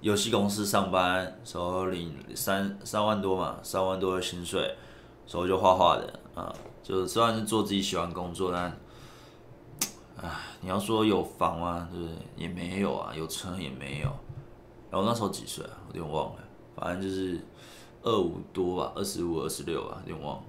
[0.00, 4.74] 游戏公司上班，然后领三三万多嘛，三万多的薪水，
[5.26, 6.50] 所以就画画的啊，
[6.82, 8.74] 就虽然是做自己喜欢工作，但，
[10.16, 10.30] 唉，
[10.62, 11.86] 你要说有房啊？
[11.92, 12.14] 对不对？
[12.36, 14.08] 也没有啊，有车也没有。
[14.90, 15.76] 然后那时候几岁啊？
[15.88, 16.40] 我有点忘了，
[16.74, 17.38] 反正就是
[18.02, 20.42] 二五多吧，二十五、二十六吧，有点忘了。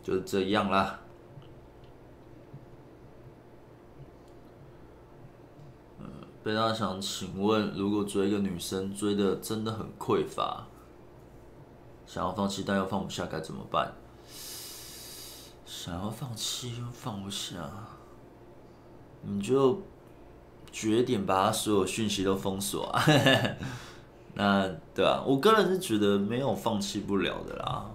[0.00, 1.00] 就这样啦。
[5.98, 6.06] 嗯，
[6.42, 10.66] 贝大想请问，如果追一个女生追的真的很匮乏，
[12.06, 13.92] 想要放弃但又放不下，该怎么办？
[15.66, 17.70] 想要放弃又放不下，
[19.22, 19.82] 你就
[20.72, 23.04] 绝点把他所有讯息都封锁啊。
[24.32, 27.90] 那对啊，我个人是觉得没有放弃不了的啦。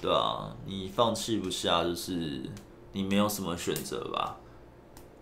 [0.00, 2.42] 对啊，你放弃不下，就是
[2.92, 4.38] 你没有什么选择吧，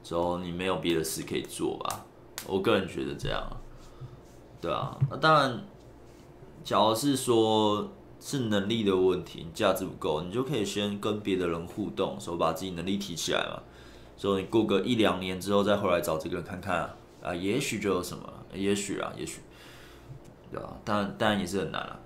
[0.04, 2.04] 之后你没有别的事可以做吧。
[2.46, 3.44] 我个人觉得这样，
[4.60, 5.64] 对啊，那当然，
[6.64, 7.90] 假如是说
[8.20, 13.62] 是能力的问题，你价值不够，你就可以先跟别的人互动，说把自己能力提起来嘛。
[14.16, 19.40] 所以你过个一两年之后再回来找这个人看看啊，也许就有什么，也许啊，也许，
[20.50, 21.98] 对啊，当然当然也是很难啊。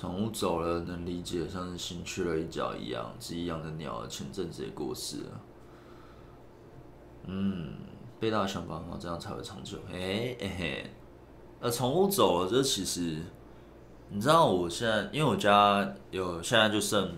[0.00, 5.40] 宠物走了，能理解，像是新去了一角一样，是一样的鸟，前阵子也过世了。
[7.26, 7.74] 嗯，
[8.18, 9.76] 被大家想办法，这样才会长久。
[9.92, 10.90] 哎、欸、哎、欸、嘿，
[11.60, 13.18] 呃，宠物走了，这其实，
[14.08, 17.10] 你知道，我现在因为我家有现在就剩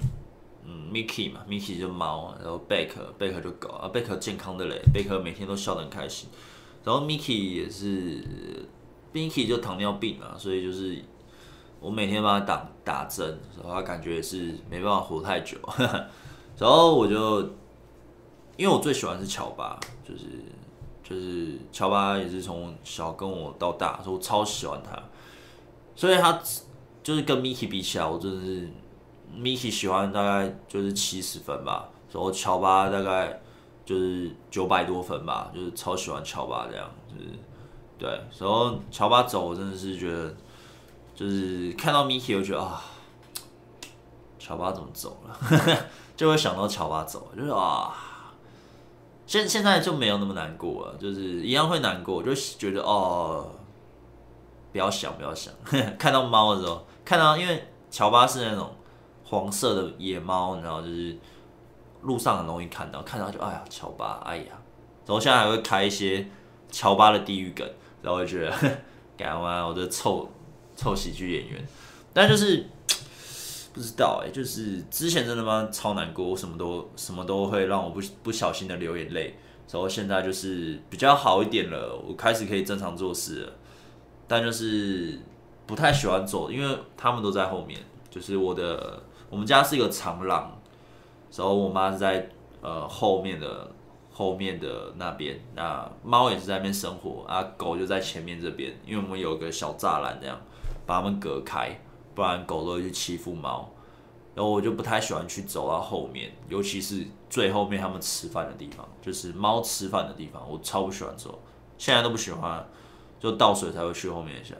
[0.65, 6.29] 嗯 Mickey 嘛，Mickey 就猫，然后贝壳，贝壳就狗啊，贝壳健康的嘞，贝壳每天都笑得很开心，
[6.83, 8.25] 然后 Mickey 也是
[9.13, 11.01] ，Mickey 就糖尿病啊，所以就是。
[11.83, 15.59] 我每天帮他打打针，然后他感觉也是没办法活太久，
[16.57, 17.41] 然后我就，
[18.57, 20.27] 因为我最喜欢是乔巴，就是
[21.03, 24.97] 就是乔巴也是从小跟我到大，所以我超喜欢他，
[25.97, 26.41] 所以他
[27.03, 28.69] 就是跟 mike 比起来，我真的是
[29.37, 33.41] mike 喜欢大概就是七十分吧，然后乔巴大概
[33.85, 37.31] 就是九百多分吧，就是超喜欢乔巴这样，就是
[37.99, 40.33] 对，然后乔巴走，我真的是觉得。
[41.15, 42.83] 就是看到 Miki，我觉得啊，
[44.39, 45.39] 乔巴怎么走了？
[46.17, 47.95] 就会想到乔巴走，就是啊，
[49.27, 53.51] 现现在就没有那么难过了，就是一样会难过，就觉得哦，
[54.73, 55.53] 不要想，不要想。
[55.99, 58.75] 看到猫的时候，看到因为乔巴是那种
[59.25, 61.17] 黄色的野猫，然后就是
[62.03, 64.53] 路上很容易看到，看到就哎呀，乔巴，哎呀，
[65.07, 66.29] 然后现在还会开一些
[66.71, 67.69] 乔巴的地狱梗，
[68.03, 68.79] 然后我就觉得，
[69.17, 70.29] 干嘛，我的臭。
[70.83, 71.65] 臭喜剧演员，
[72.13, 72.67] 但就是
[73.73, 75.69] 不知道哎、就是之前真的吗？
[75.71, 79.35] 超难过，我什么都什么都会让我不不小心的流眼泪。
[79.71, 83.53] 然后现在就是比较好一点了，我开始可以正常做事了。
[84.27, 85.19] 但就是
[85.67, 87.79] 不太喜欢走，因为他们都在后面。
[88.11, 90.61] 就是我的我们家是一个长廊，
[91.35, 92.29] 然后我妈是在
[92.61, 93.71] 呃后面的
[94.11, 100.39] 后面的那边，那猫也是在那边生活啊，狗就在前面这边，因为我们有个小栅栏这样。
[100.87, 101.79] 把它们隔开，
[102.15, 103.71] 不然狗都会去欺负猫。
[104.35, 111.39] 然后我就不太喜欢去走到后面，尤其是最后面他们吃饭的地方，就是猫吃饭的地方，我超不喜欢走。
[111.77, 112.67] 现在都不喜欢，
[113.21, 114.55] 就倒水才会去后面一下。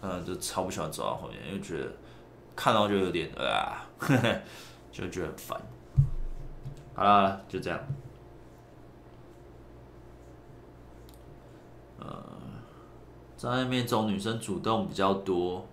[0.00, 1.92] 嗯，就超不喜欢走到后面，因为觉得
[2.56, 4.40] 看到就有点啊，呵呵，
[4.90, 5.60] 就觉得很烦。
[6.94, 7.78] 好了，就这样。
[13.38, 15.64] 在外面中女生主动比较多，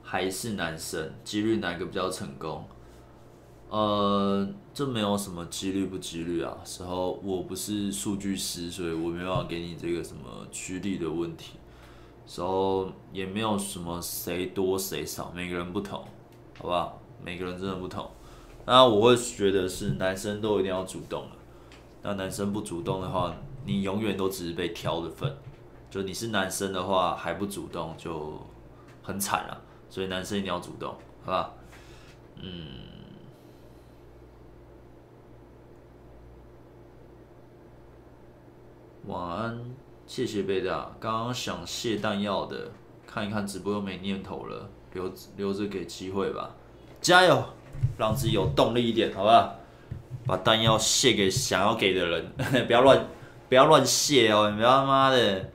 [0.00, 1.12] 还是男生？
[1.24, 2.64] 几率哪个比较成功？
[3.68, 6.56] 呃，这没有什么几率不几率啊。
[6.64, 11.54] 时候我不是数据师，所以我没办法给你这个什么几率的问题。
[12.28, 15.98] 时候也没有什么谁多谁少，每个人不同，
[16.56, 17.02] 好不好？
[17.24, 18.08] 每个人真的不同。
[18.66, 21.24] 那我会觉得是男生都一定要主动。
[22.02, 23.34] 那男生不主动的话，
[23.66, 25.36] 你永远都只是被挑的份。
[25.94, 28.36] 就你是男生的话还不主动就
[29.00, 30.92] 很惨了，所以男生一定要主动，
[31.24, 31.52] 好吧？
[32.34, 32.66] 嗯，
[39.06, 39.60] 晚安，
[40.04, 42.72] 谢谢贝大，刚刚想卸弹药的，
[43.06, 46.50] 看一看直播又没念头了，留留着给机会吧，
[47.00, 47.40] 加油，
[47.96, 49.54] 让自己有动力一点，好吧？
[50.26, 52.32] 把弹药卸给想要给的人，
[52.66, 53.06] 不要乱
[53.48, 55.50] 不要乱卸哦，你不要他妈的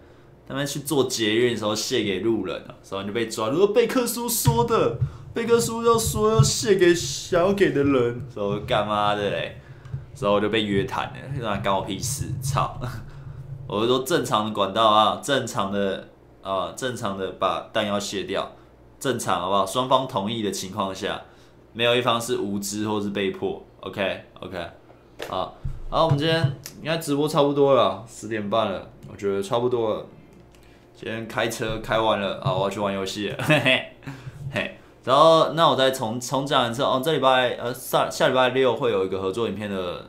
[0.50, 3.50] 他们去做捷运的时候卸给路人啊，所以就被抓。
[3.50, 4.98] 如果贝克叔说的，
[5.32, 9.62] 贝克叔要说要卸给想要给的人，所以干嘛的嘞？
[10.16, 12.78] 所以我就被约谈了，那干我屁事，操！
[13.68, 16.10] 我就说正常的管道啊，正常的
[16.42, 18.52] 啊、正常的把弹药卸掉，
[19.00, 19.64] 正常好不好？
[19.64, 21.22] 双方同意的情况下，
[21.74, 23.64] 没有一方是无知或是被迫。
[23.82, 24.58] OK OK，
[25.30, 25.56] 好，
[25.92, 26.42] 好，我们今天
[26.80, 30.06] 应该直播差不多了，十点半了，我觉得差不多了。
[31.02, 33.94] 今天开车开完了啊，我要去玩游戏了， 嘿嘿
[34.52, 34.78] 嘿。
[35.06, 40.06] 然后那我再重重讲一次哦，这礼拜呃下下礼拜六会有一个合作影片的，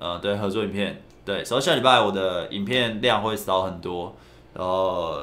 [0.00, 1.00] 呃对，合作影片。
[1.24, 4.16] 对，所以下礼拜我的影片量会少很多，
[4.52, 5.16] 然后、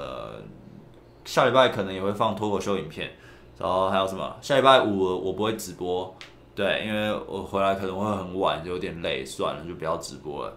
[1.26, 3.12] 下礼拜可能也会放脱口秀影片，
[3.60, 4.34] 然后还有什么？
[4.42, 6.16] 下礼拜五我不会直播，
[6.56, 10.54] 对，因为我回来可能会很晚，就有点累，算了，就不要直播了。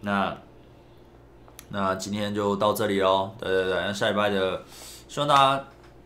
[0.00, 0.34] 那
[1.74, 4.62] 那今天就到这里喽，对对对，那下礼拜的
[5.08, 5.64] 希望大家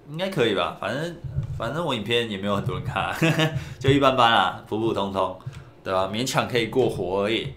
[0.08, 1.16] 应该可以吧，反正
[1.58, 3.14] 反正我影片也没有很多人看，
[3.78, 5.38] 就一般般啦，普普通通，
[5.84, 6.08] 对吧？
[6.10, 7.52] 勉强可以过活而已。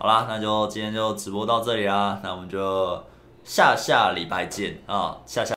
[0.00, 3.00] 好啦，那就今天就直播到这里啦，那我们就
[3.44, 5.52] 下下礼拜见啊，下下。